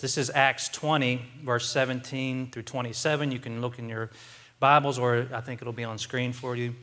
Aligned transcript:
This 0.00 0.16
is 0.16 0.30
Acts 0.34 0.70
20, 0.70 1.20
verse 1.44 1.68
17 1.68 2.50
through 2.50 2.62
27. 2.62 3.32
You 3.32 3.38
can 3.38 3.60
look 3.60 3.78
in 3.78 3.86
your 3.86 4.08
Bibles, 4.58 4.98
or 4.98 5.26
I 5.30 5.42
think 5.42 5.60
it'll 5.60 5.74
be 5.74 5.84
on 5.84 5.98
screen 5.98 6.32
for 6.32 6.56
you. 6.56 6.74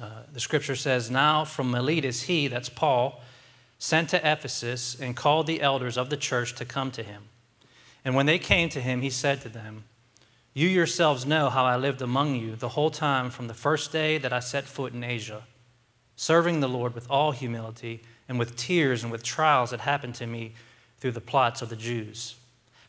Uh, 0.00 0.22
the 0.32 0.40
scripture 0.40 0.74
says, 0.74 1.10
Now 1.10 1.44
from 1.44 1.70
Miletus, 1.70 2.22
he, 2.22 2.48
that's 2.48 2.70
Paul, 2.70 3.20
sent 3.78 4.08
to 4.10 4.16
Ephesus 4.16 4.98
and 4.98 5.14
called 5.14 5.46
the 5.46 5.60
elders 5.60 5.98
of 5.98 6.08
the 6.08 6.16
church 6.16 6.54
to 6.54 6.64
come 6.64 6.90
to 6.92 7.02
him. 7.02 7.24
And 8.06 8.14
when 8.14 8.24
they 8.24 8.38
came 8.38 8.70
to 8.70 8.80
him, 8.80 9.02
he 9.02 9.10
said 9.10 9.42
to 9.42 9.50
them, 9.50 9.84
You 10.54 10.66
yourselves 10.66 11.26
know 11.26 11.50
how 11.50 11.66
I 11.66 11.76
lived 11.76 12.00
among 12.00 12.36
you 12.36 12.56
the 12.56 12.70
whole 12.70 12.90
time 12.90 13.28
from 13.28 13.48
the 13.48 13.54
first 13.54 13.92
day 13.92 14.16
that 14.16 14.32
I 14.32 14.40
set 14.40 14.64
foot 14.64 14.94
in 14.94 15.04
Asia, 15.04 15.42
serving 16.16 16.60
the 16.60 16.68
Lord 16.68 16.94
with 16.94 17.10
all 17.10 17.32
humility 17.32 18.02
and 18.30 18.38
with 18.38 18.56
tears 18.56 19.02
and 19.02 19.12
with 19.12 19.22
trials 19.22 19.72
that 19.72 19.80
happened 19.80 20.14
to 20.14 20.26
me 20.26 20.54
through 21.00 21.12
the 21.12 21.20
plots 21.20 21.62
of 21.62 21.68
the 21.68 21.76
Jews. 21.76 22.36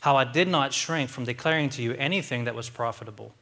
How 0.02 0.16
I 0.16 0.24
did 0.24 0.48
not 0.48 0.74
shrink 0.74 1.10
from 1.10 1.26
declaring 1.26 1.70
to 1.70 1.82
you 1.82 1.94
anything 1.94 2.44
that 2.44 2.56
was 2.56 2.70
profitable, 2.70 3.34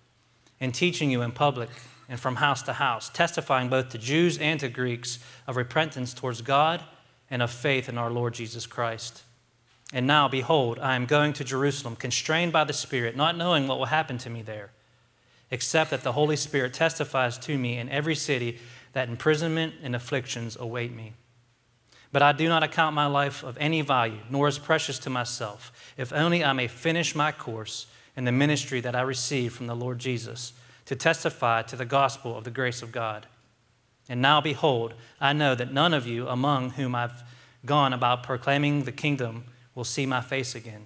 and 0.59 0.73
teaching 0.73 1.09
you 1.09 1.21
in 1.21 1.31
public 1.31 1.69
and 2.09 2.19
from 2.19 2.37
house 2.37 2.61
to 2.63 2.73
house, 2.73 3.09
testifying 3.09 3.69
both 3.69 3.89
to 3.89 3.97
Jews 3.97 4.37
and 4.37 4.59
to 4.59 4.67
Greeks 4.67 5.19
of 5.47 5.55
repentance 5.55 6.13
towards 6.13 6.41
God 6.41 6.83
and 7.29 7.41
of 7.41 7.51
faith 7.51 7.87
in 7.87 7.97
our 7.97 8.09
Lord 8.09 8.33
Jesus 8.33 8.65
Christ. 8.65 9.23
And 9.93 10.05
now, 10.05 10.27
behold, 10.27 10.79
I 10.79 10.95
am 10.95 11.05
going 11.05 11.33
to 11.33 11.43
Jerusalem, 11.43 11.95
constrained 11.95 12.51
by 12.51 12.63
the 12.63 12.73
Spirit, 12.73 13.15
not 13.15 13.37
knowing 13.37 13.67
what 13.67 13.79
will 13.79 13.85
happen 13.85 14.17
to 14.19 14.29
me 14.29 14.41
there, 14.41 14.71
except 15.49 15.91
that 15.91 16.03
the 16.03 16.11
Holy 16.11 16.35
Spirit 16.35 16.73
testifies 16.73 17.37
to 17.39 17.57
me 17.57 17.77
in 17.77 17.89
every 17.89 18.15
city 18.15 18.59
that 18.93 19.09
imprisonment 19.09 19.75
and 19.81 19.95
afflictions 19.95 20.57
await 20.59 20.93
me. 20.93 21.13
But 22.11 22.21
I 22.21 22.31
do 22.31 22.47
not 22.47 22.63
account 22.63 22.95
my 22.95 23.05
life 23.05 23.43
of 23.43 23.57
any 23.59 23.81
value, 23.81 24.19
nor 24.29 24.47
as 24.47 24.57
precious 24.57 24.97
to 24.99 25.09
myself, 25.09 25.71
if 25.97 26.11
only 26.11 26.43
I 26.43 26.53
may 26.53 26.67
finish 26.67 27.13
my 27.13 27.31
course 27.31 27.85
in 28.15 28.25
the 28.25 28.31
ministry 28.31 28.81
that 28.81 28.95
I 28.95 29.01
received 29.01 29.55
from 29.55 29.67
the 29.67 29.75
Lord 29.75 29.99
Jesus, 29.99 30.53
to 30.85 30.95
testify 30.95 31.61
to 31.63 31.75
the 31.75 31.85
gospel 31.85 32.35
of 32.35 32.43
the 32.43 32.51
grace 32.51 32.81
of 32.81 32.91
God. 32.91 33.27
And 34.09 34.21
now, 34.21 34.41
behold, 34.41 34.95
I 35.21 35.33
know 35.33 35.53
that 35.53 35.71
none 35.71 35.93
of 35.93 36.07
you 36.07 36.27
among 36.27 36.71
whom 36.71 36.95
I've 36.95 37.23
gone 37.63 37.93
about 37.93 38.23
proclaiming 38.23 38.83
the 38.83 38.91
kingdom 38.91 39.43
will 39.75 39.83
see 39.83 40.07
my 40.07 40.21
face 40.21 40.55
again. 40.55 40.85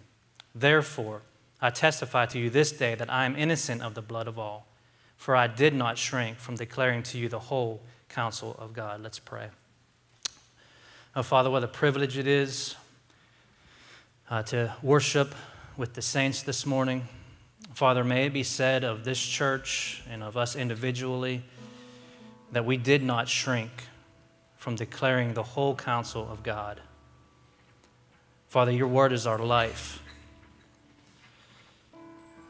Therefore, 0.53 1.21
I 1.61 1.69
testify 1.69 2.25
to 2.27 2.39
you 2.39 2.49
this 2.49 2.73
day 2.73 2.95
that 2.95 3.09
I 3.09 3.25
am 3.25 3.37
innocent 3.37 3.81
of 3.81 3.93
the 3.93 4.01
blood 4.01 4.27
of 4.27 4.37
all, 4.37 4.67
for 5.15 5.37
I 5.37 5.47
did 5.47 5.73
not 5.73 5.97
shrink 5.97 6.37
from 6.37 6.55
declaring 6.55 7.01
to 7.03 7.17
you 7.17 7.29
the 7.29 7.39
whole 7.39 7.81
counsel 8.09 8.57
of 8.59 8.73
God. 8.73 9.01
Let's 9.01 9.19
pray. 9.19 9.47
Oh, 11.15 11.21
Father, 11.21 11.51
what 11.51 11.63
a 11.63 11.67
privilege 11.67 12.17
it 12.17 12.25
is 12.25 12.73
uh, 14.31 14.41
to 14.41 14.73
worship 14.81 15.35
with 15.77 15.93
the 15.93 16.01
saints 16.01 16.41
this 16.41 16.65
morning. 16.65 17.07
Father, 17.75 18.03
may 18.03 18.25
it 18.25 18.33
be 18.33 18.41
said 18.41 18.83
of 18.83 19.03
this 19.03 19.21
church 19.21 20.01
and 20.09 20.23
of 20.23 20.37
us 20.37 20.55
individually 20.55 21.43
that 22.51 22.65
we 22.65 22.77
did 22.77 23.03
not 23.03 23.29
shrink 23.29 23.69
from 24.57 24.75
declaring 24.75 25.35
the 25.35 25.43
whole 25.43 25.75
counsel 25.75 26.27
of 26.31 26.41
God. 26.41 26.81
Father, 28.47 28.71
your 28.71 28.87
word 28.87 29.13
is 29.13 29.27
our 29.27 29.37
life. 29.37 30.01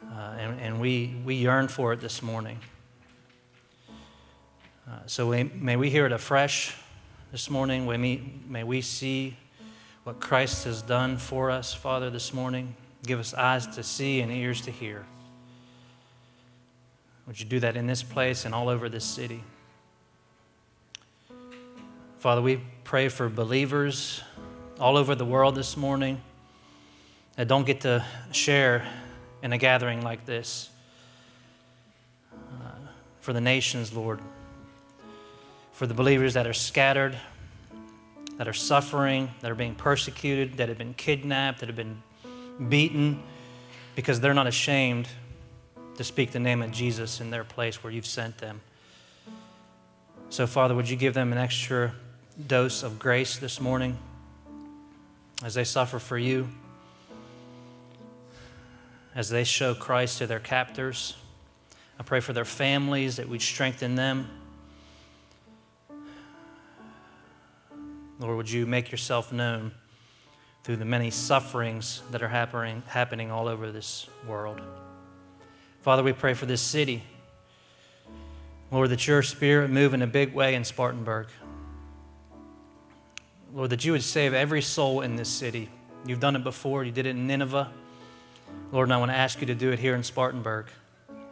Uh, 0.10 0.36
and, 0.40 0.62
and 0.62 0.80
we, 0.80 1.14
we 1.26 1.36
yearn 1.36 1.68
for 1.68 1.92
it 1.92 2.00
this 2.00 2.22
morning. 2.22 2.60
Uh, 4.90 5.00
so 5.06 5.32
we, 5.32 5.44
may 5.44 5.76
we 5.76 5.90
hear 5.90 6.06
it 6.06 6.14
afresh 6.14 6.78
this 7.34 7.50
morning. 7.50 7.88
May 8.48 8.64
we, 8.64 8.82
see 8.82 9.36
what 10.04 10.20
Christ 10.20 10.66
has 10.66 10.84
done 10.84 11.18
for 11.18 11.50
us, 11.50 11.74
Father, 11.74 12.12
this 12.12 12.32
morning. 12.32 12.76
Give 13.08 13.20
us 13.20 13.34
eyes 13.34 13.66
to 13.66 13.82
see 13.82 14.22
and 14.22 14.32
ears 14.32 14.62
to 14.62 14.72
hear. 14.72 15.04
Would 17.26 17.40
you 17.40 17.48
do 17.48 17.60
that 17.62 17.76
in 17.76 17.88
this 17.88 18.04
place 18.04 18.46
and 18.46 18.54
all 18.54 18.70
over 18.70 18.88
this 18.88 19.04
city? 19.04 19.44
Father, 22.20 22.40
we 22.40 22.62
pray 22.84 23.10
for 23.10 23.30
believers 23.30 24.22
all 24.80 24.96
over 24.96 25.16
the 25.16 25.26
world 25.26 25.56
this 25.56 25.76
morning 25.76 26.22
that 27.36 27.48
don't 27.48 27.66
get 27.66 27.82
to 27.82 28.06
share 28.32 28.88
in 29.42 29.54
a 29.54 29.58
gathering 29.58 30.04
like 30.04 30.24
this. 30.28 30.70
Uh, 32.32 32.36
for 33.22 33.34
the 33.34 33.42
nations, 33.42 33.92
Lord 33.92 34.20
for 35.74 35.88
the 35.88 35.94
believers 35.94 36.36
that 36.36 36.48
are 36.48 36.54
scattered, 36.54 37.18
that 38.38 38.48
are 38.48 38.54
suffering, 38.54 39.30
that 39.42 39.52
are 39.52 39.56
being 39.56 39.76
persecuted, 39.76 40.58
that 40.58 40.70
have 40.70 40.78
been 40.78 40.94
kidnapped, 40.94 41.60
that 41.60 41.68
have 41.68 41.76
been 41.76 42.02
beaten, 42.70 43.22
because 43.96 44.20
they're 44.22 44.34
not 44.34 44.48
ashamed 44.48 45.08
to 45.98 46.04
speak 46.04 46.32
the 46.32 46.40
name 46.40 46.62
of 46.62 46.72
Jesus 46.72 47.20
in 47.20 47.30
their 47.32 47.44
place 47.44 47.84
where 47.84 47.92
you've 47.92 48.06
sent 48.06 48.38
them. 48.38 48.62
So, 50.30 50.48
Father, 50.48 50.74
would 50.74 50.90
you 50.90 50.96
give 50.96 51.14
them 51.14 51.32
an 51.32 51.38
extra 51.38 51.94
dose 52.48 52.82
of 52.82 52.98
grace 52.98 53.38
this 53.38 53.60
morning 53.60 53.98
as 55.44 55.54
they 55.54 55.64
suffer 55.64 56.00
for 56.00 56.18
you, 56.18 56.50
as 59.14 59.30
they 59.30 59.44
show 59.44 59.76
Christ 59.76 60.20
to 60.20 60.28
their 60.28 60.40
captors? 60.40 61.16
I 62.00 62.04
pray 62.04 62.20
for 62.20 62.34
their 62.34 62.46
families 62.46 63.18
that 63.18 63.30
we'd 63.30 63.42
strengthen 63.42 63.96
them. 63.96 64.28
Lord, 68.24 68.38
would 68.38 68.50
you 68.50 68.66
make 68.66 68.90
yourself 68.90 69.34
known 69.34 69.74
through 70.64 70.78
the 70.78 70.86
many 70.86 71.12
sufferings 71.12 72.02
that 72.12 72.24
are 72.24 72.30
happening, 72.30 72.82
happening 72.88 73.32
all 73.32 73.50
over 73.50 73.70
this 73.70 74.08
world? 74.26 74.62
Father, 75.82 76.02
we 76.04 76.14
pray 76.14 76.34
for 76.34 76.46
this 76.46 76.62
city. 76.62 77.04
Lord, 78.72 78.92
that 78.92 79.06
your 79.08 79.24
spirit 79.24 79.70
move 79.70 79.94
in 79.94 80.02
a 80.02 80.08
big 80.08 80.34
way 80.34 80.56
in 80.56 80.64
Spartanburg. 80.64 81.28
Lord, 83.54 83.72
that 83.72 83.84
you 83.84 83.92
would 83.92 84.04
save 84.04 84.34
every 84.34 84.62
soul 84.62 85.02
in 85.02 85.18
this 85.18 85.28
city. 85.28 85.68
You've 86.06 86.22
done 86.22 86.38
it 86.38 86.46
before, 86.46 86.86
you 86.86 86.94
did 86.94 87.06
it 87.06 87.10
in 87.10 87.28
Nineveh. 87.28 87.70
Lord, 88.72 88.88
and 88.88 88.94
I 88.94 88.98
want 89.00 89.12
to 89.12 89.18
ask 89.18 89.42
you 89.42 89.48
to 89.48 89.56
do 89.56 89.74
it 89.74 89.80
here 89.80 89.96
in 89.96 90.04
Spartanburg. 90.04 90.68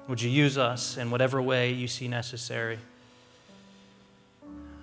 Would 0.09 0.21
you 0.21 0.29
use 0.29 0.57
us 0.57 0.97
in 0.97 1.09
whatever 1.09 1.41
way 1.41 1.71
you 1.71 1.87
see 1.87 2.09
necessary? 2.09 2.79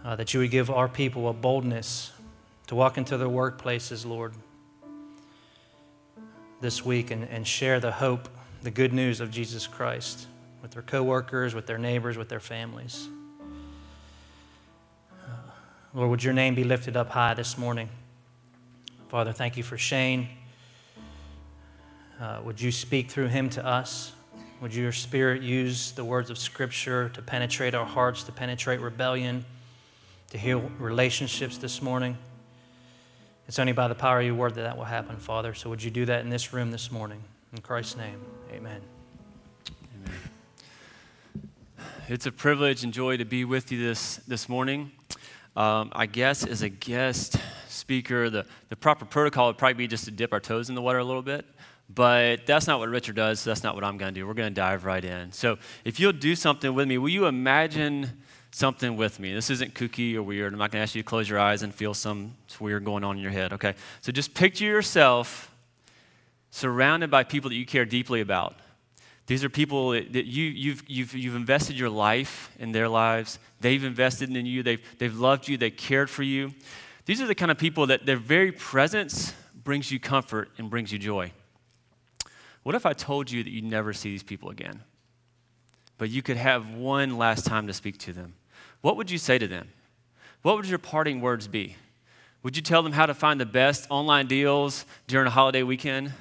Uh, 0.08 0.16
that 0.16 0.32
you 0.32 0.40
would 0.40 0.50
give 0.50 0.70
our 0.70 0.88
people 0.88 1.28
a 1.28 1.34
boldness 1.34 2.12
to 2.66 2.74
walk 2.74 2.96
into 2.96 3.18
their 3.18 3.28
workplaces, 3.28 4.06
Lord, 4.06 4.32
this 6.62 6.82
week 6.82 7.10
and, 7.10 7.24
and 7.24 7.46
share 7.46 7.78
the 7.78 7.92
hope, 7.92 8.26
the 8.62 8.70
good 8.70 8.94
news 8.94 9.20
of 9.20 9.30
Jesus 9.30 9.66
Christ 9.66 10.26
with 10.62 10.70
their 10.70 10.80
coworkers, 10.80 11.54
with 11.54 11.66
their 11.66 11.76
neighbors, 11.76 12.16
with 12.16 12.30
their 12.30 12.40
families. 12.40 13.06
Uh, 15.12 15.26
Lord, 15.92 16.08
would 16.08 16.24
your 16.24 16.32
name 16.32 16.54
be 16.54 16.64
lifted 16.64 16.96
up 16.96 17.10
high 17.10 17.34
this 17.34 17.58
morning? 17.58 17.90
Father, 19.08 19.34
thank 19.34 19.58
you 19.58 19.62
for 19.62 19.76
Shane. 19.76 20.26
Uh, 22.18 22.40
would 22.44 22.58
you 22.58 22.72
speak 22.72 23.10
through 23.10 23.28
him 23.28 23.50
to 23.50 23.66
us? 23.66 24.12
Would 24.62 24.74
your 24.74 24.92
spirit 24.92 25.42
use 25.42 25.92
the 25.92 26.04
words 26.04 26.30
of 26.30 26.38
Scripture 26.38 27.10
to 27.10 27.20
penetrate 27.20 27.74
our 27.74 27.84
hearts, 27.84 28.22
to 28.22 28.32
penetrate 28.32 28.80
rebellion? 28.80 29.44
To 30.30 30.38
heal 30.38 30.70
relationships 30.78 31.56
this 31.56 31.80
morning. 31.80 32.18
It's 33.46 33.58
only 33.58 33.72
by 33.72 33.88
the 33.88 33.94
power 33.94 34.20
of 34.20 34.26
your 34.26 34.34
word 34.34 34.56
that 34.56 34.62
that 34.62 34.76
will 34.76 34.84
happen, 34.84 35.16
Father. 35.16 35.54
So 35.54 35.70
would 35.70 35.82
you 35.82 35.90
do 35.90 36.04
that 36.04 36.20
in 36.20 36.28
this 36.28 36.52
room 36.52 36.70
this 36.70 36.92
morning? 36.92 37.22
In 37.54 37.62
Christ's 37.62 37.96
name, 37.96 38.20
amen. 38.50 38.82
Amen. 40.04 40.18
It's 42.08 42.26
a 42.26 42.32
privilege 42.32 42.84
and 42.84 42.92
joy 42.92 43.16
to 43.16 43.24
be 43.24 43.46
with 43.46 43.72
you 43.72 43.82
this, 43.82 44.16
this 44.28 44.50
morning. 44.50 44.90
Um, 45.56 45.90
I 45.94 46.04
guess 46.04 46.46
as 46.46 46.60
a 46.60 46.68
guest 46.68 47.38
speaker, 47.68 48.28
the, 48.28 48.44
the 48.68 48.76
proper 48.76 49.06
protocol 49.06 49.46
would 49.46 49.56
probably 49.56 49.74
be 49.74 49.86
just 49.86 50.04
to 50.04 50.10
dip 50.10 50.34
our 50.34 50.40
toes 50.40 50.68
in 50.68 50.74
the 50.74 50.82
water 50.82 50.98
a 50.98 51.04
little 51.04 51.22
bit. 51.22 51.46
But 51.94 52.46
that's 52.46 52.66
not 52.66 52.80
what 52.80 52.90
Richard 52.90 53.16
does. 53.16 53.40
So 53.40 53.50
that's 53.50 53.62
not 53.62 53.74
what 53.74 53.82
I'm 53.82 53.96
going 53.96 54.12
to 54.12 54.20
do. 54.20 54.26
We're 54.26 54.34
going 54.34 54.52
to 54.52 54.60
dive 54.60 54.84
right 54.84 55.02
in. 55.02 55.32
So 55.32 55.56
if 55.86 55.98
you'll 55.98 56.12
do 56.12 56.34
something 56.34 56.74
with 56.74 56.86
me, 56.86 56.98
will 56.98 57.08
you 57.08 57.24
imagine 57.24 58.10
something 58.58 58.96
with 58.96 59.20
me. 59.20 59.32
This 59.32 59.50
isn't 59.50 59.74
kooky 59.74 60.16
or 60.16 60.22
weird. 60.22 60.52
I'm 60.52 60.58
not 60.58 60.72
going 60.72 60.80
to 60.80 60.82
ask 60.82 60.96
you 60.96 61.02
to 61.02 61.08
close 61.08 61.28
your 61.28 61.38
eyes 61.38 61.62
and 61.62 61.72
feel 61.72 61.94
some 61.94 62.34
weird 62.58 62.84
going 62.84 63.04
on 63.04 63.16
in 63.16 63.22
your 63.22 63.30
head, 63.30 63.52
okay? 63.52 63.74
So 64.00 64.10
just 64.10 64.34
picture 64.34 64.64
yourself 64.64 65.54
surrounded 66.50 67.08
by 67.08 67.22
people 67.22 67.50
that 67.50 67.56
you 67.56 67.64
care 67.64 67.84
deeply 67.84 68.20
about. 68.20 68.56
These 69.26 69.44
are 69.44 69.48
people 69.48 69.90
that 69.90 70.24
you, 70.24 70.44
you've, 70.44 70.82
you've, 70.88 71.14
you've 71.14 71.36
invested 71.36 71.78
your 71.78 71.88
life 71.88 72.50
in 72.58 72.72
their 72.72 72.88
lives. 72.88 73.38
They've 73.60 73.84
invested 73.84 74.34
in 74.34 74.44
you. 74.44 74.64
They've, 74.64 74.82
they've 74.98 75.16
loved 75.16 75.46
you. 75.46 75.56
They 75.56 75.70
cared 75.70 76.10
for 76.10 76.24
you. 76.24 76.52
These 77.04 77.20
are 77.20 77.26
the 77.26 77.36
kind 77.36 77.52
of 77.52 77.58
people 77.58 77.86
that 77.86 78.06
their 78.06 78.16
very 78.16 78.50
presence 78.50 79.34
brings 79.62 79.92
you 79.92 80.00
comfort 80.00 80.50
and 80.58 80.68
brings 80.68 80.92
you 80.92 80.98
joy. 80.98 81.30
What 82.64 82.74
if 82.74 82.84
I 82.84 82.92
told 82.92 83.30
you 83.30 83.44
that 83.44 83.50
you'd 83.50 83.64
never 83.64 83.92
see 83.92 84.10
these 84.10 84.24
people 84.24 84.50
again? 84.50 84.80
But 85.96 86.10
you 86.10 86.22
could 86.22 86.36
have 86.36 86.74
one 86.74 87.18
last 87.18 87.46
time 87.46 87.68
to 87.68 87.72
speak 87.72 87.98
to 87.98 88.12
them 88.12 88.34
what 88.80 88.96
would 88.96 89.10
you 89.10 89.18
say 89.18 89.38
to 89.38 89.46
them? 89.46 89.68
What 90.42 90.56
would 90.56 90.66
your 90.66 90.78
parting 90.78 91.20
words 91.20 91.48
be? 91.48 91.76
Would 92.42 92.56
you 92.56 92.62
tell 92.62 92.82
them 92.82 92.92
how 92.92 93.06
to 93.06 93.14
find 93.14 93.40
the 93.40 93.46
best 93.46 93.86
online 93.90 94.26
deals 94.26 94.84
during 95.06 95.26
a 95.26 95.30
holiday 95.30 95.62
weekend? 95.62 96.12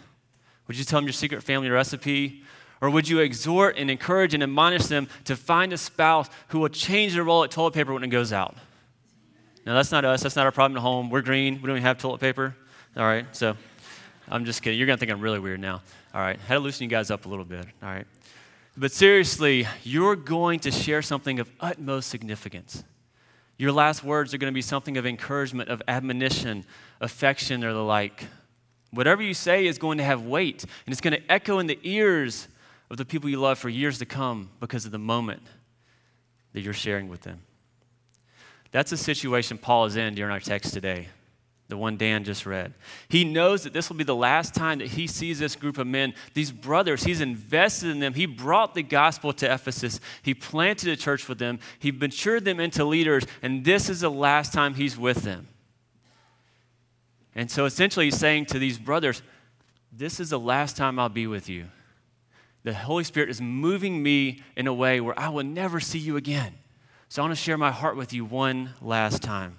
Would 0.68 0.78
you 0.78 0.84
tell 0.84 1.00
them 1.00 1.06
your 1.06 1.14
secret 1.14 1.44
family 1.44 1.70
recipe? 1.70 2.44
Or 2.82 2.90
would 2.90 3.08
you 3.08 3.20
exhort 3.20 3.78
and 3.78 3.90
encourage 3.90 4.34
and 4.34 4.44
admonish 4.44 4.86
them 4.86 5.08
to 5.26 5.36
find 5.36 5.74
a 5.74 5.78
spouse 5.78 6.30
who 6.50 6.60
will 6.60 6.70
change 6.70 7.14
their 7.14 7.24
roll 7.24 7.44
of 7.44 7.50
toilet 7.50 7.74
paper 7.74 7.94
when 7.94 8.04
it 8.04 8.10
goes 8.10 8.34
out? 8.34 8.56
Now, 9.66 9.74
that's 9.74 9.92
not 9.92 10.06
us. 10.06 10.24
That's 10.24 10.36
not 10.36 10.46
our 10.46 10.52
problem 10.52 10.78
at 10.78 10.82
home. 10.82 11.10
We're 11.10 11.22
green. 11.22 11.56
We 11.56 11.62
don't 11.62 11.72
even 11.72 11.84
have 11.84 11.98
toilet 11.98 12.20
paper. 12.20 12.56
All 12.96 13.04
right, 13.04 13.26
so 13.36 13.56
I'm 14.30 14.46
just 14.46 14.62
kidding. 14.62 14.78
You're 14.80 14.88
going 14.88 14.98
to 14.98 15.00
think 15.00 15.12
I'm 15.12 15.22
really 15.22 15.40
weird 15.40 15.60
now. 15.60 15.82
All 16.14 16.22
right, 16.22 16.40
had 16.40 16.56
to 16.56 16.60
loosen 16.60 16.84
you 16.84 16.90
guys 16.90 17.12
up 17.12 17.26
a 17.26 17.30
little 17.30 17.46
bit. 17.46 17.66
All 17.84 17.90
right. 17.90 18.08
But 18.80 18.92
seriously, 18.92 19.68
you're 19.84 20.16
going 20.16 20.60
to 20.60 20.72
share 20.72 21.02
something 21.02 21.40
of 21.40 21.50
utmost 21.60 22.10
significance. 22.10 22.84
Your 23.58 23.72
last 23.72 24.04
words 24.04 24.36
are 24.36 24.38
going 24.38 24.54
to 24.54 24.56
be 24.56 24.62
something 24.62 24.98
of 24.98 25.06
encouragement, 25.08 25.70
of 25.70 25.82
admonition, 25.88 26.64
affection, 27.02 27.64
or 27.64 27.74
the 27.74 27.84
like. 27.84 28.26
Whatever 28.92 29.24
you 29.24 29.34
say 29.34 29.66
is 29.66 29.80
going 29.80 29.98
to 29.98 30.04
have 30.04 30.22
weight, 30.22 30.64
and 30.64 30.94
it's 30.94 31.02
going 31.02 31.20
to 31.20 31.32
echo 31.32 31.58
in 31.58 31.66
the 31.66 31.80
ears 31.82 32.48
of 32.92 32.98
the 32.98 33.06
people 33.06 33.32
you 33.32 33.40
love 33.40 33.58
for 33.58 33.68
years 33.68 33.98
to 33.98 34.06
come 34.06 34.52
because 34.60 34.86
of 34.86 34.92
the 34.92 35.00
moment 35.00 35.42
that 36.54 36.62
you're 36.62 36.72
sharing 36.72 37.10
with 37.10 37.22
them. 37.22 37.42
That's 38.70 38.92
the 38.92 38.98
situation 38.98 39.58
Paul 39.58 39.86
is 39.86 39.96
in 39.96 40.14
during 40.14 40.32
our 40.32 40.40
text 40.40 40.72
today, 40.74 41.08
the 41.70 41.78
one 41.78 41.98
Dan 41.98 42.24
just 42.24 42.46
read. 42.46 42.74
He 43.10 43.26
knows 43.26 43.64
that 43.64 43.74
this 43.74 43.90
will 43.90 43.98
be 43.98 44.06
the 44.06 44.16
last 44.16 44.56
time 44.56 44.80
that 44.80 44.90
he 44.90 45.06
sees 45.06 45.40
this 45.40 45.56
group 45.56 45.78
of 45.78 45.86
men, 45.86 46.14
these 46.34 46.52
brothers. 46.52 47.04
He's 47.04 47.20
invested 47.20 47.90
in 47.90 48.00
them. 48.00 48.14
He 48.14 48.26
brought 48.26 48.74
the 48.74 48.84
gospel 48.84 49.34
to 49.34 49.54
Ephesus. 49.54 50.00
He 50.22 50.34
planted 50.34 50.90
a 50.90 50.96
church 50.96 51.28
with 51.28 51.40
them. 51.40 51.60
He 51.80 51.92
matured 51.92 52.46
them 52.46 52.62
into 52.62 52.86
leaders, 52.86 53.26
and 53.42 53.66
this 53.66 53.90
is 53.90 54.00
the 54.02 54.12
last 54.12 54.54
time 54.54 54.76
he's 54.76 54.98
with 54.98 55.24
them. 55.24 55.50
And 57.36 57.52
so 57.52 57.66
essentially, 57.66 58.06
he's 58.06 58.18
saying 58.18 58.46
to 58.48 58.60
these 58.60 58.80
brothers, 58.80 59.22
This 59.92 60.20
is 60.20 60.30
the 60.30 60.40
last 60.40 60.78
time 60.78 60.98
I'll 60.98 61.10
be 61.10 61.28
with 61.28 61.50
you. 61.50 61.66
The 62.64 62.74
Holy 62.74 63.04
Spirit 63.04 63.30
is 63.30 63.42
moving 63.42 64.02
me 64.02 64.42
in 64.56 64.68
a 64.68 64.74
way 64.74 65.02
where 65.02 65.18
I 65.20 65.30
will 65.30 65.44
never 65.44 65.80
see 65.80 66.00
you 66.00 66.18
again. 66.18 66.54
So 67.10 67.22
I 67.22 67.26
want 67.26 67.38
to 67.38 67.42
share 67.42 67.58
my 67.58 67.72
heart 67.72 67.96
with 67.96 68.14
you 68.14 68.26
one 68.26 68.72
last 68.82 69.22
time. 69.22 69.58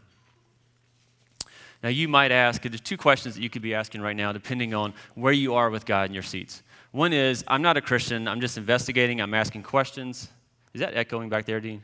Now, 1.82 1.90
you 1.90 2.08
might 2.08 2.32
ask, 2.32 2.62
there's 2.62 2.80
two 2.80 2.96
questions 2.96 3.36
that 3.36 3.42
you 3.42 3.50
could 3.50 3.62
be 3.62 3.74
asking 3.74 4.00
right 4.00 4.16
now, 4.16 4.32
depending 4.32 4.74
on 4.74 4.92
where 5.14 5.32
you 5.32 5.54
are 5.54 5.70
with 5.70 5.86
God 5.86 6.08
in 6.08 6.14
your 6.14 6.24
seats. 6.24 6.62
One 6.90 7.12
is, 7.12 7.44
I'm 7.46 7.62
not 7.62 7.76
a 7.76 7.80
Christian, 7.80 8.26
I'm 8.26 8.40
just 8.40 8.58
investigating, 8.58 9.20
I'm 9.20 9.34
asking 9.34 9.62
questions. 9.62 10.28
Is 10.74 10.80
that 10.80 10.96
echoing 10.96 11.28
back 11.28 11.44
there, 11.44 11.60
Dean? 11.60 11.82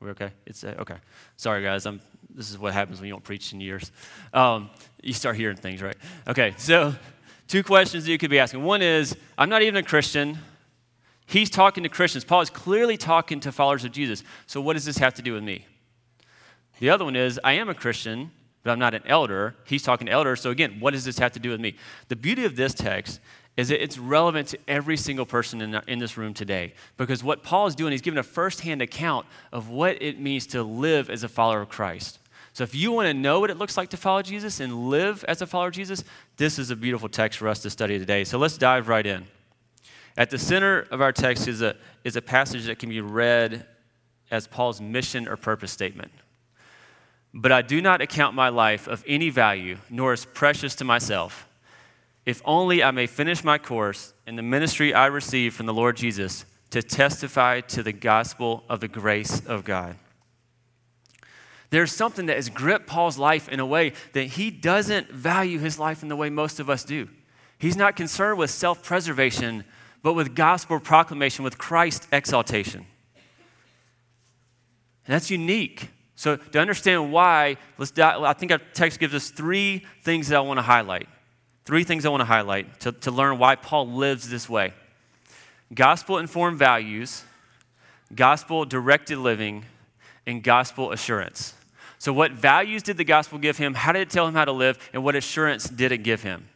We're 0.00 0.10
okay? 0.10 0.30
It's 0.46 0.64
uh, 0.64 0.74
okay. 0.78 0.96
Sorry, 1.36 1.62
guys. 1.62 1.84
I'm, 1.84 2.00
this 2.34 2.50
is 2.50 2.58
what 2.58 2.72
happens 2.72 3.00
when 3.00 3.08
you 3.08 3.12
don't 3.12 3.24
preach 3.24 3.52
in 3.52 3.60
years. 3.60 3.92
Um, 4.32 4.70
you 5.02 5.12
start 5.12 5.36
hearing 5.36 5.56
things, 5.56 5.82
right? 5.82 5.96
Okay, 6.26 6.54
so 6.56 6.94
two 7.48 7.62
questions 7.62 8.04
that 8.04 8.10
you 8.10 8.16
could 8.16 8.30
be 8.30 8.38
asking. 8.38 8.62
One 8.62 8.80
is, 8.80 9.16
I'm 9.36 9.50
not 9.50 9.62
even 9.62 9.76
a 9.76 9.82
Christian. 9.82 10.38
He's 11.26 11.50
talking 11.50 11.82
to 11.82 11.88
Christians. 11.88 12.24
Paul 12.24 12.40
is 12.40 12.50
clearly 12.50 12.96
talking 12.96 13.40
to 13.40 13.52
followers 13.52 13.84
of 13.84 13.92
Jesus. 13.92 14.22
So, 14.46 14.60
what 14.60 14.72
does 14.72 14.84
this 14.84 14.98
have 14.98 15.14
to 15.14 15.22
do 15.22 15.34
with 15.34 15.42
me? 15.42 15.66
The 16.78 16.90
other 16.90 17.04
one 17.04 17.14
is, 17.14 17.38
I 17.44 17.52
am 17.52 17.68
a 17.68 17.74
Christian, 17.74 18.30
but 18.62 18.70
I'm 18.70 18.78
not 18.78 18.94
an 18.94 19.02
elder. 19.06 19.54
He's 19.64 19.82
talking 19.82 20.06
to 20.06 20.12
elders. 20.12 20.40
So, 20.40 20.50
again, 20.50 20.76
what 20.80 20.92
does 20.92 21.04
this 21.04 21.18
have 21.18 21.32
to 21.32 21.40
do 21.40 21.50
with 21.50 21.60
me? 21.60 21.76
The 22.08 22.16
beauty 22.16 22.44
of 22.44 22.56
this 22.56 22.74
text 22.74 23.20
is 23.56 23.68
that 23.68 23.82
it's 23.82 23.98
relevant 23.98 24.48
to 24.48 24.58
every 24.68 24.96
single 24.96 25.26
person 25.26 25.60
in, 25.60 25.80
in 25.86 25.98
this 25.98 26.16
room 26.16 26.34
today. 26.34 26.74
Because 26.96 27.24
what 27.24 27.42
Paul 27.42 27.66
is 27.66 27.74
doing, 27.74 27.92
he's 27.92 28.00
giving 28.00 28.18
a 28.18 28.22
firsthand 28.22 28.80
account 28.80 29.26
of 29.52 29.68
what 29.68 30.00
it 30.02 30.20
means 30.20 30.46
to 30.48 30.62
live 30.62 31.10
as 31.10 31.24
a 31.24 31.28
follower 31.28 31.62
of 31.62 31.68
Christ. 31.68 32.18
So, 32.52 32.64
if 32.64 32.74
you 32.74 32.92
want 32.92 33.06
to 33.06 33.14
know 33.14 33.40
what 33.40 33.50
it 33.50 33.56
looks 33.56 33.76
like 33.76 33.90
to 33.90 33.96
follow 33.96 34.22
Jesus 34.22 34.60
and 34.60 34.90
live 34.90 35.24
as 35.24 35.40
a 35.40 35.46
follower 35.46 35.68
of 35.68 35.74
Jesus, 35.74 36.04
this 36.36 36.58
is 36.58 36.70
a 36.70 36.76
beautiful 36.76 37.08
text 37.08 37.38
for 37.38 37.48
us 37.48 37.60
to 37.60 37.70
study 37.70 37.98
today. 37.98 38.24
So, 38.24 38.38
let's 38.38 38.58
dive 38.58 38.88
right 38.88 39.06
in. 39.06 39.26
At 40.16 40.28
the 40.28 40.38
center 40.38 40.86
of 40.90 41.00
our 41.00 41.12
text 41.12 41.48
is 41.48 41.62
a, 41.62 41.76
is 42.04 42.16
a 42.16 42.22
passage 42.22 42.66
that 42.66 42.78
can 42.78 42.88
be 42.90 43.00
read 43.00 43.66
as 44.30 44.46
Paul's 44.46 44.80
mission 44.80 45.26
or 45.26 45.36
purpose 45.36 45.72
statement. 45.72 46.10
But 47.32 47.52
I 47.52 47.62
do 47.62 47.80
not 47.80 48.00
account 48.00 48.34
my 48.34 48.48
life 48.48 48.88
of 48.88 49.04
any 49.06 49.30
value, 49.30 49.78
nor 49.88 50.12
as 50.12 50.24
precious 50.24 50.74
to 50.76 50.84
myself, 50.84 51.46
if 52.26 52.42
only 52.44 52.82
I 52.82 52.90
may 52.90 53.06
finish 53.06 53.44
my 53.44 53.58
course 53.58 54.12
in 54.26 54.36
the 54.36 54.42
ministry 54.42 54.92
I 54.92 55.06
received 55.06 55.56
from 55.56 55.66
the 55.66 55.74
Lord 55.74 55.96
Jesus 55.96 56.44
to 56.70 56.82
testify 56.82 57.60
to 57.60 57.82
the 57.82 57.92
gospel 57.92 58.64
of 58.68 58.80
the 58.80 58.88
grace 58.88 59.44
of 59.46 59.64
God. 59.64 59.96
There's 61.70 61.92
something 61.92 62.26
that 62.26 62.36
has 62.36 62.48
gripped 62.48 62.88
Paul's 62.88 63.16
life 63.16 63.48
in 63.48 63.60
a 63.60 63.66
way 63.66 63.92
that 64.12 64.24
he 64.24 64.50
doesn't 64.50 65.10
value 65.10 65.58
his 65.60 65.78
life 65.78 66.02
in 66.02 66.08
the 66.08 66.16
way 66.16 66.30
most 66.30 66.58
of 66.58 66.68
us 66.68 66.84
do. 66.84 67.08
He's 67.58 67.76
not 67.76 67.94
concerned 67.94 68.38
with 68.38 68.50
self 68.50 68.82
preservation 68.82 69.64
but 70.02 70.14
with 70.14 70.34
gospel 70.34 70.80
proclamation, 70.80 71.44
with 71.44 71.58
Christ 71.58 72.06
exaltation. 72.12 72.86
And 75.06 75.14
that's 75.14 75.30
unique. 75.30 75.88
So, 76.20 76.36
to 76.36 76.58
understand 76.58 77.14
why, 77.14 77.56
let's 77.78 77.98
I 77.98 78.34
think 78.34 78.52
our 78.52 78.60
text 78.74 79.00
gives 79.00 79.14
us 79.14 79.30
three 79.30 79.86
things 80.02 80.28
that 80.28 80.36
I 80.36 80.40
want 80.40 80.58
to 80.58 80.62
highlight. 80.62 81.08
Three 81.64 81.82
things 81.82 82.04
I 82.04 82.10
want 82.10 82.20
to 82.20 82.26
highlight 82.26 82.78
to, 82.80 82.92
to 82.92 83.10
learn 83.10 83.38
why 83.38 83.56
Paul 83.56 83.88
lives 83.88 84.28
this 84.28 84.46
way 84.46 84.74
gospel 85.72 86.18
informed 86.18 86.58
values, 86.58 87.24
gospel 88.14 88.66
directed 88.66 89.16
living, 89.16 89.64
and 90.26 90.42
gospel 90.42 90.92
assurance. 90.92 91.54
So, 91.98 92.12
what 92.12 92.32
values 92.32 92.82
did 92.82 92.98
the 92.98 93.04
gospel 93.04 93.38
give 93.38 93.56
him? 93.56 93.72
How 93.72 93.92
did 93.92 94.02
it 94.02 94.10
tell 94.10 94.28
him 94.28 94.34
how 94.34 94.44
to 94.44 94.52
live? 94.52 94.78
And 94.92 95.02
what 95.02 95.16
assurance 95.16 95.70
did 95.70 95.90
it 95.90 96.02
give 96.02 96.22
him? 96.22 96.50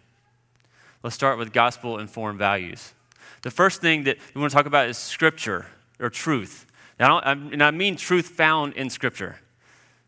Let's 1.02 1.16
start 1.16 1.38
with 1.38 1.54
gospel 1.54 2.00
informed 2.00 2.38
values. 2.38 2.92
The 3.40 3.50
first 3.50 3.80
thing 3.80 4.04
that 4.04 4.18
we 4.34 4.42
want 4.42 4.50
to 4.50 4.56
talk 4.58 4.66
about 4.66 4.90
is 4.90 4.98
scripture 4.98 5.64
or 5.98 6.10
truth. 6.10 6.66
Now, 7.00 7.20
and 7.20 7.62
I 7.62 7.70
mean 7.70 7.96
truth 7.96 8.28
found 8.28 8.74
in 8.74 8.90
scripture. 8.90 9.38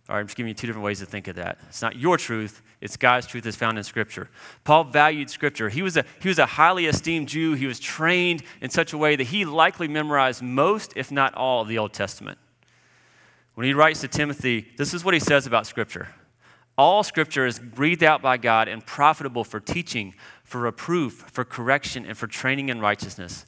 All 0.08 0.14
right, 0.14 0.20
I'm 0.20 0.26
just 0.26 0.36
giving 0.36 0.48
you 0.48 0.54
two 0.54 0.68
different 0.68 0.84
ways 0.84 1.00
to 1.00 1.06
think 1.06 1.26
of 1.26 1.34
that. 1.34 1.58
It's 1.68 1.82
not 1.82 1.96
your 1.96 2.16
truth, 2.16 2.62
it's 2.80 2.96
God's 2.96 3.26
truth 3.26 3.42
that's 3.42 3.56
found 3.56 3.76
in 3.76 3.82
Scripture. 3.82 4.30
Paul 4.62 4.84
valued 4.84 5.30
Scripture. 5.30 5.68
He 5.68 5.82
was, 5.82 5.96
a, 5.96 6.04
he 6.20 6.28
was 6.28 6.38
a 6.38 6.46
highly 6.46 6.86
esteemed 6.86 7.28
Jew. 7.28 7.54
He 7.54 7.66
was 7.66 7.80
trained 7.80 8.44
in 8.60 8.70
such 8.70 8.92
a 8.92 8.98
way 8.98 9.16
that 9.16 9.24
he 9.24 9.44
likely 9.44 9.88
memorized 9.88 10.42
most, 10.42 10.92
if 10.94 11.10
not 11.10 11.34
all, 11.34 11.62
of 11.62 11.68
the 11.68 11.78
Old 11.78 11.92
Testament. 11.92 12.38
When 13.54 13.66
he 13.66 13.74
writes 13.74 14.02
to 14.02 14.08
Timothy, 14.08 14.68
this 14.76 14.94
is 14.94 15.04
what 15.04 15.14
he 15.14 15.20
says 15.20 15.46
about 15.46 15.66
Scripture 15.66 16.08
All 16.78 17.02
Scripture 17.02 17.44
is 17.44 17.58
breathed 17.58 18.04
out 18.04 18.22
by 18.22 18.36
God 18.36 18.68
and 18.68 18.86
profitable 18.86 19.42
for 19.42 19.58
teaching, 19.58 20.14
for 20.44 20.60
reproof, 20.60 21.24
for 21.32 21.44
correction, 21.44 22.06
and 22.06 22.16
for 22.16 22.28
training 22.28 22.68
in 22.68 22.80
righteousness, 22.80 23.44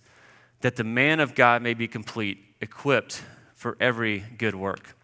that 0.62 0.75
the 0.75 0.83
man 0.83 1.21
of 1.21 1.37
God 1.37 1.62
may 1.62 1.75
be 1.75 1.87
complete, 1.87 2.38
equipped 2.61 3.23
for 3.55 3.77
every 3.79 4.25
good 4.38 4.57
work. 4.57 4.98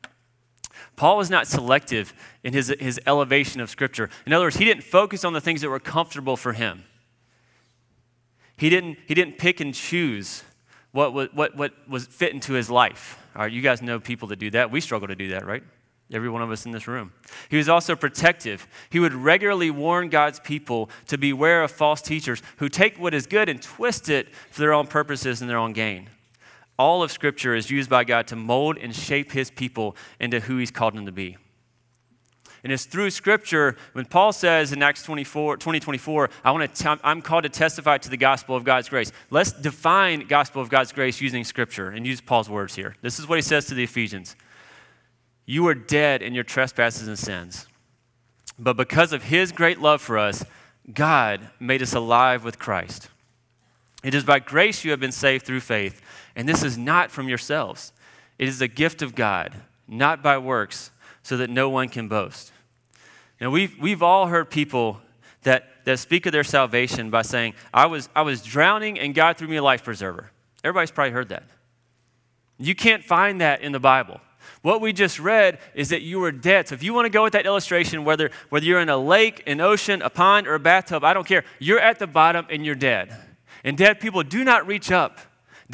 Paul 0.97 1.17
was 1.17 1.31
not 1.31 1.47
selective 1.47 2.15
in 2.43 2.53
his, 2.53 2.75
his 2.81 3.01
elevation 3.07 3.61
of 3.61 3.71
Scripture. 3.71 4.11
In 4.27 4.33
other 4.33 4.45
words, 4.45 4.57
he 4.57 4.65
didn't 4.65 4.85
focus 4.85 5.25
on 5.25 5.33
the 5.33 5.41
things 5.41 5.61
that 5.61 5.71
were 5.71 5.81
comfortable 5.81 6.37
for 6.37 6.53
him. 6.53 6.85
He 8.57 8.71
didn't, 8.71 8.99
he 9.07 9.15
didn't 9.15 9.39
pick 9.39 9.61
and 9.61 9.75
choose 9.75 10.45
what, 10.93 11.13
what, 11.13 11.57
what, 11.57 11.73
was 11.89 12.07
fit 12.07 12.33
into 12.33 12.53
his 12.53 12.71
life. 12.71 13.19
All 13.35 13.43
right, 13.43 13.53
you 13.53 13.63
guys 13.63 13.83
know 13.83 13.99
people 13.99 14.29
that 14.29 14.39
do 14.39 14.51
that. 14.53 14.71
We 14.71 14.81
struggle 14.81 15.09
to 15.09 15.17
do 15.17 15.31
that, 15.31 15.45
right? 15.45 15.63
every 16.13 16.29
one 16.29 16.43
of 16.43 16.51
us 16.51 16.67
in 16.67 16.73
this 16.73 16.87
room. 16.87 17.13
He 17.49 17.57
was 17.57 17.69
also 17.69 17.97
protective. 17.97 18.69
He 18.91 19.01
would 19.01 19.15
regularly 19.15 19.71
warn 19.71 20.09
God's 20.09 20.39
people 20.39 20.91
to 21.07 21.19
beware 21.19 21.63
of 21.63 21.71
false 21.71 22.03
teachers 22.03 22.43
who 22.59 22.69
take 22.69 22.99
what 22.99 23.15
is 23.15 23.27
good 23.27 23.49
and 23.49 23.61
twist 23.61 24.09
it 24.09 24.35
for 24.51 24.61
their 24.61 24.73
own 24.73 24.87
purposes 24.87 25.41
and 25.41 25.49
their 25.51 25.59
own 25.59 25.73
gain. 25.73 26.11
All 26.79 27.03
of 27.03 27.13
Scripture 27.13 27.55
is 27.55 27.71
used 27.71 27.89
by 27.89 28.05
God 28.05 28.27
to 28.29 28.37
mold 28.37 28.79
and 28.79 28.95
shape 28.95 29.33
His 29.33 29.51
people 29.51 29.97
into 30.19 30.41
who 30.41 30.59
He's 30.59 30.71
called 30.71 30.95
them 30.95 31.07
to 31.07 31.13
be. 31.13 31.37
And 32.65 32.73
it's 32.73 32.87
through 32.87 33.11
Scripture, 33.11 33.77
when 33.93 34.07
Paul 34.07 34.33
says 34.33 34.73
in 34.73 34.83
Acts 34.83 35.03
24, 35.03 35.59
20, 35.59 35.81
24, 35.81 36.31
I 36.43 36.51
want 36.51 36.75
to 36.75 36.99
I'm 37.05 37.21
called 37.21 37.43
to 37.43 37.51
testify 37.51 37.99
to 37.99 38.09
the 38.09 38.17
gospel 38.17 38.57
of 38.57 38.65
God's 38.65 38.89
grace. 38.89 39.13
Let's 39.31 39.53
define 39.53 40.27
gospel 40.27 40.63
of 40.63 40.71
God's 40.71 40.91
grace 40.91 41.21
using 41.21 41.45
Scripture 41.45 41.91
and 41.91 42.07
use 42.07 42.23
Paul's 42.23 42.49
words 42.49 42.75
here. 42.75 42.97
This 43.03 43.19
is 43.19 43.29
what 43.29 43.37
he 43.37 43.43
says 43.43 43.67
to 43.67 43.75
the 43.75 43.85
Ephesians. 43.85 44.35
You 45.45 45.69
are 45.69 45.75
dead 45.75 46.23
in 46.23 46.33
your 46.33 46.43
trespasses 46.43 47.07
and 47.07 47.19
sins. 47.19 47.67
But 48.59 48.79
because 48.79 49.13
of 49.13 49.25
his 49.25 49.53
great 49.53 49.81
love 49.81 50.01
for 50.01 50.17
us, 50.17 50.43
God 50.93 51.51
made 51.61 51.83
us 51.83 51.93
alive 51.93 52.45
with 52.45 52.59
Christ. 52.59 53.09
It 54.03 54.15
is 54.15 54.25
by 54.25 54.39
grace 54.39 54.85
you 54.85 54.91
have 54.91 55.01
been 55.01 55.13
saved 55.13 55.45
through 55.45 55.61
faith, 55.61 56.01
and 56.37 56.49
this 56.49 56.63
is 56.63 56.77
not 56.77 57.11
from 57.11 57.29
yourselves. 57.29 57.93
It 58.39 58.49
is 58.49 58.61
a 58.61 58.69
gift 58.69 59.03
of 59.03 59.15
God, 59.15 59.55
not 59.87 60.23
by 60.23 60.39
works, 60.39 60.91
so 61.23 61.37
that 61.37 61.51
no 61.51 61.71
one 61.71 61.89
can 61.89 62.09
boast. 62.09 62.53
Now, 63.41 63.51
we've, 63.51 63.77
we've 63.81 64.03
all 64.03 64.27
heard 64.27 64.51
people 64.51 65.01
that, 65.43 65.69
that 65.85 65.99
speak 65.99 66.27
of 66.27 66.33
their 66.33 66.45
salvation 66.45 67.11
by 67.11 67.23
saying, 67.23 67.55
I 67.73 67.87
was, 67.87 68.09
I 68.15 68.23
was 68.23 68.43
drowning 68.43 68.99
and 68.99 69.15
God 69.15 69.37
threw 69.37 69.49
me 69.49 69.57
a 69.57 69.63
life 69.63 69.85
preserver. 69.85 70.31
Everybody's 70.63 70.91
probably 70.91 71.13
heard 71.13 71.29
that. 71.29 71.45
You 72.59 72.75
can't 72.75 73.05
find 73.05 73.41
that 73.41 73.63
in 73.63 73.73
the 73.73 73.81
Bible. 73.81 74.21
What 74.63 74.81
we 74.81 74.93
just 74.93 75.21
read 75.21 75.59
is 75.75 75.91
that 75.91 76.03
you 76.03 76.21
were 76.21 76.33
dead. 76.33 76.69
So 76.69 76.75
if 76.75 76.83
you 76.83 76.95
want 76.95 77.05
to 77.07 77.11
go 77.11 77.25
with 77.25 77.35
that 77.35 77.45
illustration, 77.45 78.05
whether, 78.05 78.31
whether 78.49 78.65
you're 78.65 78.81
in 78.81 78.89
a 78.89 78.97
lake, 78.97 79.43
an 79.47 79.61
ocean, 79.61 80.01
a 80.01 80.09
pond, 80.09 80.47
or 80.47 80.55
a 80.55 80.61
bathtub, 80.61 81.05
I 81.05 81.13
don't 81.13 81.27
care. 81.27 81.45
You're 81.59 81.81
at 81.81 81.99
the 81.99 82.07
bottom 82.07 82.47
and 82.49 82.65
you're 82.65 82.75
dead. 82.75 83.15
And 83.63 83.77
dead 83.77 84.01
people 84.01 84.23
do 84.23 84.45
not 84.45 84.67
reach 84.67 84.91
up. 84.91 85.21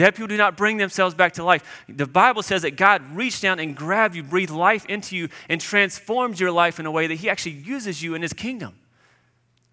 Dead 0.00 0.14
people 0.14 0.28
do 0.28 0.38
not 0.38 0.56
bring 0.56 0.78
themselves 0.78 1.14
back 1.14 1.34
to 1.34 1.44
life. 1.44 1.84
The 1.86 2.06
Bible 2.06 2.42
says 2.42 2.62
that 2.62 2.70
God 2.70 3.02
reached 3.14 3.42
down 3.42 3.58
and 3.58 3.76
grabbed 3.76 4.14
you, 4.14 4.22
breathed 4.22 4.50
life 4.50 4.86
into 4.86 5.14
you, 5.14 5.28
and 5.46 5.60
transformed 5.60 6.40
your 6.40 6.50
life 6.50 6.80
in 6.80 6.86
a 6.86 6.90
way 6.90 7.06
that 7.06 7.16
He 7.16 7.28
actually 7.28 7.56
uses 7.56 8.02
you 8.02 8.14
in 8.14 8.22
His 8.22 8.32
kingdom. 8.32 8.78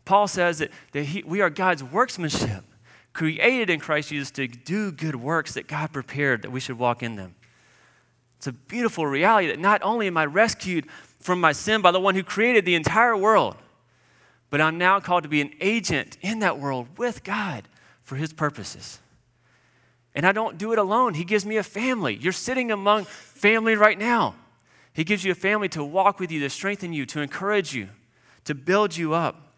Paul 0.03 0.27
says 0.27 0.57
that, 0.57 0.71
that 0.91 1.03
he, 1.03 1.23
we 1.23 1.39
are 1.39 1.49
God's 1.49 1.81
workmanship, 1.81 2.65
created 3.13 3.69
in 3.69 3.79
Christ 3.79 4.09
Jesus 4.09 4.29
to 4.31 4.49
do 4.49 4.91
good 4.91 5.15
works 5.15 5.53
that 5.53 5.65
God 5.65 5.93
prepared 5.93 6.41
that 6.41 6.51
we 6.51 6.59
should 6.59 6.77
walk 6.77 7.01
in 7.01 7.15
them. 7.15 7.33
It's 8.35 8.47
a 8.47 8.51
beautiful 8.51 9.07
reality 9.07 9.47
that 9.47 9.59
not 9.59 9.81
only 9.81 10.07
am 10.07 10.17
I 10.17 10.25
rescued 10.25 10.87
from 11.21 11.39
my 11.39 11.53
sin 11.53 11.81
by 11.81 11.91
the 11.91 12.01
one 12.01 12.15
who 12.15 12.23
created 12.23 12.65
the 12.65 12.75
entire 12.75 13.15
world, 13.15 13.55
but 14.49 14.59
I'm 14.59 14.77
now 14.77 14.99
called 14.99 15.23
to 15.23 15.29
be 15.29 15.39
an 15.39 15.53
agent 15.61 16.17
in 16.19 16.39
that 16.39 16.59
world 16.59 16.97
with 16.97 17.23
God 17.23 17.69
for 18.01 18.17
his 18.17 18.33
purposes. 18.33 18.99
And 20.17 20.25
I 20.25 20.31
don't 20.31 20.57
do 20.57 20.73
it 20.73 20.79
alone. 20.79 21.13
He 21.13 21.23
gives 21.23 21.45
me 21.45 21.57
a 21.57 21.63
family. 21.63 22.15
You're 22.15 22.31
sitting 22.33 22.71
among 22.71 23.05
family 23.05 23.75
right 23.75 23.99
now. 23.99 24.33
He 24.91 25.03
gives 25.03 25.23
you 25.23 25.31
a 25.31 25.35
family 25.35 25.69
to 25.69 25.83
walk 25.83 26.19
with 26.19 26.31
you, 26.31 26.39
to 26.39 26.49
strengthen 26.49 26.91
you, 26.91 27.05
to 27.05 27.21
encourage 27.21 27.75
you, 27.75 27.89
to 28.45 28.55
build 28.55 28.97
you 28.97 29.13
up. 29.13 29.53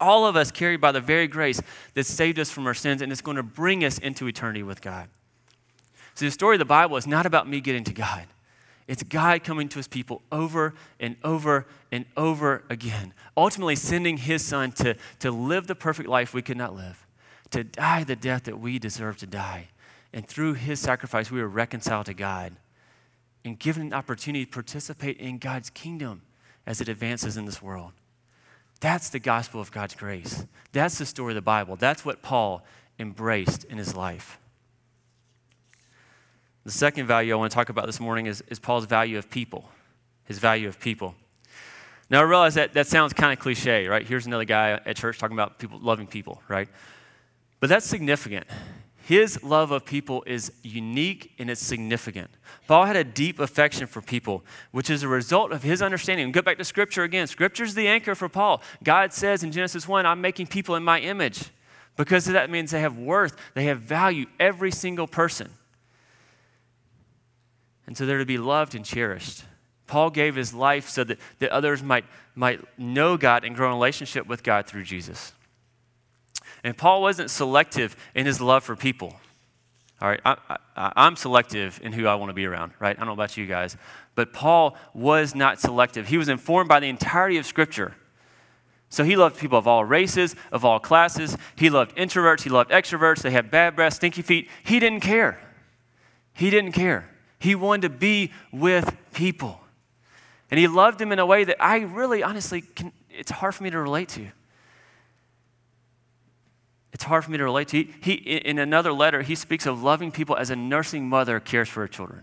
All 0.00 0.26
of 0.26 0.34
us 0.34 0.50
carried 0.50 0.80
by 0.80 0.92
the 0.92 1.00
very 1.02 1.28
grace 1.28 1.60
that 1.92 2.04
saved 2.06 2.38
us 2.38 2.50
from 2.50 2.66
our 2.66 2.72
sins 2.72 3.02
and 3.02 3.12
is 3.12 3.20
going 3.20 3.36
to 3.36 3.42
bring 3.42 3.84
us 3.84 3.98
into 3.98 4.26
eternity 4.26 4.62
with 4.62 4.80
God. 4.80 5.10
So, 6.14 6.24
the 6.24 6.30
story 6.30 6.54
of 6.54 6.58
the 6.58 6.64
Bible 6.64 6.96
is 6.96 7.06
not 7.06 7.26
about 7.26 7.46
me 7.46 7.60
getting 7.60 7.84
to 7.84 7.92
God. 7.92 8.24
It's 8.88 9.02
God 9.02 9.44
coming 9.44 9.68
to 9.68 9.78
his 9.78 9.88
people 9.88 10.22
over 10.32 10.72
and 10.98 11.16
over 11.22 11.66
and 11.92 12.06
over 12.16 12.64
again, 12.70 13.12
ultimately 13.36 13.76
sending 13.76 14.16
his 14.16 14.42
son 14.42 14.72
to, 14.72 14.96
to 15.18 15.30
live 15.30 15.66
the 15.66 15.74
perfect 15.74 16.08
life 16.08 16.32
we 16.32 16.40
could 16.40 16.56
not 16.56 16.74
live, 16.74 17.06
to 17.50 17.64
die 17.64 18.04
the 18.04 18.16
death 18.16 18.44
that 18.44 18.58
we 18.58 18.78
deserve 18.78 19.16
to 19.18 19.26
die. 19.26 19.68
And 20.12 20.26
through 20.26 20.54
his 20.54 20.80
sacrifice, 20.80 21.30
we 21.30 21.40
are 21.40 21.48
reconciled 21.48 22.06
to 22.06 22.14
God 22.14 22.56
and 23.44 23.58
given 23.58 23.82
an 23.82 23.92
opportunity 23.92 24.44
to 24.44 24.50
participate 24.50 25.18
in 25.18 25.38
God's 25.38 25.70
kingdom 25.70 26.22
as 26.66 26.80
it 26.80 26.88
advances 26.88 27.36
in 27.36 27.46
this 27.46 27.62
world. 27.62 27.92
That's 28.80 29.10
the 29.10 29.18
gospel 29.18 29.60
of 29.60 29.70
God's 29.70 29.94
grace. 29.94 30.44
That's 30.72 30.98
the 30.98 31.06
story 31.06 31.32
of 31.32 31.36
the 31.36 31.42
Bible. 31.42 31.76
That's 31.76 32.04
what 32.04 32.22
Paul 32.22 32.64
embraced 32.98 33.64
in 33.64 33.78
his 33.78 33.94
life. 33.94 34.38
The 36.64 36.70
second 36.70 37.06
value 37.06 37.32
I 37.32 37.36
want 37.36 37.50
to 37.50 37.54
talk 37.54 37.68
about 37.68 37.86
this 37.86 38.00
morning 38.00 38.26
is, 38.26 38.42
is 38.48 38.58
Paul's 38.58 38.84
value 38.84 39.16
of 39.18 39.30
people, 39.30 39.64
his 40.24 40.38
value 40.38 40.68
of 40.68 40.78
people. 40.78 41.14
Now, 42.10 42.20
I 42.20 42.22
realize 42.22 42.54
that 42.54 42.74
that 42.74 42.86
sounds 42.86 43.12
kind 43.12 43.32
of 43.32 43.38
cliche, 43.38 43.86
right? 43.86 44.06
Here's 44.06 44.26
another 44.26 44.44
guy 44.44 44.72
at 44.84 44.96
church 44.96 45.18
talking 45.18 45.36
about 45.36 45.58
people 45.58 45.78
loving 45.80 46.06
people, 46.06 46.42
right? 46.48 46.68
But 47.60 47.68
that's 47.68 47.86
significant. 47.86 48.46
His 49.02 49.42
love 49.42 49.70
of 49.70 49.84
people 49.84 50.22
is 50.26 50.52
unique 50.62 51.32
and 51.38 51.50
it's 51.50 51.60
significant. 51.60 52.30
Paul 52.66 52.84
had 52.86 52.96
a 52.96 53.04
deep 53.04 53.40
affection 53.40 53.86
for 53.86 54.00
people, 54.00 54.44
which 54.70 54.88
is 54.88 55.02
a 55.02 55.08
result 55.08 55.52
of 55.52 55.62
his 55.62 55.82
understanding. 55.82 56.26
And 56.26 56.34
go 56.34 56.42
back 56.42 56.58
to 56.58 56.64
Scripture 56.64 57.02
again. 57.02 57.26
Scripture 57.26 57.64
is 57.64 57.74
the 57.74 57.88
anchor 57.88 58.14
for 58.14 58.28
Paul. 58.28 58.62
God 58.84 59.12
says 59.12 59.42
in 59.42 59.52
Genesis 59.52 59.88
1, 59.88 60.06
I'm 60.06 60.20
making 60.20 60.46
people 60.46 60.76
in 60.76 60.84
my 60.84 61.00
image. 61.00 61.44
Because 61.96 62.24
that 62.26 62.50
means 62.50 62.70
they 62.70 62.80
have 62.80 62.96
worth, 62.96 63.36
they 63.54 63.64
have 63.64 63.80
value, 63.80 64.26
every 64.38 64.70
single 64.70 65.06
person. 65.06 65.50
And 67.86 67.96
so 67.96 68.06
they're 68.06 68.18
to 68.18 68.24
be 68.24 68.38
loved 68.38 68.74
and 68.74 68.84
cherished. 68.84 69.42
Paul 69.88 70.10
gave 70.10 70.36
his 70.36 70.54
life 70.54 70.88
so 70.88 71.02
that, 71.02 71.18
that 71.40 71.50
others 71.50 71.82
might, 71.82 72.04
might 72.36 72.60
know 72.78 73.16
God 73.16 73.44
and 73.44 73.56
grow 73.56 73.66
in 73.66 73.74
relationship 73.74 74.28
with 74.28 74.44
God 74.44 74.66
through 74.66 74.84
Jesus. 74.84 75.32
And 76.62 76.76
Paul 76.76 77.02
wasn't 77.02 77.30
selective 77.30 77.96
in 78.14 78.26
his 78.26 78.40
love 78.40 78.64
for 78.64 78.76
people. 78.76 79.14
All 80.00 80.08
right, 80.08 80.20
I, 80.24 80.58
am 80.96 81.16
selective 81.16 81.78
in 81.82 81.92
who 81.92 82.06
I 82.06 82.14
want 82.14 82.30
to 82.30 82.34
be 82.34 82.46
around, 82.46 82.72
right? 82.78 82.96
I 82.96 82.98
don't 82.98 83.06
know 83.06 83.12
about 83.12 83.36
you 83.36 83.46
guys. 83.46 83.76
But 84.14 84.32
Paul 84.32 84.76
was 84.94 85.34
not 85.34 85.60
selective. 85.60 86.08
He 86.08 86.16
was 86.16 86.30
informed 86.30 86.68
by 86.68 86.80
the 86.80 86.88
entirety 86.88 87.36
of 87.36 87.44
Scripture. 87.44 87.94
So 88.88 89.04
he 89.04 89.14
loved 89.14 89.38
people 89.38 89.58
of 89.58 89.68
all 89.68 89.84
races, 89.84 90.34
of 90.50 90.64
all 90.64 90.80
classes. 90.80 91.36
He 91.54 91.68
loved 91.68 91.94
introverts, 91.96 92.42
he 92.42 92.50
loved 92.50 92.70
extroverts. 92.70 93.22
They 93.22 93.30
had 93.30 93.50
bad 93.50 93.76
breath, 93.76 93.94
stinky 93.94 94.22
feet. 94.22 94.48
He 94.64 94.80
didn't 94.80 95.00
care. 95.00 95.38
He 96.32 96.48
didn't 96.48 96.72
care. 96.72 97.08
He 97.38 97.54
wanted 97.54 97.82
to 97.82 97.90
be 97.90 98.32
with 98.52 98.96
people. 99.12 99.60
And 100.50 100.58
he 100.58 100.66
loved 100.66 100.98
them 100.98 101.12
in 101.12 101.18
a 101.18 101.26
way 101.26 101.44
that 101.44 101.62
I 101.62 101.80
really, 101.80 102.22
honestly, 102.22 102.62
can, 102.62 102.92
it's 103.10 103.30
hard 103.30 103.54
for 103.54 103.62
me 103.62 103.70
to 103.70 103.78
relate 103.78 104.08
to 104.10 104.22
it's 106.92 107.04
hard 107.04 107.24
for 107.24 107.30
me 107.30 107.38
to 107.38 107.44
relate 107.44 107.68
to. 107.68 107.84
He, 107.84 107.90
he, 108.02 108.14
in 108.14 108.58
another 108.58 108.92
letter, 108.92 109.22
he 109.22 109.34
speaks 109.34 109.66
of 109.66 109.82
loving 109.82 110.10
people 110.10 110.36
as 110.36 110.50
a 110.50 110.56
nursing 110.56 111.08
mother 111.08 111.38
cares 111.38 111.68
for 111.68 111.80
her 111.80 111.88
children. 111.88 112.22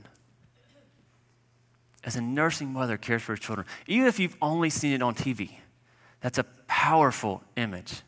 As 2.04 2.16
a 2.16 2.22
nursing 2.22 2.72
mother 2.72 2.98
cares 2.98 3.22
for 3.22 3.34
her 3.34 3.38
children. 3.38 3.68
Even 3.88 4.08
if 4.08 4.20
you've 4.20 4.36
only 4.42 4.70
seen 4.70 4.94
it 4.94 5.02
on 5.02 5.16
TV, 5.16 5.52
that's 6.22 6.38
a 6.38 6.46
powerful 6.68 7.44
image. 7.56 8.02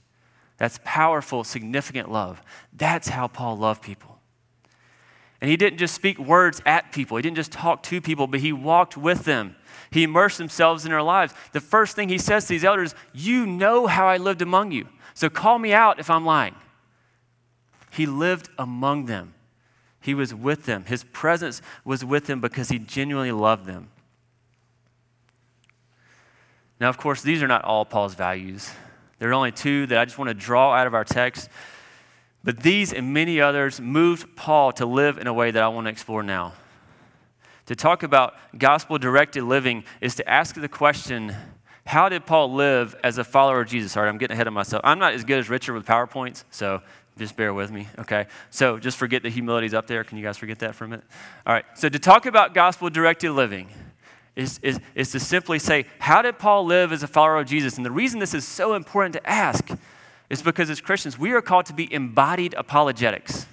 That's 0.57 0.79
powerful, 0.83 1.43
significant 1.43 2.11
love. 2.11 2.41
That's 2.73 3.07
how 3.07 3.27
Paul 3.27 3.57
loved 3.57 3.81
people. 3.81 4.19
And 5.41 5.49
he 5.49 5.55
didn't 5.55 5.79
just 5.79 5.95
speak 5.95 6.19
words 6.19 6.61
at 6.65 6.91
people, 6.91 7.17
he 7.17 7.23
didn't 7.23 7.37
just 7.37 7.53
talk 7.53 7.83
to 7.83 8.01
people, 8.01 8.27
but 8.27 8.41
he 8.41 8.51
walked 8.51 8.97
with 8.97 9.23
them. 9.23 9.55
He 9.91 10.03
immersed 10.03 10.37
himself 10.37 10.83
in 10.85 10.91
their 10.91 11.01
lives. 11.01 11.33
The 11.51 11.59
first 11.59 11.95
thing 11.95 12.09
he 12.09 12.17
says 12.17 12.45
to 12.45 12.49
these 12.49 12.63
elders, 12.63 12.93
You 13.13 13.45
know 13.45 13.87
how 13.87 14.07
I 14.07 14.17
lived 14.17 14.41
among 14.41 14.71
you. 14.71 14.87
So 15.13 15.29
call 15.29 15.57
me 15.59 15.73
out 15.73 15.99
if 15.99 16.09
I'm 16.09 16.25
lying. 16.25 16.55
He 17.91 18.05
lived 18.05 18.49
among 18.57 19.05
them, 19.05 19.33
he 19.99 20.13
was 20.13 20.33
with 20.33 20.65
them. 20.65 20.85
His 20.85 21.03
presence 21.05 21.61
was 21.83 22.05
with 22.05 22.27
them 22.27 22.39
because 22.39 22.69
he 22.69 22.79
genuinely 22.79 23.31
loved 23.31 23.65
them. 23.65 23.89
Now, 26.79 26.87
of 26.87 26.97
course, 26.97 27.21
these 27.21 27.43
are 27.43 27.47
not 27.47 27.65
all 27.65 27.83
Paul's 27.83 28.15
values. 28.15 28.71
There 29.17 29.29
are 29.29 29.33
only 29.33 29.51
two 29.51 29.85
that 29.87 29.97
I 29.97 30.05
just 30.05 30.17
want 30.17 30.29
to 30.29 30.33
draw 30.33 30.73
out 30.73 30.87
of 30.87 30.93
our 30.93 31.03
text. 31.03 31.49
But 32.43 32.61
these 32.61 32.93
and 32.93 33.13
many 33.13 33.41
others 33.41 33.81
moved 33.81 34.37
Paul 34.37 34.71
to 34.73 34.85
live 34.85 35.17
in 35.17 35.27
a 35.27 35.33
way 35.33 35.51
that 35.51 35.61
I 35.61 35.67
want 35.67 35.87
to 35.87 35.91
explore 35.91 36.23
now. 36.23 36.53
To 37.69 37.75
talk 37.75 38.01
about 38.01 38.33
gospel 38.57 38.97
directed 38.97 39.43
living 39.43 39.83
is 40.01 40.15
to 40.15 40.27
ask 40.27 40.55
the 40.55 40.67
question 40.67 41.35
how 41.85 42.09
did 42.09 42.25
Paul 42.25 42.55
live 42.55 42.95
as 43.03 43.19
a 43.19 43.23
follower 43.23 43.61
of 43.61 43.67
Jesus? 43.67 43.95
All 43.95 44.01
right, 44.01 44.09
I'm 44.09 44.17
getting 44.17 44.33
ahead 44.33 44.47
of 44.47 44.53
myself. 44.53 44.81
I'm 44.83 44.97
not 44.97 45.13
as 45.13 45.23
good 45.23 45.37
as 45.37 45.51
Richard 45.51 45.75
with 45.75 45.85
PowerPoints, 45.85 46.45
so 46.49 46.81
just 47.19 47.35
bear 47.35 47.53
with 47.53 47.69
me, 47.69 47.87
okay? 47.99 48.25
So 48.49 48.79
just 48.79 48.97
forget 48.97 49.21
the 49.21 49.29
humility's 49.29 49.75
up 49.75 49.85
there. 49.85 50.03
Can 50.03 50.17
you 50.17 50.23
guys 50.23 50.35
forget 50.35 50.57
that 50.59 50.73
for 50.73 50.85
a 50.85 50.87
minute? 50.87 51.05
All 51.45 51.53
right, 51.53 51.65
so 51.75 51.89
to 51.89 51.99
talk 51.99 52.25
about 52.25 52.55
gospel 52.55 52.89
directed 52.89 53.33
living 53.33 53.69
is, 54.35 54.59
is, 54.63 54.79
is 54.95 55.11
to 55.11 55.19
simply 55.19 55.59
say, 55.59 55.85
how 55.99 56.23
did 56.23 56.39
Paul 56.39 56.65
live 56.65 56.91
as 56.91 57.03
a 57.03 57.07
follower 57.07 57.37
of 57.37 57.45
Jesus? 57.45 57.77
And 57.77 57.85
the 57.85 57.91
reason 57.91 58.19
this 58.19 58.33
is 58.33 58.47
so 58.47 58.73
important 58.73 59.13
to 59.13 59.29
ask 59.29 59.69
is 60.31 60.41
because 60.41 60.71
as 60.71 60.81
Christians, 60.81 61.19
we 61.19 61.33
are 61.33 61.41
called 61.43 61.67
to 61.67 61.73
be 61.73 61.93
embodied 61.93 62.55
apologetics. 62.55 63.45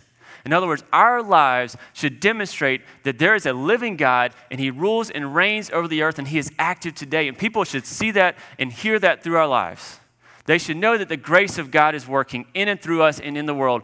In 0.47 0.53
other 0.53 0.69
words, 0.69 0.85
our 0.93 1.25
lives 1.25 1.77
should 1.93 2.21
demonstrate 2.21 2.83
that 3.03 3.19
there 3.19 3.35
is 3.35 3.47
a 3.47 3.53
living 3.53 3.97
God 3.97 4.33
and 4.49 4.61
He 4.61 4.71
rules 4.71 5.11
and 5.11 5.35
reigns 5.35 5.71
over 5.71 5.89
the 5.89 6.03
earth 6.03 6.21
and 6.21 6.29
He 6.29 6.39
is 6.39 6.53
active 6.57 6.95
today. 6.95 7.27
And 7.27 7.37
people 7.37 7.65
should 7.65 7.85
see 7.85 8.13
that 8.13 8.39
and 8.57 8.73
hear 8.73 9.01
that 9.01 9.25
through 9.25 9.37
our 9.37 9.49
lives. 9.49 9.99
They 10.45 10.59
should 10.59 10.77
know 10.77 10.97
that 10.97 11.09
the 11.09 11.17
grace 11.17 11.59
of 11.59 11.73
God 11.73 11.97
is 11.97 12.07
working 12.07 12.47
in 12.55 12.69
and 12.69 12.81
through 12.81 13.03
us 13.03 13.19
and 13.19 13.37
in 13.37 13.47
the 13.47 13.55
world 13.55 13.83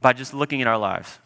by 0.00 0.12
just 0.12 0.34
looking 0.34 0.60
at 0.60 0.66
our 0.66 0.78
lives. 0.78 1.20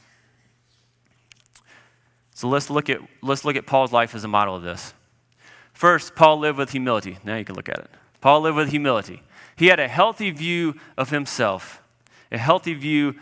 So 2.34 2.48
let's 2.48 2.68
look 2.68 2.90
at, 2.90 3.00
let's 3.22 3.42
look 3.42 3.56
at 3.56 3.64
Paul's 3.64 3.90
life 3.92 4.14
as 4.14 4.22
a 4.22 4.28
model 4.28 4.54
of 4.54 4.62
this. 4.62 4.92
First, 5.72 6.14
Paul 6.14 6.40
lived 6.40 6.58
with 6.58 6.72
humility. 6.72 7.16
Now 7.24 7.36
you 7.36 7.44
can 7.46 7.54
look 7.54 7.70
at 7.70 7.78
it. 7.78 7.90
Paul 8.20 8.42
lived 8.42 8.58
with 8.58 8.68
humility. 8.68 9.22
He 9.56 9.68
had 9.68 9.80
a 9.80 9.88
healthy 9.88 10.30
view 10.30 10.74
of 10.98 11.08
himself, 11.08 11.80
a 12.30 12.36
healthy 12.36 12.74
view 12.74 13.14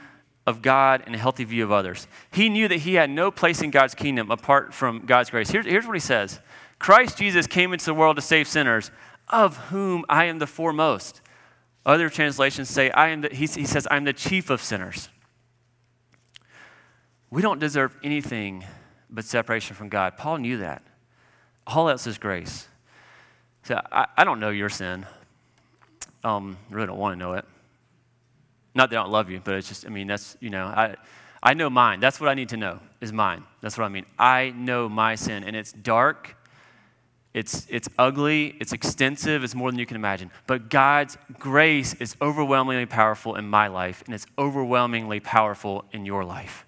of 0.47 0.63
God 0.63 1.03
and 1.07 1.15
a 1.15 1.19
healthy 1.19 1.45
view 1.45 1.65
of 1.65 1.73
others. 1.73 2.07
He 2.33 2.49
knew 2.49 2.69
that 2.69 2.81
he 2.81 2.95
had 2.95 3.11
no 3.11 3.31
place 3.31 3.63
in 3.63 3.71
God's 3.71 3.95
kingdom 3.95 4.31
apart 4.31 4.75
from 4.75 5.07
God's 5.07 5.31
grace. 5.31 5.51
Here's, 5.51 5.67
here's 5.67 5.87
what 5.87 5.95
he 5.95 6.01
says 6.01 6.41
Christ 6.79 7.17
Jesus 7.17 7.47
came 7.47 7.73
into 7.73 7.85
the 7.85 7.95
world 7.95 8.17
to 8.17 8.23
save 8.23 8.49
sinners, 8.49 8.91
of 9.29 9.57
whom 9.69 10.05
I 10.09 10.25
am 10.25 10.39
the 10.39 10.47
foremost. 10.47 11.21
Other 11.85 12.09
translations 12.09 12.71
say, 12.71 12.91
I 12.91 13.09
am 13.09 13.23
the, 13.23 13.29
he, 13.29 13.47
he 13.47 13.67
says, 13.67 13.89
I'm 13.91 14.05
the 14.05 14.13
chief 14.13 14.51
of 14.51 14.63
sinners. 14.63 15.09
We 17.31 17.43
don't 17.43 17.59
deserve 17.59 17.97
anything 18.05 18.65
but 19.11 19.25
separation 19.25 19.75
from 19.75 19.89
God. 19.89 20.17
Paul 20.17 20.39
knew 20.39 20.59
that. 20.59 20.83
All 21.67 21.89
else 21.89 22.07
is 22.07 22.19
grace. 22.19 22.69
So 23.65 23.81
I, 23.91 24.07
I 24.17 24.25
don't 24.25 24.39
know 24.39 24.51
your 24.51 24.69
sin. 24.69 25.07
Um, 26.25 26.57
really 26.71 26.87
don't 26.87 26.99
want 26.99 27.15
to 27.15 27.19
know 27.19 27.33
it. 27.35 27.45
Not 28.75 28.91
that 28.91 28.99
I 28.99 29.02
don't 29.02 29.12
love 29.12 29.31
you, 29.31 29.41
but 29.43 29.55
it's 29.55 29.69
just, 29.69 29.87
I 29.87 29.91
mean, 29.91 30.07
that's, 30.07 30.37
you 30.41 30.50
know, 30.50 30.64
I, 30.64 30.97
I 31.43 31.55
know 31.55 31.69
mine. 31.69 32.00
That's 32.00 32.21
what 32.21 32.29
I 32.29 32.35
need 32.35 32.50
to 32.50 32.57
know, 32.57 32.79
is 33.00 33.12
mine. 33.12 33.45
That's 33.61 33.76
what 33.76 33.85
I 33.85 33.88
mean. 33.88 34.07
I 34.19 34.50
know 34.50 34.88
my 34.88 35.14
sin, 35.14 35.45
and 35.45 35.55
it's 35.55 35.73
dark, 35.73 36.37
it's, 37.35 37.67
it's 37.71 37.88
ugly, 37.99 38.57
it's 38.61 38.73
extensive, 38.73 39.43
it's 39.43 39.55
more 39.55 39.71
than 39.71 39.79
you 39.79 39.87
can 39.87 39.97
imagine. 39.97 40.31
But 40.47 40.71
God's 40.71 41.17
grace 41.38 41.95
is 41.95 42.14
overwhelmingly 42.21 42.87
powerful 42.87 43.37
in 43.37 43.49
my 43.49 43.69
life, 43.69 44.02
and 44.07 44.14
it's 44.14 44.26
overwhelmingly 44.38 45.21
powerful 45.21 45.85
in 45.93 46.07
your 46.07 46.25
life, 46.25 46.67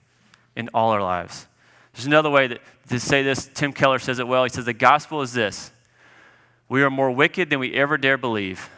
in 0.56 0.68
all 0.74 0.90
our 0.90 1.02
lives. 1.02 1.46
There's 1.92 2.06
another 2.06 2.30
way 2.30 2.48
that, 2.48 2.60
to 2.88 2.98
say 2.98 3.22
this. 3.22 3.48
Tim 3.54 3.72
Keller 3.72 3.98
says 3.98 4.18
it 4.18 4.26
well. 4.26 4.42
He 4.42 4.50
says, 4.50 4.64
The 4.64 4.72
gospel 4.72 5.22
is 5.22 5.32
this 5.32 5.70
we 6.68 6.82
are 6.82 6.90
more 6.90 7.10
wicked 7.10 7.50
than 7.50 7.60
we 7.60 7.74
ever 7.74 7.96
dare 7.96 8.18
believe, 8.18 8.68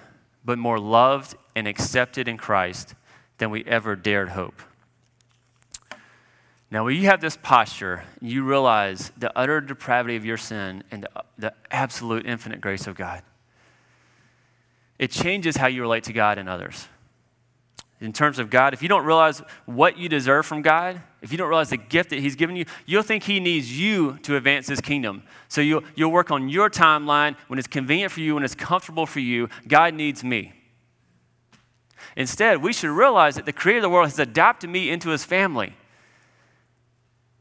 but 0.44 0.58
more 0.58 0.78
loved 0.78 1.34
and 1.54 1.66
accepted 1.66 2.28
in 2.28 2.36
Christ 2.36 2.94
than 3.38 3.50
we 3.50 3.64
ever 3.64 3.96
dared 3.96 4.30
hope. 4.30 4.62
Now, 6.70 6.84
when 6.84 6.96
you 6.96 7.06
have 7.06 7.20
this 7.20 7.36
posture, 7.36 8.02
you 8.20 8.42
realize 8.42 9.12
the 9.16 9.36
utter 9.38 9.60
depravity 9.60 10.16
of 10.16 10.24
your 10.24 10.36
sin 10.36 10.82
and 10.90 11.04
the, 11.04 11.24
the, 11.38 11.54
absolute 11.70 12.26
infinite 12.26 12.60
grace 12.60 12.86
of 12.86 12.96
God. 12.96 13.22
It 14.98 15.10
changes 15.10 15.56
how 15.56 15.68
you 15.68 15.82
relate 15.82 16.04
to 16.04 16.12
God 16.12 16.38
and 16.38 16.48
others. 16.48 16.88
In 18.00 18.12
terms 18.12 18.38
of 18.38 18.50
God, 18.50 18.74
if 18.74 18.82
you 18.82 18.88
don't 18.88 19.04
realize 19.04 19.42
what 19.64 19.96
you 19.96 20.08
deserve 20.08 20.44
from 20.44 20.60
God, 20.60 21.00
if 21.22 21.32
you 21.32 21.38
don't 21.38 21.48
realize 21.48 21.70
the 21.70 21.76
gift 21.76 22.10
that 22.10 22.18
He's 22.18 22.34
given 22.34 22.56
you, 22.56 22.64
you'll 22.84 23.02
think 23.02 23.22
He 23.22 23.40
needs 23.40 23.78
you 23.78 24.18
to 24.22 24.36
advance 24.36 24.66
His 24.66 24.80
kingdom. 24.80 25.22
So 25.48 25.60
you'll, 25.60 25.82
you'll 25.94 26.12
work 26.12 26.30
on 26.30 26.48
your 26.48 26.68
timeline 26.68 27.36
when 27.46 27.58
it's 27.58 27.68
convenient 27.68 28.12
for 28.12 28.20
you, 28.20 28.34
when 28.34 28.44
it's 28.44 28.54
comfortable 28.54 29.06
for 29.06 29.20
you. 29.20 29.48
God 29.68 29.94
needs 29.94 30.24
me. 30.24 30.52
Instead, 32.16 32.62
we 32.62 32.72
should 32.72 32.90
realize 32.90 33.36
that 33.36 33.46
the 33.46 33.52
Creator 33.52 33.78
of 33.78 33.82
the 33.82 33.90
world 33.90 34.08
has 34.08 34.18
adopted 34.18 34.70
me 34.70 34.90
into 34.90 35.10
His 35.10 35.24
family. 35.24 35.74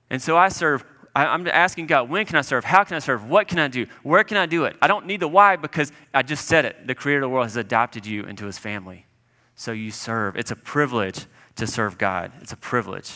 And 0.10 0.22
so 0.22 0.38
I 0.38 0.50
serve, 0.50 0.84
I, 1.16 1.34
am 1.34 1.48
asking 1.48 1.88
God, 1.88 2.10
when 2.10 2.26
can 2.26 2.36
I 2.36 2.42
serve? 2.42 2.64
How 2.64 2.84
can 2.84 2.96
I 2.96 3.00
serve? 3.00 3.30
What 3.30 3.48
can 3.48 3.60
I 3.60 3.68
do? 3.68 3.88
Where 4.04 4.24
can 4.24 4.38
I 4.38 4.46
do 4.46 4.66
it? 4.66 4.76
I 4.82 4.88
don't 4.88 5.06
need 5.06 5.20
the 5.20 5.28
why 5.28 5.56
because 5.56 5.92
I 6.14 6.22
just 6.22 6.48
said 6.48 6.66
it. 6.66 6.88
The 6.88 6.96
creator 6.96 7.20
of 7.20 7.30
the 7.30 7.30
world 7.30 7.46
has 7.46 7.58
adopted 7.58 8.06
you 8.06 8.24
into 8.24 8.46
his 8.46 8.58
family. 8.58 9.06
So 9.56 9.72
you 9.72 9.92
serve. 9.92 10.36
It's 10.36 10.52
a 10.52 10.56
privilege 10.56 11.26
to 11.56 11.66
serve 11.66 11.98
God, 11.98 12.34
it's 12.42 12.52
a 12.52 12.58
privilege. 12.58 13.14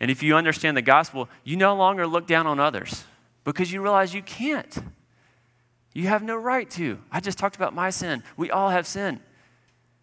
And 0.00 0.10
if 0.10 0.22
you 0.22 0.34
understand 0.36 0.76
the 0.76 0.82
gospel, 0.82 1.28
you 1.44 1.56
no 1.56 1.74
longer 1.74 2.06
look 2.06 2.26
down 2.26 2.46
on 2.46 2.58
others 2.58 3.04
because 3.44 3.70
you 3.72 3.82
realize 3.82 4.14
you 4.14 4.22
can't. 4.22 4.78
You 5.92 6.08
have 6.08 6.22
no 6.22 6.36
right 6.36 6.70
to. 6.70 6.98
I 7.10 7.20
just 7.20 7.36
talked 7.36 7.56
about 7.56 7.74
my 7.74 7.90
sin. 7.90 8.22
We 8.36 8.50
all 8.50 8.70
have 8.70 8.86
sin. 8.86 9.20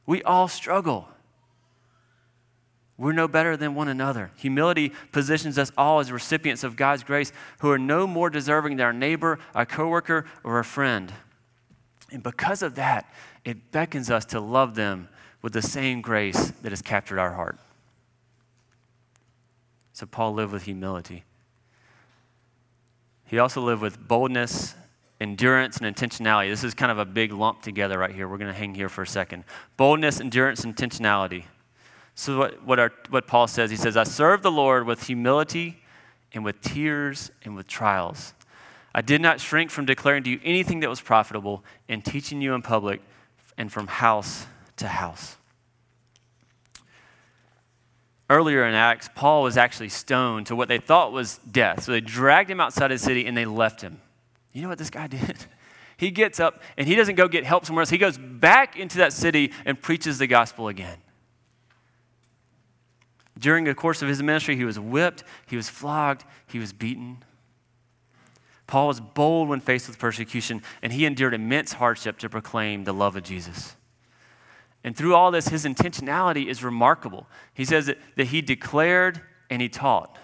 We 0.08 0.24
all 0.24 0.48
struggle. 0.48 1.08
We're 2.98 3.12
no 3.12 3.28
better 3.28 3.56
than 3.56 3.76
one 3.76 3.90
another. 3.90 4.32
Humility 4.38 4.92
positions 5.12 5.60
us 5.60 5.72
all 5.78 6.00
as 6.00 6.12
recipients 6.12 6.64
of 6.64 6.76
God's 6.76 7.04
grace 7.04 7.32
who 7.60 7.70
are 7.70 7.78
no 7.78 8.08
more 8.08 8.32
deserving 8.32 8.78
than 8.78 8.86
our 8.88 8.94
neighbor, 8.94 9.38
our 9.54 9.68
coworker, 9.68 10.26
or 10.44 10.58
a 10.58 10.64
friend. 10.64 11.14
And 12.12 12.24
because 12.24 12.64
of 12.64 12.74
that, 12.76 13.14
it 13.46 13.72
beckons 13.72 14.10
us 14.10 14.26
to 14.26 14.40
love 14.40 14.74
them 14.74 15.10
with 15.44 15.54
the 15.54 15.62
same 15.62 16.02
grace 16.02 16.52
that 16.64 16.72
has 16.72 16.82
captured 16.82 17.20
our 17.20 17.34
heart. 17.34 17.60
So 19.94 20.06
Paul 20.06 20.34
lived 20.34 20.54
with 20.54 20.64
humility. 20.64 21.24
He 23.26 23.38
also 23.38 23.62
lived 23.62 23.82
with 23.82 24.08
boldness, 24.08 24.74
endurance, 25.20 25.78
and 25.78 25.96
intentionality. 25.96 26.50
This 26.50 26.64
is 26.64 26.74
kind 26.74 26.92
of 26.92 27.00
a 27.00 27.06
big 27.06 27.32
lump 27.32 27.62
together 27.62 27.98
right 27.98 28.14
here. 28.14 28.28
We're 28.28 28.38
going 28.38 28.52
to 28.52 28.58
hang 28.58 28.76
here 28.76 28.90
for 28.90 29.02
a 29.02 29.08
second. 29.08 29.44
Boldness, 29.76 30.20
endurance, 30.20 30.62
intentionality. 30.62 31.46
So, 32.16 32.38
what, 32.38 32.64
what, 32.64 32.80
our, 32.80 32.92
what 33.10 33.28
Paul 33.28 33.48
says, 33.48 33.70
he 33.70 33.78
says, 33.78 33.98
I 33.98 34.04
serve 34.04 34.42
the 34.42 34.52
Lord 34.52 34.86
with 34.86 35.04
humility 35.04 35.82
and 36.34 36.44
with 36.44 36.62
tears 36.62 37.32
and 37.44 37.56
with 37.56 37.68
trials. 37.68 38.34
I 38.94 39.02
did 39.02 39.22
not 39.22 39.40
shrink 39.40 39.70
from 39.70 39.86
declaring 39.86 40.24
to 40.24 40.30
you 40.30 40.40
anything 40.44 40.80
that 40.80 40.90
was 40.90 41.02
profitable 41.02 41.64
and 41.88 42.04
teaching 42.04 42.42
you 42.42 42.54
in 42.54 42.62
public 42.62 43.02
and 43.58 43.72
from 43.72 43.88
house 43.88 44.48
to 44.78 44.88
house. 44.88 45.38
Earlier 48.30 48.66
in 48.66 48.74
Acts, 48.74 49.10
Paul 49.16 49.44
was 49.44 49.56
actually 49.56 49.90
stoned 49.90 50.48
to 50.48 50.56
what 50.56 50.68
they 50.68 50.80
thought 50.80 51.12
was 51.12 51.40
death. 51.50 51.84
So 51.84 51.92
they 51.94 52.02
dragged 52.02 52.50
him 52.50 52.60
outside 52.60 52.92
of 52.92 53.00
the 53.00 53.06
city 53.06 53.26
and 53.26 53.38
they 53.38 53.46
left 53.46 53.82
him. 53.82 54.02
You 54.54 54.62
know 54.62 54.70
what 54.70 54.78
this 54.78 54.90
guy 54.90 55.08
did? 55.08 55.38
He 56.00 56.12
gets 56.12 56.40
up 56.40 56.62
and 56.78 56.88
he 56.88 56.94
doesn't 56.94 57.16
go 57.16 57.28
get 57.28 57.44
help 57.44 57.66
somewhere 57.66 57.82
else. 57.82 57.90
He 57.90 57.98
goes 57.98 58.20
back 58.20 58.78
into 58.78 59.00
that 59.00 59.14
city 59.14 59.52
and 59.66 59.82
preaches 59.82 60.20
the 60.20 60.28
gospel 60.28 60.68
again. 60.68 61.00
During 63.40 63.64
the 63.66 63.74
course 63.74 64.04
of 64.04 64.08
his 64.08 64.22
ministry, 64.22 64.56
he 64.56 64.64
was 64.64 64.80
whipped, 64.80 65.24
he 65.48 65.56
was 65.56 65.70
flogged, 65.70 66.24
he 66.46 66.60
was 66.60 66.72
beaten. 66.72 67.24
Paul 68.68 68.88
was 68.88 69.00
bold 69.00 69.50
when 69.50 69.60
faced 69.60 69.88
with 69.88 69.98
persecution, 69.98 70.62
and 70.82 70.92
he 70.92 71.06
endured 71.06 71.34
immense 71.34 71.74
hardship 71.74 72.20
to 72.20 72.30
proclaim 72.30 72.84
the 72.84 72.94
love 72.94 73.16
of 73.16 73.24
Jesus. 73.24 73.76
And 74.84 74.96
through 74.96 75.16
all 75.16 75.32
this, 75.32 75.48
his 75.48 75.66
intentionality 75.66 76.48
is 76.48 76.64
remarkable. 76.64 77.28
He 77.54 77.66
says 77.66 77.88
that, 77.88 77.98
that 78.18 78.28
he 78.28 78.42
declared 78.42 79.22
and 79.50 79.62
he 79.62 79.70
taught. 79.70 80.18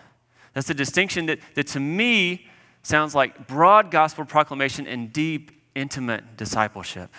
That's 0.53 0.69
a 0.69 0.73
distinction 0.73 1.25
that, 1.27 1.39
that 1.55 1.67
to 1.67 1.79
me 1.79 2.47
sounds 2.83 3.15
like 3.15 3.47
broad 3.47 3.89
gospel 3.89 4.25
proclamation 4.25 4.85
and 4.85 5.11
deep, 5.11 5.51
intimate 5.73 6.37
discipleship. 6.37 7.09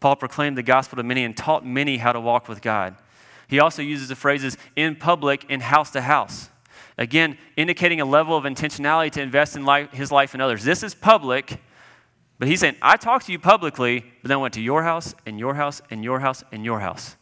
Paul 0.00 0.16
proclaimed 0.16 0.56
the 0.56 0.62
gospel 0.62 0.96
to 0.96 1.02
many 1.02 1.24
and 1.24 1.36
taught 1.36 1.66
many 1.66 1.98
how 1.98 2.12
to 2.12 2.20
walk 2.20 2.48
with 2.48 2.62
God. 2.62 2.96
He 3.48 3.60
also 3.60 3.82
uses 3.82 4.08
the 4.08 4.16
phrases 4.16 4.56
in 4.74 4.96
public 4.96 5.46
and 5.48 5.62
house 5.62 5.90
to 5.92 6.00
house. 6.00 6.50
Again, 6.98 7.38
indicating 7.56 8.00
a 8.00 8.04
level 8.04 8.36
of 8.36 8.44
intentionality 8.44 9.10
to 9.12 9.22
invest 9.22 9.56
in 9.56 9.64
life, 9.64 9.90
his 9.92 10.10
life 10.10 10.32
and 10.32 10.42
others. 10.42 10.64
This 10.64 10.82
is 10.82 10.94
public, 10.94 11.60
but 12.38 12.48
he's 12.48 12.60
saying, 12.60 12.76
I 12.80 12.96
talked 12.96 13.26
to 13.26 13.32
you 13.32 13.38
publicly, 13.38 14.00
but 14.22 14.28
then 14.28 14.38
I 14.38 14.40
went 14.40 14.54
to 14.54 14.62
your 14.62 14.82
house 14.82 15.14
and 15.26 15.38
your 15.38 15.54
house 15.54 15.80
and 15.90 16.02
your 16.02 16.20
house 16.20 16.42
and 16.52 16.64
your 16.64 16.80
house. 16.80 17.16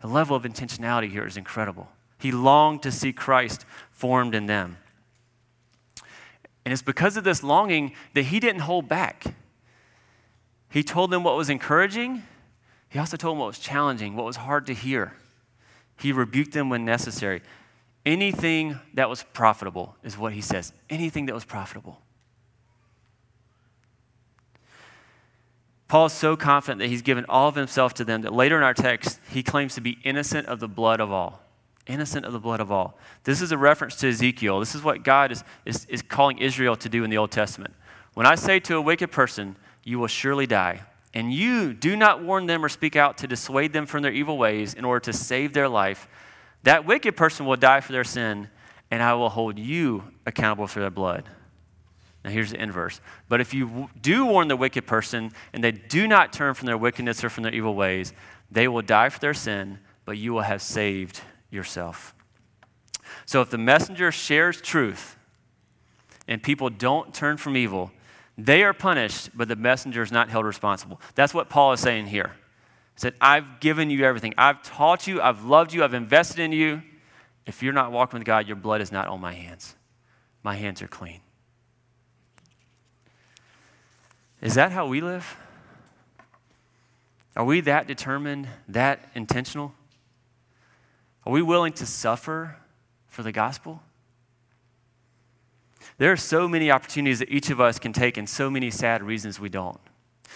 The 0.00 0.08
level 0.08 0.36
of 0.36 0.42
intentionality 0.42 1.10
here 1.10 1.26
is 1.26 1.36
incredible. 1.36 1.88
He 2.18 2.32
longed 2.32 2.82
to 2.82 2.92
see 2.92 3.12
Christ 3.12 3.64
formed 3.90 4.34
in 4.34 4.46
them. 4.46 4.78
And 6.64 6.72
it's 6.72 6.82
because 6.82 7.16
of 7.16 7.24
this 7.24 7.42
longing 7.42 7.92
that 8.14 8.22
he 8.24 8.40
didn't 8.40 8.62
hold 8.62 8.88
back. 8.88 9.24
He 10.70 10.82
told 10.82 11.10
them 11.10 11.24
what 11.24 11.36
was 11.36 11.50
encouraging, 11.50 12.22
he 12.88 12.98
also 12.98 13.16
told 13.16 13.34
them 13.34 13.40
what 13.40 13.46
was 13.46 13.58
challenging, 13.58 14.16
what 14.16 14.26
was 14.26 14.36
hard 14.36 14.66
to 14.66 14.74
hear. 14.74 15.14
He 15.98 16.12
rebuked 16.12 16.52
them 16.52 16.68
when 16.68 16.84
necessary. 16.84 17.42
Anything 18.04 18.78
that 18.94 19.08
was 19.08 19.22
profitable 19.32 19.96
is 20.02 20.18
what 20.18 20.32
he 20.32 20.40
says. 20.40 20.72
Anything 20.90 21.26
that 21.26 21.34
was 21.34 21.44
profitable. 21.44 22.00
Paul 25.88 26.06
is 26.06 26.12
so 26.14 26.36
confident 26.36 26.80
that 26.80 26.88
he's 26.88 27.02
given 27.02 27.26
all 27.28 27.48
of 27.48 27.54
himself 27.54 27.92
to 27.94 28.04
them 28.04 28.22
that 28.22 28.32
later 28.32 28.56
in 28.56 28.62
our 28.62 28.74
text, 28.74 29.20
he 29.30 29.42
claims 29.42 29.74
to 29.74 29.82
be 29.82 29.98
innocent 30.04 30.48
of 30.48 30.58
the 30.58 30.66
blood 30.66 31.00
of 31.00 31.12
all. 31.12 31.41
Innocent 31.86 32.24
of 32.24 32.32
the 32.32 32.38
blood 32.38 32.60
of 32.60 32.70
all. 32.70 32.96
This 33.24 33.42
is 33.42 33.50
a 33.50 33.58
reference 33.58 33.96
to 33.96 34.08
Ezekiel. 34.08 34.60
This 34.60 34.74
is 34.74 34.82
what 34.82 35.02
God 35.02 35.32
is, 35.32 35.42
is, 35.64 35.84
is 35.86 36.00
calling 36.00 36.38
Israel 36.38 36.76
to 36.76 36.88
do 36.88 37.02
in 37.02 37.10
the 37.10 37.18
Old 37.18 37.32
Testament. 37.32 37.74
When 38.14 38.26
I 38.26 38.36
say 38.36 38.60
to 38.60 38.76
a 38.76 38.80
wicked 38.80 39.10
person, 39.10 39.56
you 39.82 39.98
will 39.98 40.06
surely 40.06 40.46
die, 40.46 40.82
and 41.12 41.32
you 41.32 41.72
do 41.72 41.96
not 41.96 42.22
warn 42.22 42.46
them 42.46 42.64
or 42.64 42.68
speak 42.68 42.94
out 42.94 43.18
to 43.18 43.26
dissuade 43.26 43.72
them 43.72 43.86
from 43.86 44.02
their 44.02 44.12
evil 44.12 44.38
ways 44.38 44.74
in 44.74 44.84
order 44.84 45.00
to 45.00 45.12
save 45.12 45.54
their 45.54 45.68
life, 45.68 46.06
that 46.62 46.86
wicked 46.86 47.16
person 47.16 47.46
will 47.46 47.56
die 47.56 47.80
for 47.80 47.90
their 47.92 48.04
sin, 48.04 48.48
and 48.90 49.02
I 49.02 49.14
will 49.14 49.30
hold 49.30 49.58
you 49.58 50.04
accountable 50.24 50.68
for 50.68 50.80
their 50.80 50.90
blood. 50.90 51.28
Now, 52.24 52.30
here's 52.30 52.52
the 52.52 52.62
inverse. 52.62 53.00
But 53.28 53.40
if 53.40 53.52
you 53.52 53.88
do 54.00 54.24
warn 54.26 54.46
the 54.46 54.56
wicked 54.56 54.86
person 54.86 55.32
and 55.52 55.64
they 55.64 55.72
do 55.72 56.06
not 56.06 56.32
turn 56.32 56.54
from 56.54 56.66
their 56.66 56.78
wickedness 56.78 57.24
or 57.24 57.28
from 57.28 57.42
their 57.42 57.52
evil 57.52 57.74
ways, 57.74 58.12
they 58.48 58.68
will 58.68 58.82
die 58.82 59.08
for 59.08 59.18
their 59.18 59.34
sin, 59.34 59.80
but 60.04 60.18
you 60.18 60.32
will 60.32 60.42
have 60.42 60.62
saved 60.62 61.20
yourself. 61.52 62.14
So 63.26 63.40
if 63.40 63.50
the 63.50 63.58
messenger 63.58 64.10
shares 64.10 64.60
truth 64.60 65.16
and 66.26 66.42
people 66.42 66.70
don't 66.70 67.14
turn 67.14 67.36
from 67.36 67.56
evil, 67.56 67.92
they 68.38 68.62
are 68.62 68.72
punished, 68.72 69.30
but 69.34 69.48
the 69.48 69.56
messenger 69.56 70.02
is 70.02 70.10
not 70.10 70.30
held 70.30 70.46
responsible. 70.46 71.00
That's 71.14 71.34
what 71.34 71.48
Paul 71.48 71.72
is 71.72 71.80
saying 71.80 72.06
here. 72.06 72.32
He 72.94 73.00
said, 73.00 73.14
I've 73.20 73.60
given 73.60 73.90
you 73.90 74.04
everything. 74.04 74.34
I've 74.38 74.62
taught 74.62 75.06
you, 75.06 75.20
I've 75.20 75.44
loved 75.44 75.72
you, 75.72 75.84
I've 75.84 75.94
invested 75.94 76.40
in 76.40 76.52
you. 76.52 76.82
If 77.46 77.62
you're 77.62 77.72
not 77.72 77.92
walking 77.92 78.18
with 78.18 78.26
God, 78.26 78.46
your 78.46 78.56
blood 78.56 78.80
is 78.80 78.92
not 78.92 79.08
on 79.08 79.20
my 79.20 79.32
hands. 79.32 79.74
My 80.42 80.54
hands 80.56 80.80
are 80.82 80.88
clean. 80.88 81.20
Is 84.40 84.54
that 84.54 84.72
how 84.72 84.86
we 84.86 85.00
live? 85.00 85.36
Are 87.36 87.44
we 87.44 87.60
that 87.62 87.86
determined, 87.86 88.48
that 88.68 89.08
intentional? 89.14 89.74
Are 91.24 91.32
we 91.32 91.42
willing 91.42 91.72
to 91.74 91.86
suffer 91.86 92.56
for 93.06 93.22
the 93.22 93.32
gospel? 93.32 93.82
There 95.98 96.10
are 96.10 96.16
so 96.16 96.48
many 96.48 96.70
opportunities 96.70 97.18
that 97.20 97.30
each 97.30 97.50
of 97.50 97.60
us 97.60 97.78
can 97.78 97.92
take, 97.92 98.16
and 98.16 98.28
so 98.28 98.50
many 98.50 98.70
sad 98.70 99.02
reasons 99.02 99.38
we 99.38 99.48
don't. 99.48 99.78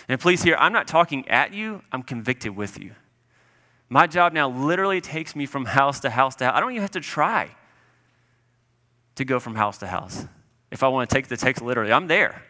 And 0.08 0.20
please 0.20 0.42
hear, 0.42 0.56
I'm 0.56 0.72
not 0.72 0.86
talking 0.86 1.28
at 1.28 1.52
you, 1.54 1.82
I'm 1.90 2.02
convicted 2.02 2.54
with 2.54 2.78
you. 2.78 2.92
My 3.88 4.06
job 4.06 4.32
now 4.32 4.48
literally 4.48 5.00
takes 5.00 5.34
me 5.34 5.46
from 5.46 5.64
house 5.64 6.00
to 6.00 6.10
house 6.10 6.36
to 6.36 6.44
house. 6.44 6.56
I 6.56 6.60
don't 6.60 6.72
even 6.72 6.82
have 6.82 6.90
to 6.92 7.00
try 7.00 7.50
to 9.14 9.24
go 9.24 9.40
from 9.40 9.54
house 9.54 9.78
to 9.78 9.86
house. 9.86 10.26
If 10.70 10.82
I 10.82 10.88
want 10.88 11.08
to 11.08 11.14
take 11.14 11.28
the 11.28 11.36
text 11.36 11.62
literally, 11.62 11.92
I'm 11.92 12.08
there. 12.08 12.42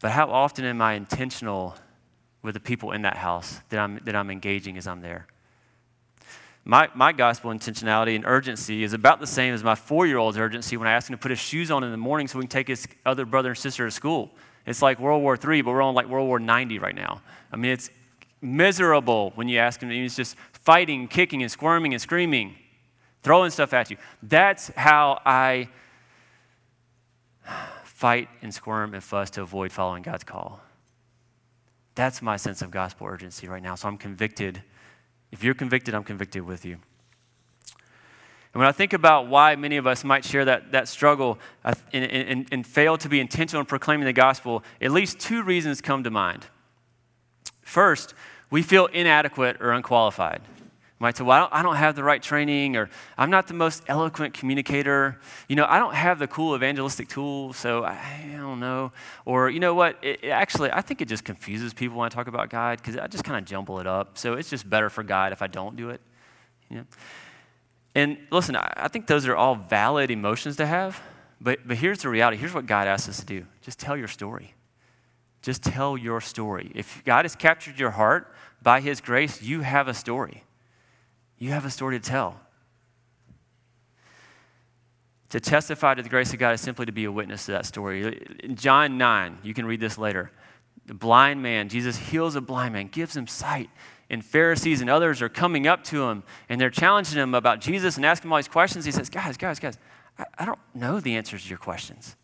But 0.00 0.12
how 0.12 0.30
often 0.30 0.64
am 0.64 0.80
I 0.80 0.94
intentional 0.94 1.76
with 2.42 2.54
the 2.54 2.60
people 2.60 2.92
in 2.92 3.02
that 3.02 3.16
house 3.16 3.60
that 3.68 3.78
I'm, 3.78 4.00
that 4.04 4.16
I'm 4.16 4.30
engaging 4.30 4.76
as 4.78 4.86
I'm 4.86 5.00
there? 5.00 5.26
My, 6.70 6.90
my 6.94 7.12
gospel 7.12 7.50
intentionality 7.50 8.14
and 8.14 8.26
urgency 8.26 8.84
is 8.84 8.92
about 8.92 9.20
the 9.20 9.26
same 9.26 9.54
as 9.54 9.64
my 9.64 9.74
four 9.74 10.06
year 10.06 10.18
old's 10.18 10.36
urgency 10.36 10.76
when 10.76 10.86
I 10.86 10.92
ask 10.92 11.08
him 11.08 11.16
to 11.16 11.18
put 11.18 11.30
his 11.30 11.38
shoes 11.38 11.70
on 11.70 11.82
in 11.82 11.90
the 11.90 11.96
morning 11.96 12.28
so 12.28 12.38
we 12.38 12.42
can 12.42 12.50
take 12.50 12.68
his 12.68 12.86
other 13.06 13.24
brother 13.24 13.48
and 13.48 13.58
sister 13.58 13.86
to 13.86 13.90
school. 13.90 14.32
It's 14.66 14.82
like 14.82 15.00
World 15.00 15.22
War 15.22 15.38
III, 15.42 15.62
but 15.62 15.70
we're 15.70 15.80
on 15.80 15.94
like 15.94 16.08
World 16.08 16.28
War 16.28 16.38
90 16.38 16.78
right 16.78 16.94
now. 16.94 17.22
I 17.50 17.56
mean, 17.56 17.70
it's 17.70 17.88
miserable 18.42 19.32
when 19.34 19.48
you 19.48 19.58
ask 19.58 19.80
him. 19.80 19.88
He's 19.88 20.14
just 20.14 20.36
fighting, 20.52 21.08
kicking, 21.08 21.40
and 21.40 21.50
squirming 21.50 21.94
and 21.94 22.02
screaming, 22.02 22.54
throwing 23.22 23.50
stuff 23.50 23.72
at 23.72 23.90
you. 23.90 23.96
That's 24.22 24.68
how 24.76 25.22
I 25.24 25.70
fight 27.82 28.28
and 28.42 28.52
squirm 28.52 28.92
and 28.92 29.02
fuss 29.02 29.30
to 29.30 29.40
avoid 29.40 29.72
following 29.72 30.02
God's 30.02 30.24
call. 30.24 30.60
That's 31.94 32.20
my 32.20 32.36
sense 32.36 32.60
of 32.60 32.70
gospel 32.70 33.06
urgency 33.06 33.48
right 33.48 33.62
now. 33.62 33.74
So 33.74 33.88
I'm 33.88 33.96
convicted 33.96 34.62
if 35.30 35.42
you're 35.44 35.54
convicted, 35.54 35.94
I'm 35.94 36.04
convicted 36.04 36.42
with 36.42 36.64
you. 36.64 36.78
And 38.54 38.60
when 38.60 38.66
I 38.66 38.72
think 38.72 38.92
about 38.92 39.28
why 39.28 39.56
many 39.56 39.76
of 39.76 39.86
us 39.86 40.04
might 40.04 40.24
share 40.24 40.44
that, 40.46 40.72
that 40.72 40.88
struggle 40.88 41.38
and, 41.64 41.76
and, 41.92 42.46
and 42.50 42.66
fail 42.66 42.96
to 42.98 43.08
be 43.08 43.20
intentional 43.20 43.60
in 43.60 43.66
proclaiming 43.66 44.06
the 44.06 44.12
gospel, 44.12 44.64
at 44.80 44.90
least 44.90 45.20
two 45.20 45.42
reasons 45.42 45.80
come 45.80 46.02
to 46.04 46.10
mind. 46.10 46.46
First, 47.60 48.14
we 48.50 48.62
feel 48.62 48.86
inadequate 48.86 49.58
or 49.60 49.72
unqualified 49.72 50.40
might 50.98 51.16
say, 51.16 51.24
Well, 51.24 51.48
I 51.52 51.62
don't, 51.62 51.76
have 51.76 51.94
the 51.94 52.02
right 52.02 52.22
training, 52.22 52.76
or 52.76 52.90
I'm 53.16 53.30
not 53.30 53.46
the 53.46 53.54
most 53.54 53.84
eloquent 53.86 54.34
communicator. 54.34 55.18
You 55.48 55.56
know, 55.56 55.66
I 55.68 55.78
don't 55.78 55.94
have 55.94 56.18
the 56.18 56.26
cool 56.26 56.56
evangelistic 56.56 57.08
tools, 57.08 57.56
so 57.56 57.84
I, 57.84 57.98
I 58.32 58.36
don't 58.36 58.58
know. 58.58 58.92
Or, 59.24 59.48
you 59.48 59.60
know 59.60 59.74
what? 59.74 59.96
It, 60.02 60.24
it 60.24 60.28
actually, 60.30 60.72
I 60.72 60.80
think 60.80 61.00
it 61.00 61.08
just 61.08 61.24
confuses 61.24 61.72
people 61.72 61.98
when 61.98 62.06
I 62.06 62.08
talk 62.08 62.26
about 62.26 62.50
God 62.50 62.78
because 62.78 62.96
I 62.96 63.06
just 63.06 63.24
kind 63.24 63.38
of 63.38 63.44
jumble 63.44 63.78
it 63.78 63.86
up. 63.86 64.18
So 64.18 64.34
it's 64.34 64.50
just 64.50 64.68
better 64.68 64.90
for 64.90 65.02
God 65.04 65.32
if 65.32 65.40
I 65.40 65.46
don't 65.46 65.76
do 65.76 65.90
it. 65.90 66.00
You 66.68 66.78
know? 66.78 66.84
And 67.94 68.18
listen, 68.30 68.56
I, 68.56 68.72
I 68.76 68.88
think 68.88 69.06
those 69.06 69.26
are 69.26 69.36
all 69.36 69.54
valid 69.54 70.10
emotions 70.10 70.56
to 70.56 70.66
have, 70.66 71.00
but, 71.40 71.60
but 71.66 71.76
here's 71.76 72.02
the 72.02 72.08
reality. 72.08 72.36
Here's 72.36 72.54
what 72.54 72.66
God 72.66 72.88
asks 72.88 73.08
us 73.08 73.20
to 73.20 73.26
do 73.26 73.46
just 73.62 73.78
tell 73.78 73.96
your 73.96 74.08
story. 74.08 74.54
Just 75.42 75.62
tell 75.62 75.96
your 75.96 76.20
story. 76.20 76.72
If 76.74 77.04
God 77.04 77.24
has 77.24 77.36
captured 77.36 77.78
your 77.78 77.92
heart 77.92 78.34
by 78.60 78.80
His 78.80 79.00
grace, 79.00 79.40
you 79.40 79.60
have 79.60 79.86
a 79.86 79.94
story. 79.94 80.42
You 81.38 81.50
have 81.50 81.64
a 81.64 81.70
story 81.70 81.98
to 81.98 82.06
tell. 82.06 82.40
To 85.30 85.40
testify 85.40 85.94
to 85.94 86.02
the 86.02 86.08
grace 86.08 86.32
of 86.32 86.38
God 86.38 86.54
is 86.54 86.60
simply 86.60 86.86
to 86.86 86.92
be 86.92 87.04
a 87.04 87.12
witness 87.12 87.46
to 87.46 87.52
that 87.52 87.66
story. 87.66 88.26
In 88.42 88.56
John 88.56 88.96
9, 88.96 89.38
you 89.42 89.52
can 89.52 89.66
read 89.66 89.80
this 89.80 89.98
later. 89.98 90.30
The 90.86 90.94
blind 90.94 91.42
man, 91.42 91.68
Jesus 91.68 91.96
heals 91.98 92.34
a 92.34 92.40
blind 92.40 92.72
man, 92.72 92.88
gives 92.88 93.14
him 93.14 93.26
sight. 93.26 93.68
And 94.10 94.24
Pharisees 94.24 94.80
and 94.80 94.88
others 94.88 95.20
are 95.20 95.28
coming 95.28 95.66
up 95.66 95.84
to 95.84 96.08
him 96.08 96.22
and 96.48 96.58
they're 96.58 96.70
challenging 96.70 97.18
him 97.18 97.34
about 97.34 97.60
Jesus 97.60 97.96
and 97.96 98.06
asking 98.06 98.28
him 98.28 98.32
all 98.32 98.38
these 98.38 98.48
questions. 98.48 98.86
He 98.86 98.90
says, 98.90 99.10
Guys, 99.10 99.36
guys, 99.36 99.60
guys, 99.60 99.76
I, 100.18 100.24
I 100.38 100.44
don't 100.46 100.58
know 100.74 100.98
the 100.98 101.14
answers 101.16 101.42
to 101.42 101.48
your 101.50 101.58
questions. 101.58 102.16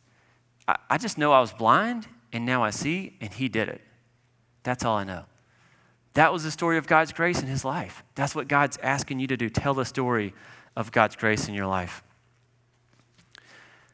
I, 0.66 0.77
I 0.88 0.96
just 0.96 1.18
know 1.18 1.31
I 1.33 1.40
was 1.40 1.53
blind 1.53 2.09
and 2.33 2.46
now 2.46 2.64
I 2.64 2.70
see, 2.70 3.16
and 3.20 3.33
he 3.33 3.48
did 3.48 3.68
it. 3.68 3.83
That's 4.62 4.85
all 4.85 4.96
I 4.96 5.05
know. 5.05 5.24
That 6.14 6.33
was 6.33 6.44
the 6.44 6.50
story 6.50 6.79
of 6.79 6.87
God's 6.87 7.12
grace 7.12 7.40
in 7.40 7.46
his 7.46 7.64
life. 7.64 8.05
That's 8.14 8.35
what 8.35 8.48
God's 8.48 8.79
asking 8.79 9.18
you 9.18 9.27
to 9.27 9.37
do. 9.37 9.48
Tell 9.48 9.74
the 9.74 9.85
story 9.85 10.33
of 10.77 10.92
God's 10.92 11.16
grace 11.16 11.48
in 11.48 11.55
your 11.55 11.66
life. 11.66 12.03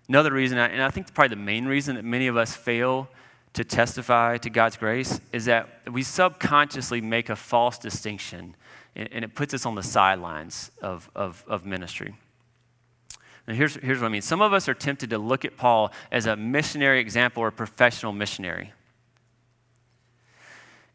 Another 0.09 0.33
reason, 0.33 0.59
and 0.59 0.83
I 0.83 0.91
think 0.91 1.13
probably 1.15 1.37
the 1.37 1.43
main 1.43 1.67
reason 1.67 1.97
that 1.97 2.05
many 2.05 2.27
of 2.27 2.37
us 2.37 2.55
fail 2.55 3.09
to 3.53 3.65
testify 3.65 4.37
to 4.39 4.51
God's 4.51 4.77
grace 4.77 5.21
is 5.33 5.47
that 5.47 5.69
we 5.91 6.03
subconsciously 6.03 7.01
make 7.01 7.31
a 7.31 7.37
false 7.37 7.79
distinction 7.79 8.55
and 8.97 9.25
it 9.25 9.35
puts 9.35 9.55
us 9.55 9.65
on 9.67 9.77
the 9.77 9.83
sidelines 9.83 10.73
of, 10.83 11.09
of, 11.15 11.45
of 11.47 11.65
ministry. 11.65 12.15
Now, 13.47 13.55
here's, 13.55 13.77
here's 13.77 14.01
what 14.01 14.07
I 14.07 14.11
mean. 14.11 14.23
Some 14.23 14.43
of 14.43 14.53
us 14.53 14.69
are 14.69 14.75
tempted 14.75 15.11
to 15.11 15.19
look 15.19 15.45
at 15.45 15.57
Paul 15.57 15.93
as 16.11 16.27
a 16.27 16.37
missionary 16.37 17.01
example 17.01 17.43
or 17.43 17.49
a 17.49 17.53
professional 17.53 18.13
missionary 18.13 18.73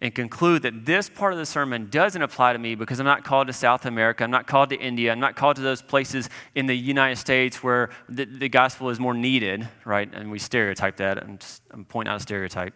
and 0.01 0.13
conclude 0.13 0.61
that 0.63 0.85
this 0.85 1.09
part 1.09 1.33
of 1.33 1.39
the 1.39 1.45
sermon 1.45 1.89
doesn't 1.89 2.21
apply 2.21 2.53
to 2.53 2.59
me 2.59 2.75
because 2.75 2.99
I'm 2.99 3.05
not 3.05 3.23
called 3.23 3.47
to 3.47 3.53
South 3.53 3.85
America, 3.85 4.23
I'm 4.23 4.31
not 4.31 4.45
called 4.45 4.69
to 4.69 4.75
India, 4.75 5.11
I'm 5.11 5.19
not 5.19 5.35
called 5.35 5.55
to 5.55 5.61
those 5.61 5.81
places 5.81 6.29
in 6.53 6.65
the 6.65 6.75
United 6.75 7.15
States 7.15 7.63
where 7.63 7.89
the, 8.09 8.25
the 8.25 8.49
gospel 8.49 8.89
is 8.89 8.99
more 8.99 9.13
needed, 9.13 9.67
right? 9.85 10.13
And 10.13 10.29
we 10.29 10.39
stereotype 10.39 10.97
that. 10.97 11.23
I'm, 11.23 11.37
just, 11.37 11.61
I'm 11.71 11.85
pointing 11.85 12.11
out 12.11 12.17
a 12.17 12.19
stereotype. 12.19 12.73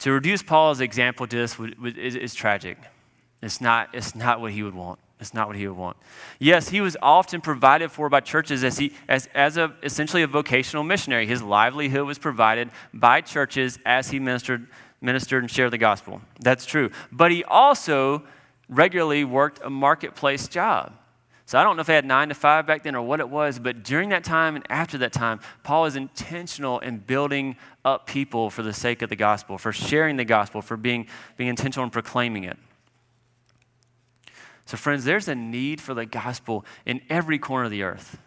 To 0.00 0.12
reduce 0.12 0.42
Paul 0.42 0.70
as 0.72 0.80
an 0.80 0.84
example 0.84 1.26
to 1.26 1.36
this 1.36 1.56
is, 1.96 2.16
is 2.16 2.34
tragic. 2.34 2.78
It's 3.42 3.60
not, 3.60 3.90
it's 3.92 4.14
not 4.14 4.40
what 4.40 4.52
he 4.52 4.62
would 4.62 4.74
want. 4.74 4.98
It's 5.20 5.34
not 5.34 5.46
what 5.46 5.56
he 5.56 5.68
would 5.68 5.76
want. 5.76 5.96
Yes, 6.40 6.68
he 6.68 6.80
was 6.80 6.96
often 7.00 7.40
provided 7.40 7.92
for 7.92 8.08
by 8.08 8.18
churches 8.18 8.64
as, 8.64 8.78
he, 8.78 8.92
as, 9.08 9.28
as 9.34 9.56
a, 9.56 9.72
essentially 9.84 10.22
a 10.22 10.26
vocational 10.26 10.82
missionary. 10.82 11.26
His 11.26 11.40
livelihood 11.40 12.04
was 12.04 12.18
provided 12.18 12.70
by 12.92 13.20
churches 13.20 13.78
as 13.86 14.10
he 14.10 14.18
ministered 14.18 14.66
ministered 15.02 15.42
and 15.42 15.50
shared 15.50 15.72
the 15.72 15.78
gospel. 15.78 16.20
That's 16.40 16.64
true. 16.64 16.90
But 17.10 17.30
he 17.30 17.44
also 17.44 18.22
regularly 18.68 19.24
worked 19.24 19.60
a 19.62 19.70
marketplace 19.70 20.48
job. 20.48 20.92
So 21.44 21.58
I 21.58 21.64
don't 21.64 21.76
know 21.76 21.80
if 21.80 21.86
they 21.86 21.94
had 21.94 22.06
nine 22.06 22.28
to 22.28 22.34
five 22.34 22.66
back 22.66 22.82
then 22.82 22.94
or 22.94 23.02
what 23.02 23.20
it 23.20 23.28
was, 23.28 23.58
but 23.58 23.82
during 23.82 24.08
that 24.10 24.24
time 24.24 24.56
and 24.56 24.64
after 24.70 24.96
that 24.98 25.12
time, 25.12 25.40
Paul 25.62 25.82
was 25.82 25.96
intentional 25.96 26.78
in 26.78 26.98
building 26.98 27.56
up 27.84 28.06
people 28.06 28.48
for 28.48 28.62
the 28.62 28.72
sake 28.72 29.02
of 29.02 29.10
the 29.10 29.16
gospel, 29.16 29.58
for 29.58 29.72
sharing 29.72 30.16
the 30.16 30.24
gospel, 30.24 30.62
for 30.62 30.76
being, 30.76 31.08
being 31.36 31.50
intentional 31.50 31.84
in 31.84 31.90
proclaiming 31.90 32.44
it. 32.44 32.56
So, 34.64 34.76
friends, 34.76 35.04
there's 35.04 35.28
a 35.28 35.34
need 35.34 35.80
for 35.80 35.92
the 35.92 36.06
gospel 36.06 36.64
in 36.86 37.02
every 37.10 37.38
corner 37.38 37.64
of 37.64 37.70
the 37.70 37.82
earth. 37.82 38.18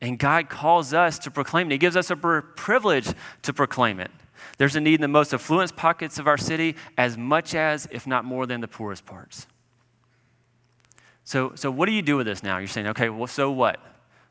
And 0.00 0.18
God 0.18 0.48
calls 0.48 0.94
us 0.94 1.18
to 1.20 1.30
proclaim 1.30 1.66
it. 1.66 1.72
He 1.72 1.78
gives 1.78 1.96
us 1.96 2.10
a 2.10 2.16
privilege 2.16 3.12
to 3.42 3.52
proclaim 3.52 4.00
it. 4.00 4.10
There's 4.58 4.76
a 4.76 4.80
need 4.80 4.94
in 4.94 5.00
the 5.00 5.08
most 5.08 5.32
affluent 5.32 5.74
pockets 5.76 6.18
of 6.18 6.26
our 6.26 6.36
city 6.36 6.76
as 6.96 7.16
much 7.16 7.54
as, 7.54 7.88
if 7.90 8.06
not 8.06 8.24
more 8.24 8.46
than, 8.46 8.60
the 8.60 8.68
poorest 8.68 9.06
parts. 9.06 9.46
So, 11.24 11.52
so 11.54 11.70
what 11.70 11.86
do 11.86 11.92
you 11.92 12.02
do 12.02 12.16
with 12.16 12.26
this 12.26 12.42
now? 12.42 12.58
You're 12.58 12.68
saying, 12.68 12.88
okay, 12.88 13.08
well, 13.08 13.26
so 13.26 13.50
what? 13.50 13.80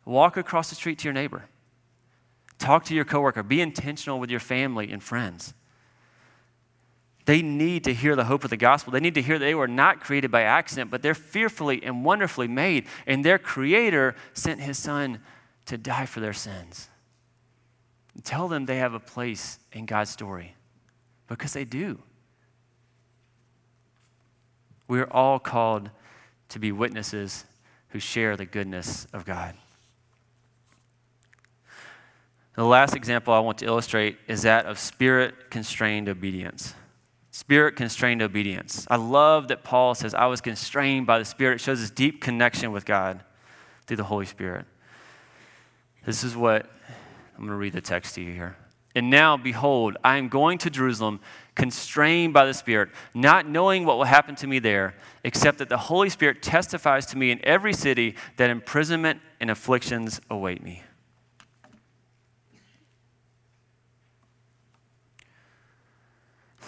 Walk 0.06 0.38
across 0.38 0.70
the 0.70 0.76
street 0.76 1.00
to 1.00 1.06
your 1.06 1.14
neighbor. 1.14 1.46
Talk 2.60 2.86
to 2.86 2.94
your 2.94 3.06
coworker. 3.06 3.44
Be 3.44 3.62
intentional 3.62 4.20
with 4.20 4.30
your 4.30 4.40
family 4.40 4.92
and 4.92 5.02
friends. 5.02 5.54
They 7.26 7.42
need 7.42 7.84
to 7.86 7.94
hear 7.94 8.16
the 8.16 8.26
hope 8.26 8.44
of 8.44 8.50
the 8.50 8.58
gospel. 8.58 8.92
They 8.92 9.00
need 9.00 9.16
to 9.16 9.22
hear 9.22 9.40
that 9.40 9.46
they 9.46 9.56
were 9.56 9.68
not 9.68 10.00
created 10.00 10.32
by 10.32 10.42
accident, 10.42 10.92
but 10.92 11.02
they're 11.02 11.16
fearfully 11.16 11.84
and 11.84 12.04
wonderfully 12.04 12.48
made, 12.48 12.88
and 13.06 13.24
their 13.24 13.38
creator 13.38 14.16
sent 14.34 14.60
his 14.60 14.78
son 14.78 15.22
to 15.66 15.78
die 15.78 16.06
for 16.06 16.20
their 16.20 16.34
sins. 16.34 16.90
Tell 18.24 18.47
them 18.47 18.65
they 18.65 18.78
have 18.78 18.93
a 18.93 19.00
place 19.00 19.60
in 19.71 19.86
God's 19.86 20.10
story 20.10 20.56
because 21.28 21.54
they 21.54 21.65
do. 21.65 22.00
We 24.88 25.00
are 25.00 25.12
all 25.12 25.39
called 25.39 25.89
to 26.50 26.60
be 26.60 26.71
witnesses 26.71 27.45
who 27.89 28.00
share 28.00 28.36
the 28.36 28.45
goodness 28.45 29.08
of 29.13 29.26
God. 29.26 29.56
The 32.56 32.65
last 32.65 32.95
example 32.95 33.34
I 33.34 33.39
want 33.39 33.60
to 33.60 33.65
illustrate 33.65 34.17
is 34.28 34.41
that 34.41 34.65
of 34.65 34.78
spirit 34.78 35.50
constrained 35.50 36.10
obedience. 36.10 36.76
Spirit 37.32 37.78
constrained 37.78 38.21
obedience. 38.21 38.86
I 38.89 38.97
love 38.97 39.47
that 39.47 39.63
Paul 39.63 39.95
says, 39.95 40.13
I 40.13 40.26
was 40.26 40.41
constrained 40.41 41.08
by 41.08 41.17
the 41.17 41.26
Spirit. 41.26 41.56
It 41.56 41.62
shows 41.62 41.80
his 41.80 41.89
deep 41.89 42.21
connection 42.21 42.74
with 42.74 42.86
God 42.86 43.24
through 43.88 43.97
the 43.97 44.04
Holy 44.04 44.26
Spirit. 44.26 44.65
This 46.06 46.26
is 46.26 46.36
what 46.36 46.69
I'm 47.42 47.48
going 47.48 47.56
to 47.56 47.60
read 47.60 47.74
the 47.74 47.82
text 47.82 48.14
to 48.16 48.22
you 48.22 48.32
here. 48.32 48.56
And 48.94 49.10
now, 49.10 49.36
behold, 49.36 49.98
I 50.04 50.18
am 50.18 50.30
going 50.30 50.60
to 50.60 50.70
Jerusalem, 50.70 51.22
constrained 51.56 52.36
by 52.36 52.46
the 52.46 52.54
Spirit, 52.54 52.90
not 53.16 53.48
knowing 53.48 53.84
what 53.84 53.98
will 53.98 54.04
happen 54.04 54.36
to 54.36 54.48
me 54.48 54.60
there, 54.60 54.94
except 55.24 55.58
that 55.58 55.68
the 55.68 55.78
Holy 55.78 56.10
Spirit 56.10 56.44
testifies 56.44 57.08
to 57.08 57.18
me 57.18 57.32
in 57.32 57.44
every 57.44 57.74
city 57.74 58.16
that 58.38 58.52
imprisonment 58.52 59.22
and 59.40 59.50
afflictions 59.50 60.22
await 60.30 60.62
me. 60.62 60.84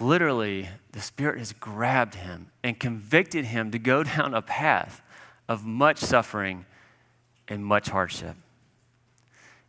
Literally, 0.00 0.70
the 0.90 1.00
Spirit 1.00 1.38
has 1.38 1.52
grabbed 1.52 2.16
him 2.16 2.48
and 2.64 2.80
convicted 2.80 3.44
him 3.44 3.70
to 3.70 3.78
go 3.78 4.02
down 4.16 4.34
a 4.34 4.42
path 4.42 5.02
of 5.48 5.64
much 5.64 5.98
suffering 5.98 6.66
and 7.46 7.64
much 7.64 7.90
hardship. 7.90 8.34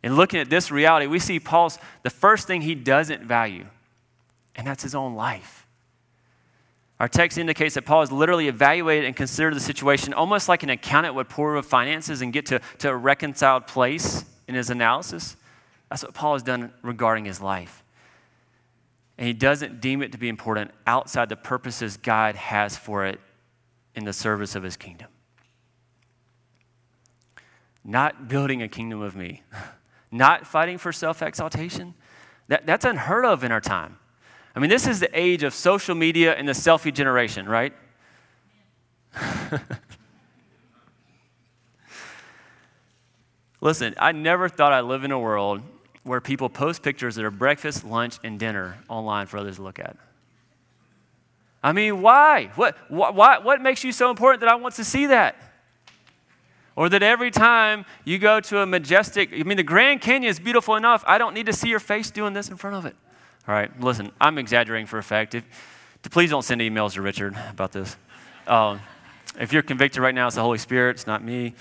And 0.06 0.14
looking 0.14 0.38
at 0.38 0.48
this 0.48 0.70
reality, 0.70 1.08
we 1.08 1.18
see 1.18 1.40
Paul's 1.40 1.80
the 2.04 2.10
first 2.10 2.46
thing 2.46 2.60
he 2.60 2.76
doesn't 2.76 3.24
value, 3.24 3.66
and 4.54 4.64
that's 4.64 4.84
his 4.84 4.94
own 4.94 5.16
life. 5.16 5.66
Our 7.00 7.08
text 7.08 7.38
indicates 7.38 7.74
that 7.74 7.86
Paul 7.86 8.02
has 8.02 8.12
literally 8.12 8.46
evaluated 8.46 9.04
and 9.04 9.16
considered 9.16 9.54
the 9.54 9.60
situation 9.60 10.14
almost 10.14 10.48
like 10.48 10.62
an 10.62 10.70
accountant 10.70 11.16
would 11.16 11.28
pore 11.28 11.56
over 11.56 11.62
finances 11.66 12.22
and 12.22 12.32
get 12.32 12.46
to, 12.46 12.60
to 12.78 12.88
a 12.88 12.94
reconciled 12.94 13.66
place 13.66 14.24
in 14.46 14.54
his 14.54 14.70
analysis. 14.70 15.36
That's 15.90 16.04
what 16.04 16.14
Paul 16.14 16.34
has 16.34 16.44
done 16.44 16.72
regarding 16.82 17.24
his 17.24 17.40
life. 17.40 17.82
And 19.18 19.26
he 19.26 19.32
doesn't 19.32 19.80
deem 19.80 20.02
it 20.02 20.12
to 20.12 20.18
be 20.18 20.28
important 20.28 20.70
outside 20.86 21.28
the 21.28 21.34
purposes 21.34 21.96
God 21.96 22.36
has 22.36 22.76
for 22.76 23.06
it 23.06 23.18
in 23.96 24.04
the 24.04 24.12
service 24.12 24.54
of 24.54 24.62
his 24.62 24.76
kingdom. 24.76 25.08
Not 27.82 28.28
building 28.28 28.62
a 28.62 28.68
kingdom 28.68 29.02
of 29.02 29.16
me, 29.16 29.42
not 30.10 30.46
fighting 30.46 30.78
for 30.78 30.92
self 30.92 31.22
exaltation. 31.22 31.94
That, 32.48 32.66
that's 32.66 32.84
unheard 32.84 33.24
of 33.24 33.42
in 33.44 33.50
our 33.52 33.60
time. 33.60 33.98
I 34.54 34.60
mean, 34.60 34.70
this 34.70 34.86
is 34.86 35.00
the 35.00 35.10
age 35.18 35.42
of 35.42 35.52
social 35.52 35.94
media 35.94 36.34
and 36.34 36.48
the 36.48 36.52
selfie 36.52 36.94
generation, 36.94 37.48
right? 37.48 37.72
Listen, 43.60 43.94
I 43.98 44.12
never 44.12 44.48
thought 44.48 44.72
I'd 44.72 44.82
live 44.82 45.02
in 45.04 45.10
a 45.10 45.18
world 45.18 45.60
where 46.04 46.20
people 46.20 46.48
post 46.48 46.82
pictures 46.82 47.16
of 47.16 47.22
their 47.22 47.30
breakfast, 47.32 47.84
lunch, 47.84 48.18
and 48.22 48.38
dinner 48.38 48.78
online 48.88 49.26
for 49.26 49.38
others 49.38 49.56
to 49.56 49.62
look 49.62 49.78
at. 49.78 49.96
I 51.62 51.72
mean, 51.72 52.00
why? 52.00 52.52
What, 52.54 52.76
why, 52.88 53.38
what 53.38 53.60
makes 53.60 53.82
you 53.82 53.90
so 53.90 54.08
important 54.08 54.40
that 54.40 54.48
I 54.48 54.54
want 54.54 54.76
to 54.76 54.84
see 54.84 55.06
that? 55.06 55.36
Or 56.76 56.90
that 56.90 57.02
every 57.02 57.30
time 57.30 57.86
you 58.04 58.18
go 58.18 58.38
to 58.38 58.60
a 58.60 58.66
majestic, 58.66 59.32
I 59.32 59.42
mean, 59.42 59.56
the 59.56 59.62
Grand 59.62 60.02
Canyon 60.02 60.30
is 60.30 60.38
beautiful 60.38 60.76
enough. 60.76 61.02
I 61.06 61.16
don't 61.16 61.32
need 61.32 61.46
to 61.46 61.52
see 61.52 61.70
your 61.70 61.80
face 61.80 62.10
doing 62.10 62.34
this 62.34 62.50
in 62.50 62.56
front 62.56 62.76
of 62.76 62.84
it. 62.84 62.94
All 63.48 63.54
right, 63.54 63.80
listen, 63.80 64.12
I'm 64.20 64.38
exaggerating 64.38 64.86
for 64.86 64.98
effect. 64.98 65.34
If, 65.34 65.44
please 66.10 66.30
don't 66.30 66.42
send 66.42 66.60
emails 66.60 66.92
to 66.92 67.02
Richard 67.02 67.34
about 67.50 67.72
this. 67.72 67.96
Um, 68.46 68.80
if 69.40 69.52
you're 69.52 69.62
convicted 69.62 70.02
right 70.02 70.14
now, 70.14 70.26
it's 70.26 70.36
the 70.36 70.42
Holy 70.42 70.58
Spirit, 70.58 70.96
it's 70.96 71.06
not 71.06 71.24
me. 71.24 71.54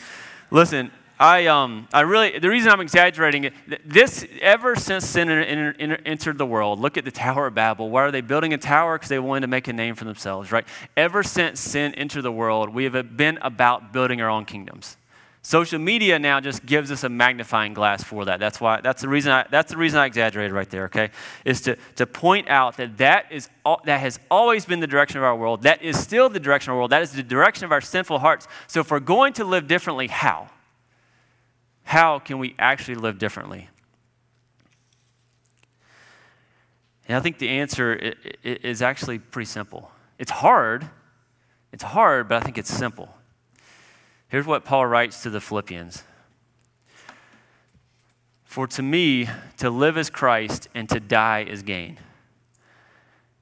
Listen, 0.51 0.91
I, 1.17 1.45
um, 1.45 1.88
I 1.93 2.01
really, 2.01 2.39
the 2.39 2.49
reason 2.49 2.71
I'm 2.71 2.82
exaggerating 2.82 3.45
it, 3.45 3.54
this, 3.86 4.25
ever 4.41 4.75
since 4.75 5.06
sin 5.06 5.30
entered 5.30 6.38
the 6.38 6.45
world, 6.45 6.80
look 6.80 6.97
at 6.97 7.06
the 7.06 7.12
Tower 7.12 7.47
of 7.47 7.56
Babel. 7.56 7.89
Why 7.89 8.04
are 8.04 8.12
they 8.12 8.21
building 8.21 8.54
a 8.54 8.58
tower? 8.58 8.97
Because 8.97 9.10
they 9.10 9.19
wanted 9.19 9.41
to 9.41 9.47
make 9.47 9.69
a 9.69 9.73
name 9.73 9.95
for 9.95 10.04
themselves, 10.04 10.51
right? 10.51 10.65
Ever 10.97 11.23
since 11.23 11.62
sin 11.62 11.93
entered 11.95 12.23
the 12.23 12.32
world, 12.32 12.69
we 12.73 12.84
have 12.84 13.15
been 13.15 13.39
about 13.41 13.93
building 13.93 14.21
our 14.21 14.30
own 14.30 14.43
kingdoms. 14.43 14.97
Social 15.46 15.78
media 15.78 16.18
now 16.18 16.40
just 16.40 16.66
gives 16.66 16.90
us 16.92 17.04
a 17.04 17.10
magnifying 17.10 17.76
glass 17.76 18.04
for 18.04 18.26
that. 18.26 18.40
That's 18.40 18.60
why 18.60 18.82
that's 18.82 19.04
the 19.04 19.08
reason 19.08 19.32
I, 19.32 19.46
that's 19.52 19.70
the 19.70 19.78
reason 19.78 20.00
I 20.00 20.08
exaggerated 20.08 20.52
right 20.52 20.68
there, 20.68 20.86
okay? 20.86 21.12
Is 21.46 21.62
to, 21.62 21.78
to 21.98 22.08
point 22.08 22.50
out 22.50 22.78
that 22.78 22.98
that, 22.98 23.32
is 23.32 23.48
all, 23.64 23.80
that 23.86 24.00
has 24.00 24.20
always 24.32 24.66
been 24.66 24.80
the 24.80 24.88
direction 24.88 25.20
of 25.20 25.24
our 25.24 25.36
world. 25.36 25.62
That 25.62 25.84
is 25.84 26.00
still 26.00 26.30
the 26.30 26.40
direction 26.40 26.72
of 26.72 26.74
our 26.74 26.80
world. 26.80 26.92
That 26.92 27.04
is 27.04 27.12
the 27.12 27.22
direction 27.22 27.64
of 27.64 27.72
our 27.72 27.80
sinful 27.80 28.18
hearts. 28.18 28.48
So 28.66 28.80
if 28.80 28.90
we're 28.90 29.00
going 29.00 29.34
to 29.34 29.46
live 29.46 29.68
differently, 29.68 30.08
how? 30.08 30.50
How 31.84 32.18
can 32.18 32.40
we 32.40 32.56
actually 32.58 32.96
live 32.96 33.20
differently? 33.20 33.70
And 37.08 37.16
I 37.16 37.20
think 37.20 37.38
the 37.38 37.50
answer 37.50 38.16
is 38.44 38.82
actually 38.82 39.20
pretty 39.20 39.46
simple. 39.46 39.92
It's 40.18 40.32
hard. 40.32 40.90
It's 41.72 41.84
hard, 41.84 42.30
but 42.30 42.42
I 42.42 42.44
think 42.44 42.58
it's 42.58 42.74
simple. 42.74 43.16
Here's 44.36 44.45
what 44.45 44.65
Paul 44.65 44.86
writes 44.86 45.24
to 45.24 45.30
the 45.30 45.39
Philippians 45.39 46.04
For 48.43 48.67
to 48.67 48.84
me, 48.84 49.30
to 49.60 49.69
live 49.69 49.98
is 49.98 50.10
Christ, 50.10 50.67
and 50.76 50.89
to 50.89 51.00
die 51.00 51.45
is 51.50 51.63
gain. 51.63 51.98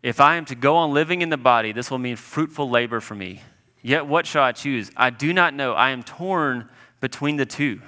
If 0.04 0.20
I 0.20 0.36
am 0.36 0.46
to 0.46 0.54
go 0.54 0.76
on 0.76 0.94
living 0.94 1.24
in 1.24 1.30
the 1.30 1.36
body, 1.36 1.72
this 1.72 1.90
will 1.90 1.98
mean 1.98 2.16
fruitful 2.16 2.70
labor 2.70 3.00
for 3.00 3.16
me. 3.16 3.42
Yet 3.82 4.06
what 4.06 4.28
shall 4.28 4.44
I 4.44 4.52
choose? 4.52 4.92
I 4.96 5.10
do 5.10 5.34
not 5.34 5.56
know. 5.56 5.74
I 5.74 5.90
am 5.90 6.04
torn 6.04 6.70
between 7.02 7.38
the 7.38 7.48
two, 7.48 7.82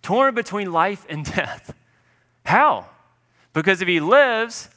torn 0.00 0.34
between 0.34 0.72
life 0.72 1.04
and 1.10 1.26
death. 1.26 1.74
How? 2.46 2.86
Because 3.52 3.82
if 3.82 3.88
he 3.88 4.00
lives, 4.00 4.70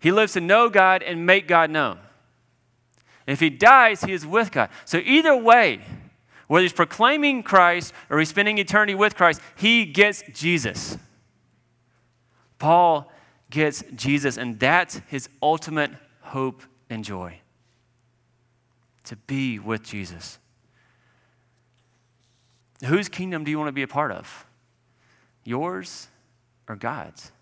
he 0.00 0.10
lives 0.10 0.32
to 0.32 0.40
know 0.40 0.68
God 0.68 1.04
and 1.04 1.26
make 1.26 1.46
God 1.46 1.70
known. 1.70 2.00
If 3.24 3.38
he 3.38 3.50
dies, 3.50 4.02
he 4.02 4.12
is 4.12 4.26
with 4.26 4.50
God. 4.50 4.68
So 4.84 5.00
either 5.04 5.36
way, 5.36 5.82
whether 6.52 6.64
he's 6.64 6.74
proclaiming 6.74 7.42
Christ 7.42 7.94
or 8.10 8.18
he's 8.18 8.28
spending 8.28 8.58
eternity 8.58 8.94
with 8.94 9.16
Christ, 9.16 9.40
he 9.56 9.86
gets 9.86 10.22
Jesus. 10.34 10.98
Paul 12.58 13.10
gets 13.48 13.82
Jesus, 13.94 14.36
and 14.36 14.60
that's 14.60 15.00
his 15.06 15.30
ultimate 15.40 15.92
hope 16.20 16.62
and 16.90 17.02
joy 17.02 17.40
to 19.04 19.16
be 19.16 19.60
with 19.60 19.82
Jesus. 19.82 20.38
Whose 22.84 23.08
kingdom 23.08 23.44
do 23.44 23.50
you 23.50 23.56
want 23.56 23.68
to 23.68 23.72
be 23.72 23.80
a 23.80 23.88
part 23.88 24.12
of? 24.12 24.44
Yours 25.44 26.08
or 26.68 26.76
God's? 26.76 27.32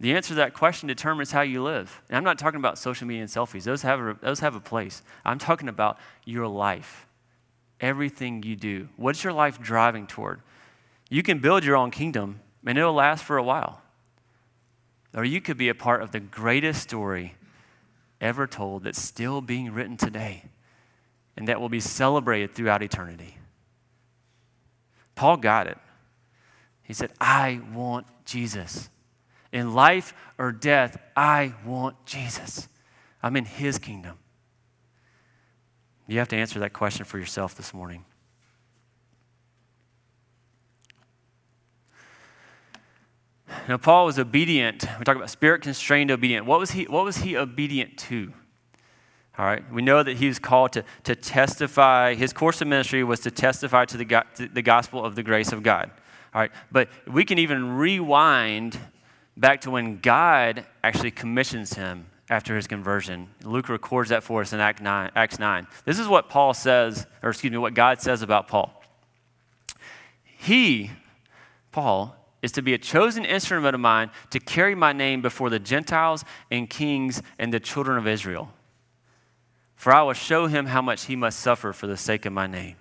The 0.00 0.12
answer 0.16 0.30
to 0.30 0.34
that 0.34 0.54
question 0.54 0.88
determines 0.88 1.30
how 1.30 1.42
you 1.42 1.62
live. 1.62 2.02
And 2.08 2.16
I'm 2.16 2.24
not 2.24 2.36
talking 2.36 2.58
about 2.58 2.78
social 2.78 3.06
media 3.06 3.22
and 3.22 3.30
selfies, 3.30 3.62
those 3.62 3.82
have 3.82 4.00
a, 4.00 4.18
those 4.20 4.40
have 4.40 4.56
a 4.56 4.60
place. 4.60 5.02
I'm 5.24 5.38
talking 5.38 5.68
about 5.68 6.00
your 6.24 6.48
life 6.48 7.03
everything 7.84 8.42
you 8.42 8.56
do? 8.56 8.88
What's 8.96 9.22
your 9.22 9.34
life 9.34 9.60
driving 9.60 10.06
toward? 10.06 10.40
You 11.10 11.22
can 11.22 11.38
build 11.38 11.64
your 11.64 11.76
own 11.76 11.90
kingdom 11.90 12.40
and 12.66 12.78
it'll 12.78 12.94
last 12.94 13.24
for 13.24 13.36
a 13.36 13.42
while. 13.42 13.82
Or 15.14 15.24
you 15.24 15.40
could 15.40 15.58
be 15.58 15.68
a 15.68 15.74
part 15.74 16.02
of 16.02 16.10
the 16.10 16.18
greatest 16.18 16.82
story 16.82 17.34
ever 18.20 18.46
told 18.46 18.84
that's 18.84 19.00
still 19.00 19.42
being 19.42 19.72
written 19.72 19.98
today 19.98 20.44
and 21.36 21.46
that 21.46 21.60
will 21.60 21.68
be 21.68 21.78
celebrated 21.78 22.54
throughout 22.54 22.82
eternity. 22.82 23.36
Paul 25.14 25.36
got 25.36 25.66
it. 25.66 25.78
He 26.82 26.94
said, 26.94 27.12
I 27.20 27.60
want 27.72 28.06
Jesus. 28.24 28.88
In 29.52 29.74
life 29.74 30.14
or 30.38 30.52
death, 30.52 30.96
I 31.14 31.54
want 31.64 32.06
Jesus. 32.06 32.66
I'm 33.22 33.36
in 33.36 33.44
his 33.44 33.78
kingdom. 33.78 34.18
You 36.06 36.18
have 36.18 36.28
to 36.28 36.36
answer 36.36 36.58
that 36.60 36.72
question 36.72 37.04
for 37.04 37.18
yourself 37.18 37.54
this 37.54 37.72
morning. 37.72 38.04
Now, 43.68 43.78
Paul 43.78 44.06
was 44.06 44.18
obedient. 44.18 44.84
We 44.98 45.04
talk 45.04 45.16
about 45.16 45.30
spirit 45.30 45.62
constrained 45.62 46.10
obedient. 46.10 46.44
What 46.44 46.58
was 46.58 46.72
he, 46.72 46.84
what 46.84 47.04
was 47.04 47.18
he 47.18 47.36
obedient 47.36 47.96
to? 47.98 48.32
All 49.38 49.44
right, 49.44 49.64
we 49.72 49.82
know 49.82 50.02
that 50.02 50.16
he 50.16 50.28
was 50.28 50.38
called 50.38 50.72
to, 50.74 50.84
to 51.04 51.16
testify. 51.16 52.14
His 52.14 52.32
course 52.32 52.60
of 52.60 52.68
ministry 52.68 53.02
was 53.02 53.20
to 53.20 53.30
testify 53.30 53.84
to 53.86 53.96
the, 53.96 54.24
to 54.36 54.48
the 54.48 54.62
gospel 54.62 55.04
of 55.04 55.16
the 55.16 55.22
grace 55.22 55.52
of 55.52 55.62
God. 55.62 55.90
All 56.34 56.40
right, 56.40 56.52
but 56.70 56.88
we 57.06 57.24
can 57.24 57.38
even 57.38 57.76
rewind 57.76 58.78
back 59.36 59.62
to 59.62 59.70
when 59.70 59.98
God 59.98 60.64
actually 60.84 61.10
commissions 61.10 61.74
him 61.74 62.06
after 62.34 62.56
his 62.56 62.66
conversion. 62.66 63.28
Luke 63.44 63.68
records 63.68 64.10
that 64.10 64.24
for 64.24 64.40
us 64.40 64.52
in 64.52 64.58
Act 64.58 64.82
9, 64.82 65.12
Acts 65.14 65.38
9. 65.38 65.68
This 65.84 66.00
is 66.00 66.08
what 66.08 66.28
Paul 66.28 66.52
says, 66.52 67.06
or 67.22 67.30
excuse 67.30 67.52
me, 67.52 67.58
what 67.58 67.74
God 67.74 68.00
says 68.00 68.22
about 68.22 68.48
Paul. 68.48 68.82
He, 70.24 70.90
Paul, 71.70 72.16
is 72.42 72.50
to 72.52 72.62
be 72.62 72.74
a 72.74 72.78
chosen 72.78 73.24
instrument 73.24 73.76
of 73.76 73.80
mine 73.80 74.10
to 74.30 74.40
carry 74.40 74.74
my 74.74 74.92
name 74.92 75.22
before 75.22 75.48
the 75.48 75.60
Gentiles 75.60 76.24
and 76.50 76.68
kings 76.68 77.22
and 77.38 77.54
the 77.54 77.60
children 77.60 77.98
of 77.98 78.08
Israel. 78.08 78.50
For 79.76 79.92
I 79.92 80.02
will 80.02 80.12
show 80.12 80.48
him 80.48 80.66
how 80.66 80.82
much 80.82 81.04
he 81.04 81.14
must 81.14 81.38
suffer 81.38 81.72
for 81.72 81.86
the 81.86 81.96
sake 81.96 82.26
of 82.26 82.32
my 82.32 82.48
name. 82.48 82.74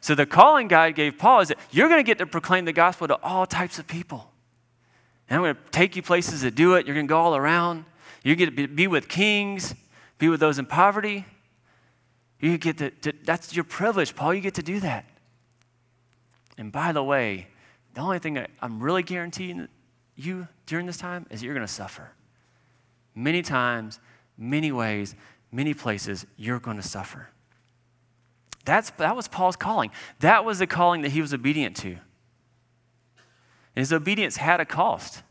So 0.00 0.16
the 0.16 0.26
calling 0.26 0.66
God 0.66 0.96
gave 0.96 1.16
Paul 1.16 1.42
is 1.42 1.48
that 1.48 1.58
you're 1.70 1.88
going 1.88 2.00
to 2.00 2.06
get 2.06 2.18
to 2.18 2.26
proclaim 2.26 2.64
the 2.64 2.72
gospel 2.72 3.06
to 3.06 3.22
all 3.22 3.46
types 3.46 3.78
of 3.78 3.86
people. 3.86 4.32
And 5.28 5.36
I'm 5.36 5.42
going 5.44 5.54
to 5.54 5.70
take 5.70 5.94
you 5.94 6.02
places 6.02 6.40
to 6.40 6.50
do 6.50 6.74
it. 6.74 6.86
You're 6.86 6.94
going 6.96 7.06
to 7.06 7.08
go 7.08 7.18
all 7.18 7.36
around. 7.36 7.84
You 8.26 8.34
get 8.34 8.56
to 8.56 8.66
be 8.66 8.88
with 8.88 9.06
kings, 9.06 9.72
be 10.18 10.28
with 10.28 10.40
those 10.40 10.58
in 10.58 10.66
poverty. 10.66 11.24
You 12.40 12.58
get 12.58 12.78
to, 12.78 12.90
to, 12.90 13.12
that's 13.22 13.54
your 13.54 13.62
privilege, 13.62 14.16
Paul. 14.16 14.34
You 14.34 14.40
get 14.40 14.54
to 14.54 14.64
do 14.64 14.80
that. 14.80 15.04
And 16.58 16.72
by 16.72 16.90
the 16.90 17.04
way, 17.04 17.46
the 17.94 18.00
only 18.00 18.18
thing 18.18 18.34
that 18.34 18.50
I'm 18.60 18.80
really 18.80 19.04
guaranteeing 19.04 19.68
you 20.16 20.48
during 20.66 20.86
this 20.86 20.96
time 20.96 21.26
is 21.30 21.40
you're 21.40 21.54
going 21.54 21.64
to 21.64 21.72
suffer. 21.72 22.10
Many 23.14 23.42
times, 23.42 24.00
many 24.36 24.72
ways, 24.72 25.14
many 25.52 25.72
places, 25.72 26.26
you're 26.36 26.58
going 26.58 26.78
to 26.78 26.82
suffer. 26.82 27.28
That's, 28.64 28.90
that 28.98 29.14
was 29.14 29.28
Paul's 29.28 29.54
calling. 29.54 29.92
That 30.18 30.44
was 30.44 30.58
the 30.58 30.66
calling 30.66 31.02
that 31.02 31.12
he 31.12 31.20
was 31.20 31.32
obedient 31.32 31.76
to. 31.76 31.90
And 31.90 32.00
his 33.76 33.92
obedience 33.92 34.38
had 34.38 34.58
a 34.60 34.64
cost. 34.64 35.22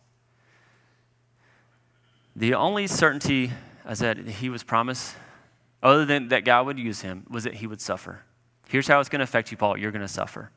The 2.36 2.54
only 2.54 2.88
certainty 2.88 3.52
is 3.90 4.00
that 4.00 4.18
he 4.18 4.50
was 4.50 4.64
promised, 4.64 5.16
other 5.82 6.06
than 6.06 6.28
that 6.30 6.44
God 6.44 6.66
would 6.66 6.78
use 6.78 7.02
him, 7.02 7.26
was 7.30 7.46
that 7.46 7.56
he 7.56 7.68
would 7.68 7.80
suffer. 7.80 8.24
Here's 8.68 8.88
how 8.88 9.00
it's 9.00 9.10
going 9.10 9.20
to 9.20 9.24
affect 9.24 9.52
you, 9.52 9.58
Paul. 9.58 9.78
You're 9.78 9.92
going 9.92 10.02
to 10.02 10.08
suffer. 10.08 10.52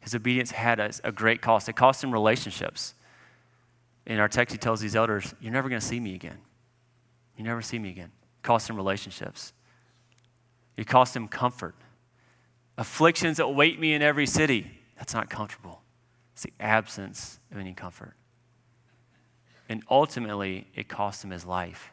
His 0.00 0.14
obedience 0.14 0.50
had 0.50 0.80
a, 0.80 0.90
a 1.04 1.12
great 1.12 1.42
cost. 1.42 1.68
It 1.68 1.76
cost 1.76 2.02
him 2.02 2.10
relationships. 2.10 2.94
In 4.06 4.18
our 4.18 4.28
text, 4.28 4.52
he 4.52 4.58
tells 4.58 4.80
these 4.80 4.96
elders, 4.96 5.34
You're 5.40 5.52
never 5.52 5.68
going 5.68 5.80
to 5.80 5.86
see 5.86 6.00
me 6.00 6.14
again. 6.14 6.38
You 7.36 7.44
never 7.44 7.62
see 7.62 7.78
me 7.78 7.90
again. 7.90 8.10
It 8.22 8.42
cost 8.42 8.68
him 8.68 8.76
relationships. 8.76 9.52
It 10.76 10.86
cost 10.86 11.14
him 11.14 11.28
comfort. 11.28 11.74
Afflictions 12.78 13.38
await 13.38 13.78
me 13.78 13.92
in 13.92 14.02
every 14.02 14.26
city. 14.26 14.78
That's 14.96 15.12
not 15.12 15.28
comfortable. 15.28 15.82
It's 16.32 16.42
the 16.42 16.52
absence 16.58 17.38
of 17.52 17.58
any 17.58 17.74
comfort. 17.74 18.14
And 19.70 19.84
ultimately, 19.88 20.66
it 20.74 20.88
cost 20.88 21.24
him 21.24 21.30
his 21.30 21.46
life. 21.46 21.92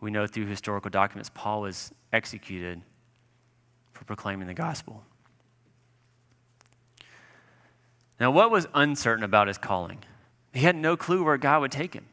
We 0.00 0.10
know 0.10 0.26
through 0.26 0.46
historical 0.46 0.90
documents, 0.90 1.30
Paul 1.32 1.60
was 1.60 1.92
executed 2.14 2.80
for 3.92 4.04
proclaiming 4.04 4.46
the 4.46 4.54
gospel. 4.54 5.04
Now, 8.18 8.30
what 8.30 8.50
was 8.50 8.66
uncertain 8.72 9.22
about 9.22 9.48
his 9.48 9.58
calling? 9.58 9.98
He 10.54 10.60
had 10.60 10.76
no 10.76 10.96
clue 10.96 11.22
where 11.22 11.36
God 11.36 11.60
would 11.60 11.72
take 11.72 11.92
him. 11.92 12.06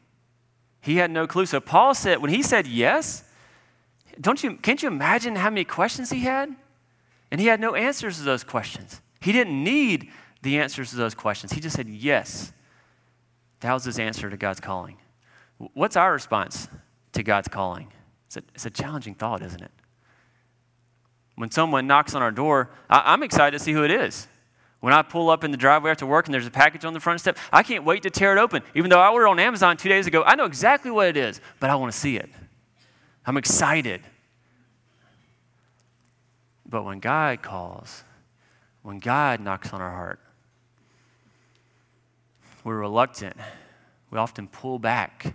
He 0.82 0.96
had 0.96 1.10
no 1.10 1.26
clue. 1.26 1.46
So 1.46 1.58
Paul 1.58 1.94
said, 1.94 2.20
when 2.20 2.30
he 2.30 2.42
said 2.42 2.66
yes, 2.66 3.24
don't 4.20 4.42
you, 4.44 4.56
can't 4.56 4.82
you 4.82 4.88
imagine 4.88 5.36
how 5.36 5.48
many 5.48 5.64
questions 5.64 6.10
he 6.10 6.20
had? 6.20 6.54
And 7.30 7.40
he 7.40 7.46
had 7.46 7.60
no 7.60 7.74
answers 7.74 8.18
to 8.18 8.24
those 8.24 8.44
questions. 8.44 9.00
He 9.22 9.32
didn't 9.32 9.64
need 9.64 10.10
the 10.42 10.58
answers 10.58 10.90
to 10.90 10.96
those 10.96 11.14
questions. 11.14 11.52
He 11.52 11.60
just 11.60 11.76
said 11.76 11.88
yes. 11.88 12.52
Was 13.62 13.84
his 13.84 13.98
answer 13.98 14.28
to 14.28 14.36
God's 14.36 14.60
calling. 14.60 14.96
What's 15.74 15.96
our 15.96 16.12
response 16.12 16.68
to 17.12 17.22
God's 17.22 17.48
calling? 17.48 17.92
It's 18.26 18.36
a, 18.36 18.42
it's 18.54 18.66
a 18.66 18.70
challenging 18.70 19.14
thought, 19.14 19.42
isn't 19.42 19.62
it? 19.62 19.70
When 21.36 21.50
someone 21.50 21.86
knocks 21.86 22.14
on 22.14 22.22
our 22.22 22.32
door, 22.32 22.70
I, 22.90 23.12
I'm 23.12 23.22
excited 23.22 23.56
to 23.56 23.62
see 23.62 23.72
who 23.72 23.84
it 23.84 23.90
is. 23.90 24.26
When 24.80 24.92
I 24.92 25.02
pull 25.02 25.30
up 25.30 25.44
in 25.44 25.52
the 25.52 25.56
driveway 25.56 25.92
after 25.92 26.06
work 26.06 26.26
and 26.26 26.34
there's 26.34 26.46
a 26.46 26.50
package 26.50 26.84
on 26.84 26.92
the 26.92 27.00
front 27.00 27.20
step, 27.20 27.38
I 27.52 27.62
can't 27.62 27.84
wait 27.84 28.02
to 28.02 28.10
tear 28.10 28.36
it 28.36 28.40
open. 28.40 28.62
Even 28.74 28.90
though 28.90 28.98
I 28.98 29.10
ordered 29.10 29.28
on 29.28 29.38
Amazon 29.38 29.76
two 29.76 29.88
days 29.88 30.08
ago, 30.08 30.24
I 30.24 30.34
know 30.34 30.44
exactly 30.44 30.90
what 30.90 31.06
it 31.06 31.16
is, 31.16 31.40
but 31.60 31.70
I 31.70 31.76
want 31.76 31.92
to 31.92 31.98
see 31.98 32.16
it. 32.16 32.28
I'm 33.24 33.36
excited. 33.36 34.02
But 36.66 36.84
when 36.84 36.98
God 36.98 37.42
calls, 37.42 38.02
when 38.82 38.98
God 38.98 39.40
knocks 39.40 39.72
on 39.72 39.80
our 39.80 39.90
heart, 39.90 40.18
we're 42.64 42.78
reluctant. 42.78 43.36
We 44.10 44.18
often 44.18 44.48
pull 44.48 44.78
back. 44.78 45.34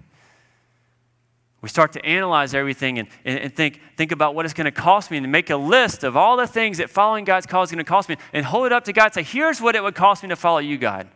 We 1.62 1.70
start 1.70 1.94
to 1.94 2.06
analyze 2.06 2.54
everything 2.54 3.00
and, 3.00 3.08
and, 3.26 3.40
and, 3.40 3.56
think, 3.56 3.82
think 3.98 4.12
about 4.12 4.36
what 4.36 4.46
it's 4.46 4.54
going 4.54 4.66
to 4.66 4.72
cost 4.72 5.10
me 5.10 5.18
and 5.18 5.32
make 5.32 5.50
a 5.50 5.58
list 5.58 6.04
of 6.04 6.16
all 6.16 6.38
the 6.38 6.46
things 6.46 6.78
that 6.78 6.90
following 6.90 7.26
God's 7.26 7.48
call 7.48 7.64
is 7.64 7.72
going 7.72 7.84
to 7.84 7.84
cost 7.84 8.08
me 8.10 8.18
and 8.32 8.46
hold 8.46 8.68
it 8.68 8.72
up 8.72 8.84
to 8.86 8.94
God 8.94 9.06
and 9.06 9.14
say, 9.16 9.24
here's 9.24 9.60
what 9.60 9.76
it 9.76 9.82
would 9.82 9.96
cost 9.96 10.22
me 10.22 10.30
to 10.30 10.36
follow 10.36 10.60
you, 10.60 10.78
God. 10.78 11.08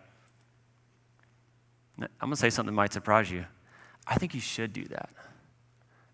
I'm 2.00 2.08
going 2.20 2.32
to 2.32 2.38
say 2.38 2.50
something 2.50 2.74
that 2.74 2.76
might 2.76 2.92
surprise 2.92 3.30
you. 3.30 3.46
I 4.08 4.16
think 4.16 4.34
you 4.34 4.42
should 4.42 4.74
do 4.74 4.86
that. 4.86 5.10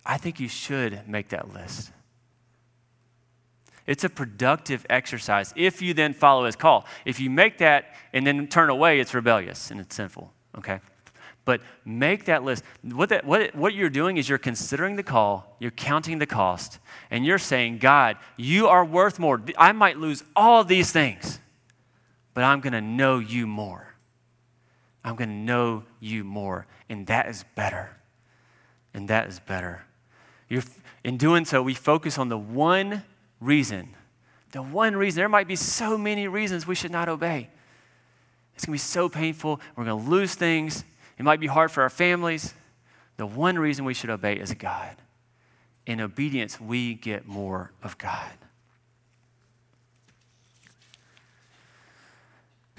I 0.05 0.17
think 0.17 0.39
you 0.39 0.49
should 0.49 1.07
make 1.07 1.29
that 1.29 1.53
list. 1.53 1.91
It's 3.87 4.03
a 4.03 4.09
productive 4.09 4.85
exercise 4.89 5.53
if 5.55 5.81
you 5.81 5.93
then 5.93 6.13
follow 6.13 6.45
his 6.45 6.57
call. 6.57 6.85
If 7.05 7.19
you 7.19 7.29
make 7.29 7.57
that 7.59 7.95
and 8.13 8.27
then 8.27 8.47
turn 8.47 8.69
away, 8.69 8.99
it's 8.99 9.13
rebellious 9.13 9.71
and 9.71 9.79
it's 9.79 9.95
sinful, 9.95 10.31
okay? 10.57 10.81
But 11.45 11.61
make 11.85 12.25
that 12.25 12.43
list. 12.43 12.65
What, 12.83 13.07
that, 13.09 13.25
what, 13.25 13.55
what 13.55 13.73
you're 13.73 13.89
doing 13.89 14.17
is 14.17 14.27
you're 14.27 14.37
considering 14.37 14.97
the 14.97 15.03
call, 15.03 15.55
you're 15.59 15.71
counting 15.71 16.19
the 16.19 16.25
cost, 16.25 16.79
and 17.09 17.25
you're 17.25 17.37
saying, 17.37 17.77
God, 17.77 18.17
you 18.35 18.67
are 18.67 18.83
worth 18.83 19.17
more. 19.17 19.41
I 19.57 19.71
might 19.71 19.97
lose 19.97 20.25
all 20.35 20.65
these 20.65 20.91
things, 20.91 21.39
but 22.33 22.43
I'm 22.43 22.59
going 22.59 22.73
to 22.73 22.81
know 22.81 23.19
you 23.19 23.47
more. 23.47 23.95
I'm 25.05 25.15
going 25.15 25.29
to 25.29 25.35
know 25.35 25.85
you 26.01 26.25
more, 26.25 26.67
and 26.89 27.07
that 27.07 27.29
is 27.29 27.45
better. 27.55 27.95
And 28.93 29.07
that 29.07 29.27
is 29.29 29.39
better. 29.39 29.83
You're, 30.49 30.63
in 31.05 31.15
doing 31.15 31.45
so, 31.45 31.61
we 31.61 31.73
focus 31.73 32.17
on 32.17 32.27
the 32.27 32.37
one 32.37 33.03
reason. 33.39 33.95
The 34.51 34.61
one 34.61 34.95
reason, 34.95 35.19
there 35.19 35.29
might 35.29 35.47
be 35.47 35.55
so 35.55 35.97
many 35.97 36.27
reasons 36.27 36.65
we 36.65 36.75
should 36.75 36.91
not 36.91 37.09
obey. 37.09 37.49
It's 38.55 38.65
going 38.65 38.77
to 38.77 38.83
be 38.83 38.87
so 38.87 39.09
painful. 39.09 39.59
We're 39.75 39.85
going 39.85 40.03
to 40.03 40.09
lose 40.09 40.35
things. 40.35 40.83
It 41.17 41.23
might 41.23 41.39
be 41.39 41.47
hard 41.47 41.71
for 41.71 41.83
our 41.83 41.89
families. 41.89 42.53
The 43.17 43.25
one 43.25 43.59
reason 43.59 43.85
we 43.85 43.93
should 43.93 44.09
obey 44.09 44.35
is 44.35 44.53
God. 44.53 44.95
In 45.85 46.01
obedience, 46.01 46.59
we 46.59 46.93
get 46.93 47.27
more 47.27 47.71
of 47.83 47.97
God. 47.97 48.31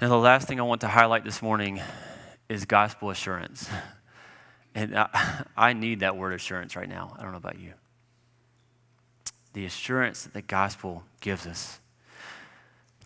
Now, 0.01 0.07
the 0.07 0.17
last 0.17 0.47
thing 0.47 0.59
I 0.59 0.63
want 0.63 0.81
to 0.81 0.87
highlight 0.87 1.25
this 1.25 1.41
morning 1.41 1.81
is 2.47 2.65
gospel 2.65 3.09
assurance. 3.09 3.69
And 4.73 4.97
I, 4.97 5.43
I 5.57 5.73
need 5.73 6.01
that 6.01 6.15
word 6.15 6.33
assurance 6.33 6.75
right 6.75 6.87
now. 6.87 7.15
I 7.17 7.23
don't 7.23 7.31
know 7.31 7.37
about 7.37 7.59
you 7.59 7.73
the 9.59 9.65
assurance 9.65 10.23
that 10.23 10.31
the 10.31 10.41
gospel 10.41 11.03
gives 11.19 11.45
us. 11.45 11.81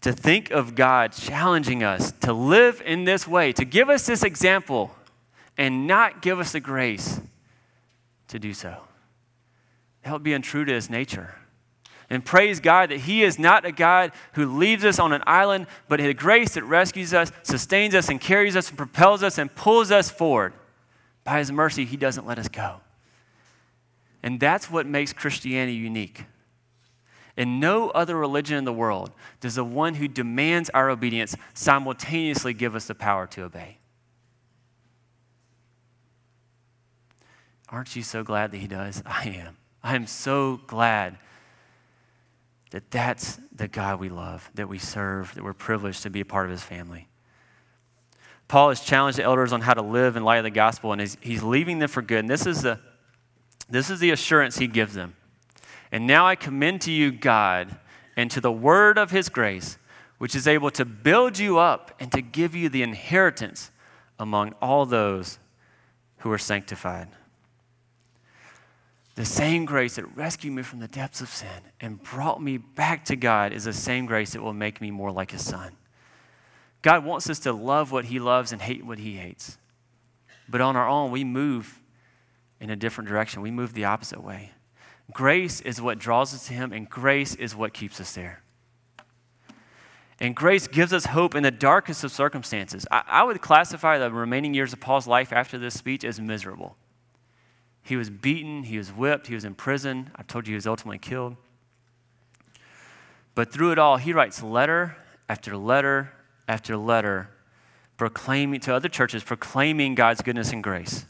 To 0.02 0.14
think 0.14 0.52
of 0.52 0.76
God 0.76 1.12
challenging 1.12 1.82
us 1.82 2.12
to 2.22 2.32
live 2.32 2.80
in 2.86 3.06
this 3.06 3.28
way, 3.28 3.54
to 3.54 3.66
give 3.66 3.90
us 3.90 4.06
this 4.06 4.22
example, 4.24 4.94
and 5.58 5.88
not 5.88 6.22
give 6.22 6.40
us 6.40 6.52
the 6.52 6.60
grace 6.60 7.20
to 8.28 8.38
do 8.38 8.54
so. 8.54 8.78
Would 10.08 10.22
be 10.22 10.34
untrue 10.34 10.64
to 10.64 10.74
his 10.74 10.92
nature. 10.92 11.34
And 12.08 12.24
praise 12.24 12.60
God 12.60 12.90
that 12.90 13.00
He 13.00 13.24
is 13.24 13.40
not 13.40 13.66
a 13.66 13.72
God 13.72 14.12
who 14.34 14.46
leaves 14.46 14.86
us 14.86 15.00
on 15.00 15.12
an 15.12 15.24
island, 15.26 15.66
but 15.88 16.00
a 16.00 16.14
grace 16.14 16.54
that 16.54 16.64
rescues 16.66 17.16
us, 17.16 17.32
sustains 17.42 17.96
us, 17.96 18.10
and 18.10 18.22
carries 18.22 18.56
us, 18.56 18.70
and 18.70 18.78
propels 18.78 19.24
us, 19.24 19.40
and 19.40 19.56
pulls 19.56 19.90
us 19.90 20.12
forward. 20.12 20.54
By 21.24 21.40
His 21.40 21.52
mercy, 21.52 21.86
He 21.86 21.98
doesn't 21.98 22.28
let 22.28 22.38
us 22.38 22.48
go. 22.48 22.82
And 24.22 24.40
that's 24.40 24.70
what 24.70 24.86
makes 24.86 25.12
Christianity 25.12 25.74
unique. 25.74 26.26
In 27.36 27.60
no 27.60 27.90
other 27.90 28.16
religion 28.16 28.58
in 28.58 28.64
the 28.64 28.74
world 28.74 29.12
does 29.40 29.56
the 29.56 29.64
one 29.64 29.96
who 29.96 30.08
demands 30.08 30.70
our 30.72 30.90
obedience 30.90 31.36
simultaneously 31.54 32.54
give 32.54 32.76
us 32.76 32.86
the 32.86 32.96
power 32.96 33.26
to 33.28 33.44
obey. 33.44 33.80
Aren't 37.70 37.96
you 37.96 38.04
so 38.04 38.24
glad 38.24 38.52
that 38.52 38.58
he 38.58 38.68
does? 38.68 39.02
I 39.06 39.30
am. 39.30 39.58
I 39.82 39.96
am 39.96 40.06
so 40.06 40.62
glad 40.68 41.18
that 42.70 42.90
that's 42.92 43.40
the 43.56 43.68
God 43.68 44.00
we 44.00 44.10
love, 44.10 44.50
that 44.56 44.70
we 44.70 44.78
serve, 44.78 45.34
that 45.36 45.44
we're 45.44 45.54
privileged 45.54 46.04
to 46.04 46.10
be 46.10 46.22
a 46.22 46.26
part 46.26 46.46
of 46.46 46.52
his 46.52 46.64
family. 46.64 47.08
Paul 48.48 48.70
has 48.70 48.82
challenged 48.82 49.18
the 49.18 49.24
elders 49.24 49.54
on 49.54 49.62
how 49.62 49.74
to 49.74 49.82
live 49.82 50.16
in 50.16 50.24
light 50.24 50.38
of 50.38 50.44
the 50.44 50.52
gospel, 50.52 50.92
and 50.92 51.02
he's, 51.02 51.18
he's 51.22 51.44
leaving 51.44 51.80
them 51.80 51.90
for 51.90 52.02
good. 52.02 52.20
And 52.20 52.30
this 52.30 52.46
is, 52.46 52.62
the, 52.62 52.80
this 53.70 53.90
is 53.90 54.00
the 54.00 54.12
assurance 54.12 54.58
he 54.58 54.68
gives 54.68 54.94
them. 54.94 55.16
And 55.94 56.08
now 56.08 56.26
I 56.26 56.36
commend 56.36 56.82
to 56.82 56.92
you 56.92 57.12
God 57.12 57.78
and 58.18 58.30
to 58.32 58.42
the 58.42 58.52
word 58.52 58.98
of 58.98 59.12
his 59.12 59.30
grace, 59.30 59.78
which 60.18 60.34
is 60.34 60.48
able 60.48 60.72
to 60.72 60.86
build 60.86 61.38
you 61.38 61.60
up 61.60 61.96
and 62.00 62.12
to 62.14 62.22
give 62.22 62.56
you 62.56 62.68
the 62.68 62.82
inheritance 62.82 63.70
among 64.18 64.56
all 64.60 64.88
those 64.88 65.38
who 66.18 66.32
are 66.32 66.40
sanctified. 66.40 67.10
The 69.14 69.24
same 69.24 69.66
grace 69.66 69.98
that 69.98 70.18
rescued 70.18 70.54
me 70.54 70.64
from 70.64 70.80
the 70.80 70.88
depths 70.88 71.22
of 71.22 71.30
sin 71.30 71.62
and 71.80 72.02
brought 72.02 72.42
me 72.42 72.58
back 72.58 73.06
to 73.06 73.16
God 73.16 73.54
is 73.54 73.66
the 73.66 73.74
same 73.74 74.08
grace 74.08 74.32
that 74.34 74.42
will 74.42 74.52
make 74.52 74.82
me 74.82 74.90
more 74.90 75.12
like 75.12 75.30
his 75.30 75.46
son. 75.46 75.74
God 76.82 77.06
wants 77.06 77.30
us 77.30 77.38
to 77.42 77.54
love 77.54 77.92
what 77.92 78.06
he 78.06 78.18
loves 78.18 78.52
and 78.52 78.60
hate 78.60 78.84
what 78.84 78.98
he 78.98 79.18
hates. 79.18 79.60
But 80.50 80.60
on 80.60 80.76
our 80.76 80.90
own, 80.90 81.12
we 81.12 81.24
move 81.24 81.80
in 82.60 82.72
a 82.72 82.76
different 82.76 83.08
direction. 83.08 83.44
We 83.44 83.52
move 83.52 83.74
the 83.74 83.86
opposite 83.86 84.24
way. 84.24 84.54
Grace 85.12 85.62
is 85.62 85.82
what 85.82 86.00
draws 86.00 86.34
us 86.34 86.48
to 86.48 86.54
Him, 86.54 86.72
and 86.72 86.90
grace 86.90 87.36
is 87.36 87.56
what 87.56 87.74
keeps 87.74 88.00
us 88.00 88.14
there. 88.14 88.42
And 90.20 90.36
grace 90.36 90.68
gives 90.68 90.94
us 90.94 91.08
hope 91.08 91.36
in 91.36 91.44
the 91.44 91.52
darkest 91.52 92.04
of 92.04 92.12
circumstances. 92.12 92.88
I, 92.90 93.04
I, 93.08 93.24
would 93.24 93.42
classify 93.42 93.98
the 93.98 94.12
remaining 94.12 94.54
years 94.54 94.72
of 94.72 94.80
Paul's 94.80 95.08
life 95.08 95.34
after 95.34 95.58
this 95.58 95.74
speech 95.74 96.06
as 96.06 96.22
miserable. 96.22 96.78
He 97.82 97.98
was 97.98 98.10
beaten, 98.10 98.64
he 98.64 98.78
was 98.78 98.90
whipped, 98.90 99.28
he 99.28 99.34
was 99.34 99.44
in 99.44 99.56
prison. 99.56 100.12
I've 100.16 100.28
told 100.28 100.48
you 100.48 100.54
he 100.54 100.56
was 100.56 100.68
ultimately 100.68 101.00
killed. 101.00 101.36
But 103.36 103.52
through 103.52 103.72
it 103.72 103.80
all, 103.80 103.98
he 103.98 104.14
writes 104.14 104.42
letter 104.42 104.96
after 105.28 105.58
letter 105.58 106.14
after 106.48 106.78
letter, 106.78 107.30
proclaiming 107.98 108.60
to 108.62 108.76
other 108.76 108.90
churches, 108.90 109.24
proclaiming 109.24 109.96
God's 109.96 110.22
goodness 110.22 110.52
and 110.52 110.64
grace. 110.64 111.06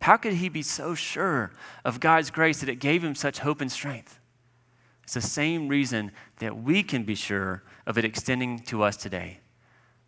How 0.00 0.16
could 0.16 0.34
he 0.34 0.48
be 0.48 0.62
so 0.62 0.94
sure 0.94 1.52
of 1.84 2.00
God's 2.00 2.30
grace 2.30 2.60
that 2.60 2.68
it 2.68 2.76
gave 2.76 3.02
him 3.02 3.14
such 3.14 3.38
hope 3.38 3.60
and 3.60 3.70
strength? 3.70 4.18
It's 5.04 5.14
the 5.14 5.20
same 5.20 5.68
reason 5.68 6.12
that 6.38 6.62
we 6.62 6.82
can 6.82 7.04
be 7.04 7.14
sure 7.14 7.62
of 7.86 7.96
it 7.96 8.04
extending 8.04 8.58
to 8.60 8.82
us 8.82 8.96
today. 8.96 9.38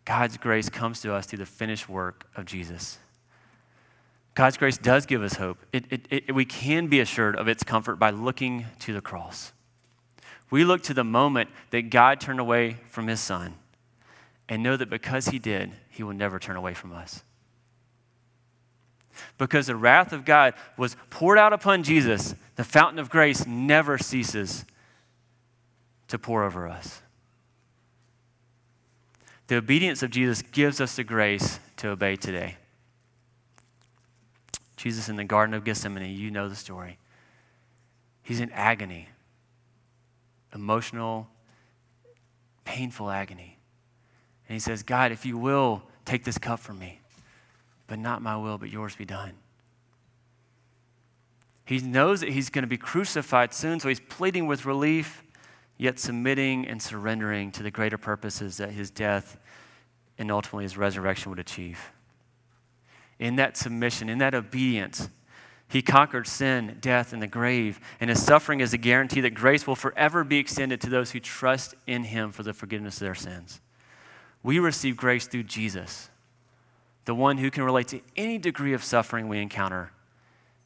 God's 0.05 0.37
grace 0.37 0.69
comes 0.69 1.01
to 1.01 1.13
us 1.13 1.25
through 1.25 1.39
the 1.39 1.45
finished 1.45 1.87
work 1.87 2.25
of 2.35 2.45
Jesus. 2.45 2.99
God's 4.35 4.57
grace 4.57 4.77
does 4.77 5.05
give 5.05 5.21
us 5.21 5.35
hope. 5.35 5.57
It, 5.73 5.85
it, 5.89 6.05
it, 6.09 6.35
we 6.35 6.45
can 6.45 6.87
be 6.87 6.99
assured 6.99 7.35
of 7.35 7.47
its 7.47 7.63
comfort 7.63 7.97
by 7.97 8.09
looking 8.09 8.65
to 8.79 8.93
the 8.93 9.01
cross. 9.01 9.53
We 10.49 10.63
look 10.63 10.81
to 10.83 10.93
the 10.93 11.03
moment 11.03 11.49
that 11.71 11.89
God 11.89 12.19
turned 12.19 12.39
away 12.39 12.77
from 12.89 13.07
his 13.07 13.19
son 13.19 13.55
and 14.47 14.63
know 14.63 14.75
that 14.77 14.89
because 14.89 15.27
he 15.27 15.39
did, 15.39 15.71
he 15.89 16.03
will 16.03 16.13
never 16.13 16.39
turn 16.39 16.55
away 16.55 16.73
from 16.73 16.91
us. 16.91 17.23
Because 19.37 19.67
the 19.67 19.75
wrath 19.75 20.13
of 20.13 20.25
God 20.25 20.53
was 20.77 20.95
poured 21.09 21.37
out 21.37 21.53
upon 21.53 21.83
Jesus, 21.83 22.35
the 22.55 22.63
fountain 22.63 22.99
of 22.99 23.09
grace 23.09 23.45
never 23.45 23.97
ceases 23.97 24.65
to 26.07 26.17
pour 26.17 26.43
over 26.43 26.67
us. 26.67 27.01
The 29.47 29.55
obedience 29.55 30.03
of 30.03 30.11
Jesus 30.11 30.41
gives 30.41 30.79
us 30.79 30.95
the 30.95 31.03
grace 31.03 31.59
to 31.77 31.89
obey 31.89 32.15
today. 32.15 32.57
Jesus 34.77 35.09
in 35.09 35.15
the 35.15 35.23
Garden 35.23 35.53
of 35.53 35.65
Gethsemane, 35.65 36.15
you 36.15 36.31
know 36.31 36.47
the 36.47 36.55
story. 36.55 36.97
He's 38.21 38.39
in 38.39 38.51
agony, 38.51 39.09
emotional, 40.53 41.27
painful 42.63 43.09
agony. 43.09 43.57
And 44.47 44.53
he 44.53 44.59
says, 44.59 44.83
God, 44.83 45.11
if 45.11 45.25
you 45.25 45.37
will, 45.37 45.83
take 46.05 46.23
this 46.23 46.37
cup 46.37 46.59
from 46.59 46.79
me, 46.79 46.98
but 47.89 47.99
not 47.99 48.21
my 48.21 48.37
will, 48.37 48.57
but 48.57 48.69
yours 48.69 48.95
be 48.95 49.03
done. 49.03 49.33
He 51.65 51.79
knows 51.79 52.21
that 52.21 52.29
he's 52.29 52.49
going 52.49 52.63
to 52.63 52.67
be 52.67 52.77
crucified 52.77 53.53
soon, 53.53 53.79
so 53.81 53.89
he's 53.89 53.99
pleading 53.99 54.47
with 54.47 54.65
relief, 54.65 55.23
yet 55.77 55.99
submitting 55.99 56.65
and 56.67 56.81
surrendering 56.81 57.51
to 57.51 57.63
the 57.63 57.71
greater 57.71 57.97
purposes 57.97 58.57
that 58.57 58.71
his 58.71 58.89
death 58.89 59.37
and 60.17 60.31
ultimately 60.31 60.63
his 60.63 60.77
resurrection 60.77 61.29
would 61.29 61.39
achieve 61.39 61.79
in 63.19 63.35
that 63.35 63.57
submission, 63.57 64.09
in 64.09 64.17
that 64.19 64.33
obedience, 64.33 65.09
he 65.67 65.81
conquered 65.81 66.25
sin, 66.25 66.77
death, 66.81 67.13
and 67.13 67.21
the 67.21 67.27
grave. 67.27 67.79
And 67.99 68.09
his 68.09 68.23
suffering 68.23 68.61
is 68.61 68.73
a 68.73 68.77
guarantee 68.77 69.21
that 69.21 69.31
grace 69.31 69.67
will 69.67 69.75
forever 69.75 70.23
be 70.23 70.37
extended 70.37 70.81
to 70.81 70.89
those 70.89 71.11
who 71.11 71.19
trust 71.19 71.75
in 71.85 72.05
him 72.05 72.31
for 72.31 72.41
the 72.41 72.53
forgiveness 72.53 72.95
of 72.95 73.01
their 73.01 73.15
sins. 73.15 73.61
We 74.41 74.57
receive 74.57 74.97
grace 74.97 75.27
through 75.27 75.43
Jesus, 75.43 76.09
the 77.09 77.15
one 77.15 77.39
who 77.39 77.49
can 77.49 77.63
relate 77.63 77.87
to 77.87 77.99
any 78.15 78.37
degree 78.37 78.73
of 78.73 78.83
suffering 78.83 79.27
we 79.27 79.39
encounter, 79.39 79.91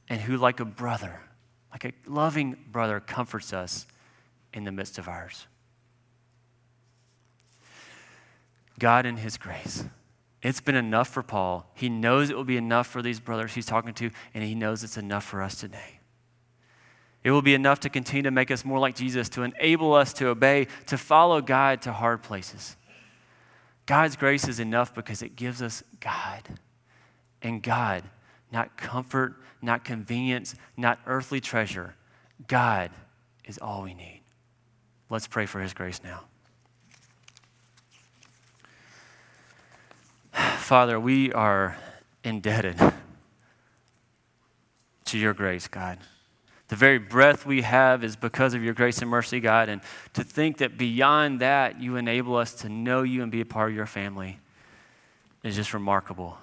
and 0.09 0.19
who, 0.19 0.35
like 0.35 0.59
a 0.59 0.65
brother, 0.65 1.21
like 1.71 1.85
a 1.85 1.93
loving 2.05 2.57
brother, 2.69 2.99
comforts 2.99 3.53
us 3.53 3.87
in 4.53 4.65
the 4.65 4.71
midst 4.73 4.97
of 4.97 5.07
ours. 5.07 5.47
God, 8.77 9.05
in 9.05 9.15
his 9.15 9.37
grace, 9.37 9.85
it's 10.41 10.59
been 10.59 10.75
enough 10.75 11.07
for 11.07 11.23
Paul. 11.23 11.65
He 11.75 11.87
knows 11.87 12.29
it 12.29 12.35
will 12.35 12.43
be 12.43 12.57
enough 12.57 12.87
for 12.87 13.01
these 13.01 13.21
brothers 13.21 13.53
he's 13.53 13.65
talking 13.65 13.93
to, 13.93 14.11
and 14.33 14.43
he 14.43 14.53
knows 14.53 14.83
it's 14.83 14.97
enough 14.97 15.23
for 15.23 15.41
us 15.41 15.55
today. 15.55 16.01
It 17.23 17.31
will 17.31 17.41
be 17.41 17.53
enough 17.53 17.79
to 17.79 17.89
continue 17.89 18.23
to 18.23 18.31
make 18.31 18.51
us 18.51 18.65
more 18.65 18.79
like 18.79 18.95
Jesus, 18.95 19.29
to 19.29 19.43
enable 19.43 19.93
us 19.93 20.11
to 20.15 20.27
obey, 20.27 20.67
to 20.87 20.97
follow 20.97 21.39
God 21.39 21.83
to 21.83 21.93
hard 21.93 22.21
places. 22.21 22.75
God's 23.86 24.15
grace 24.15 24.47
is 24.47 24.59
enough 24.59 24.95
because 24.95 25.21
it 25.21 25.36
gives 25.36 25.61
us 25.61 25.84
God. 25.99 26.41
And 27.41 27.61
God, 27.61 28.03
not 28.51 28.77
comfort, 28.77 29.36
not 29.61 29.84
convenience, 29.84 30.55
not 30.77 30.99
earthly 31.05 31.41
treasure. 31.41 31.95
God 32.47 32.91
is 33.45 33.57
all 33.57 33.84
we 33.84 33.93
need. 33.93 34.21
Let's 35.09 35.27
pray 35.27 35.45
for 35.45 35.59
his 35.59 35.73
grace 35.73 35.99
now. 36.03 36.23
Father, 40.57 40.99
we 40.99 41.31
are 41.34 41.77
indebted 42.23 42.79
to 45.05 45.17
your 45.17 45.34
grace, 45.34 45.67
God. 45.67 45.99
The 46.74 46.78
very 46.78 46.97
breath 46.97 47.45
we 47.45 47.61
have 47.61 48.03
is 48.03 48.15
because 48.15 48.55
of 48.55 48.63
your 48.63 48.74
grace 48.74 48.97
and 49.03 49.07
mercy, 49.07 49.39
God. 49.39 49.69
And 49.69 49.80
to 50.13 50.24
think 50.24 50.57
that 50.57 50.76
beyond 50.76 51.41
that, 51.41 51.80
you 51.80 51.97
enable 51.97 52.36
us 52.36 52.55
to 52.61 52.67
know 52.67 53.03
you 53.03 53.21
and 53.21 53.32
be 53.32 53.41
a 53.41 53.45
part 53.45 53.69
of 53.69 53.76
your 53.76 53.86
family 53.86 54.39
is 55.43 55.55
just 55.55 55.76
remarkable. 55.76 56.36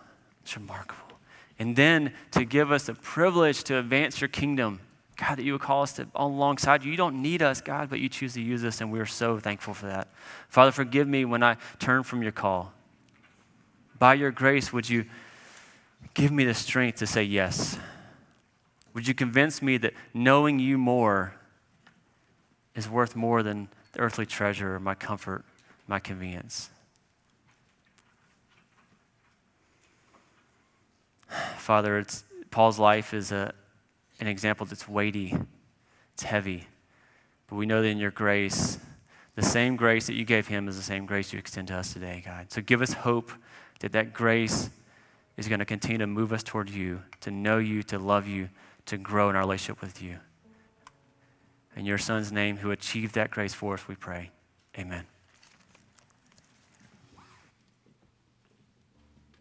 It's 0.45 0.57
remarkable. 0.57 1.17
And 1.59 1.75
then 1.75 2.15
to 2.31 2.45
give 2.45 2.71
us 2.71 2.85
the 2.85 2.95
privilege 2.95 3.65
to 3.65 3.79
advance 3.79 4.21
your 4.21 4.29
kingdom, 4.29 4.79
God, 5.17 5.39
that 5.39 5.43
you 5.43 5.51
would 5.51 5.63
call 5.63 5.83
us 5.83 5.95
to 5.95 6.07
alongside 6.15 6.85
you. 6.85 6.93
You 6.93 6.97
don't 6.97 7.21
need 7.21 7.43
us, 7.43 7.61
God, 7.61 7.91
but 7.91 7.99
you 7.99 8.09
choose 8.09 8.35
to 8.35 8.41
use 8.41 8.65
us, 8.65 8.81
and 8.81 8.93
we 8.93 9.01
are 9.01 9.07
so 9.07 9.41
thankful 9.41 9.75
for 9.75 9.87
that. 9.87 10.07
Father, 10.49 10.71
forgive 10.71 11.09
me 11.09 11.25
when 11.25 11.43
I 11.43 11.57
turn 11.81 12.05
from 12.05 12.23
your 12.23 12.31
call 12.31 12.73
by 13.99 14.15
your 14.15 14.31
grace, 14.31 14.73
would 14.73 14.89
you 14.89 15.07
give 16.15 16.31
me 16.31 16.45
the 16.45 16.55
strength 16.55 17.01
to 17.01 17.07
say 17.09 17.25
yes? 17.25 17.77
Would 18.95 19.07
you 19.07 19.15
convince 19.15 19.63
me 19.63 19.77
that 19.79 19.95
knowing 20.13 20.59
you 20.59 20.77
more 20.77 21.35
is 22.75 22.89
worth 22.89 23.15
more 23.15 23.43
than 23.43 23.69
the 23.93 24.01
earthly 24.01 24.27
treasure, 24.27 24.79
my 24.81 24.95
comfort, 24.95 25.45
my 25.87 25.99
convenience? 25.99 26.71
Father, 31.57 31.99
it's, 31.99 32.25
Paul's 32.51 32.79
life 32.79 33.15
is 33.15 33.31
a, 33.31 33.55
an 34.19 34.27
example 34.27 34.67
that's 34.67 34.89
weighty, 34.89 35.37
it's 36.15 36.25
heavy. 36.25 36.67
But 37.49 37.57
we 37.57 37.67
know 37.67 37.83
that 37.83 37.89
in 37.89 37.99
your 37.99 38.11
grace, 38.11 38.79
the 39.37 39.43
same 39.43 39.77
grace 39.77 40.07
that 40.07 40.15
you 40.15 40.25
gave 40.25 40.49
him 40.49 40.69
is 40.69 40.77
the 40.77 40.83
same 40.83 41.07
grace 41.07 41.33
you 41.33 41.39
extend 41.39 41.69
to 41.69 41.75
us 41.75 41.93
today, 41.93 42.23
God. 42.25 42.51
So 42.51 42.61
give 42.61 42.83
us 42.83 42.93
hope 42.93 43.31
that 43.81 43.93
that 43.93 44.13
grace 44.13 44.71
is 45.37 45.49
going 45.49 45.61
to 45.61 45.65
continue 45.65 45.99
to 45.99 46.07
move 46.07 46.33
us 46.33 46.43
toward 46.43 46.69
you, 46.69 47.03
to 47.21 47.31
know 47.31 47.59
you, 47.59 47.83
to 47.85 47.99
love 47.99 48.27
you, 48.27 48.49
to 48.87 48.97
grow 48.97 49.31
in 49.31 49.37
our 49.37 49.43
relationship 49.43 49.81
with 49.81 50.03
you. 50.03 50.19
In 51.77 51.85
your 51.85 51.99
son's 51.99 52.33
name, 52.33 52.59
who 52.59 52.71
achieved 52.71 53.15
that 53.15 53.31
grace 53.31 53.55
for 53.55 53.75
us, 53.75 53.87
we 53.87 53.95
pray. 53.95 54.31
Amen. 54.79 55.07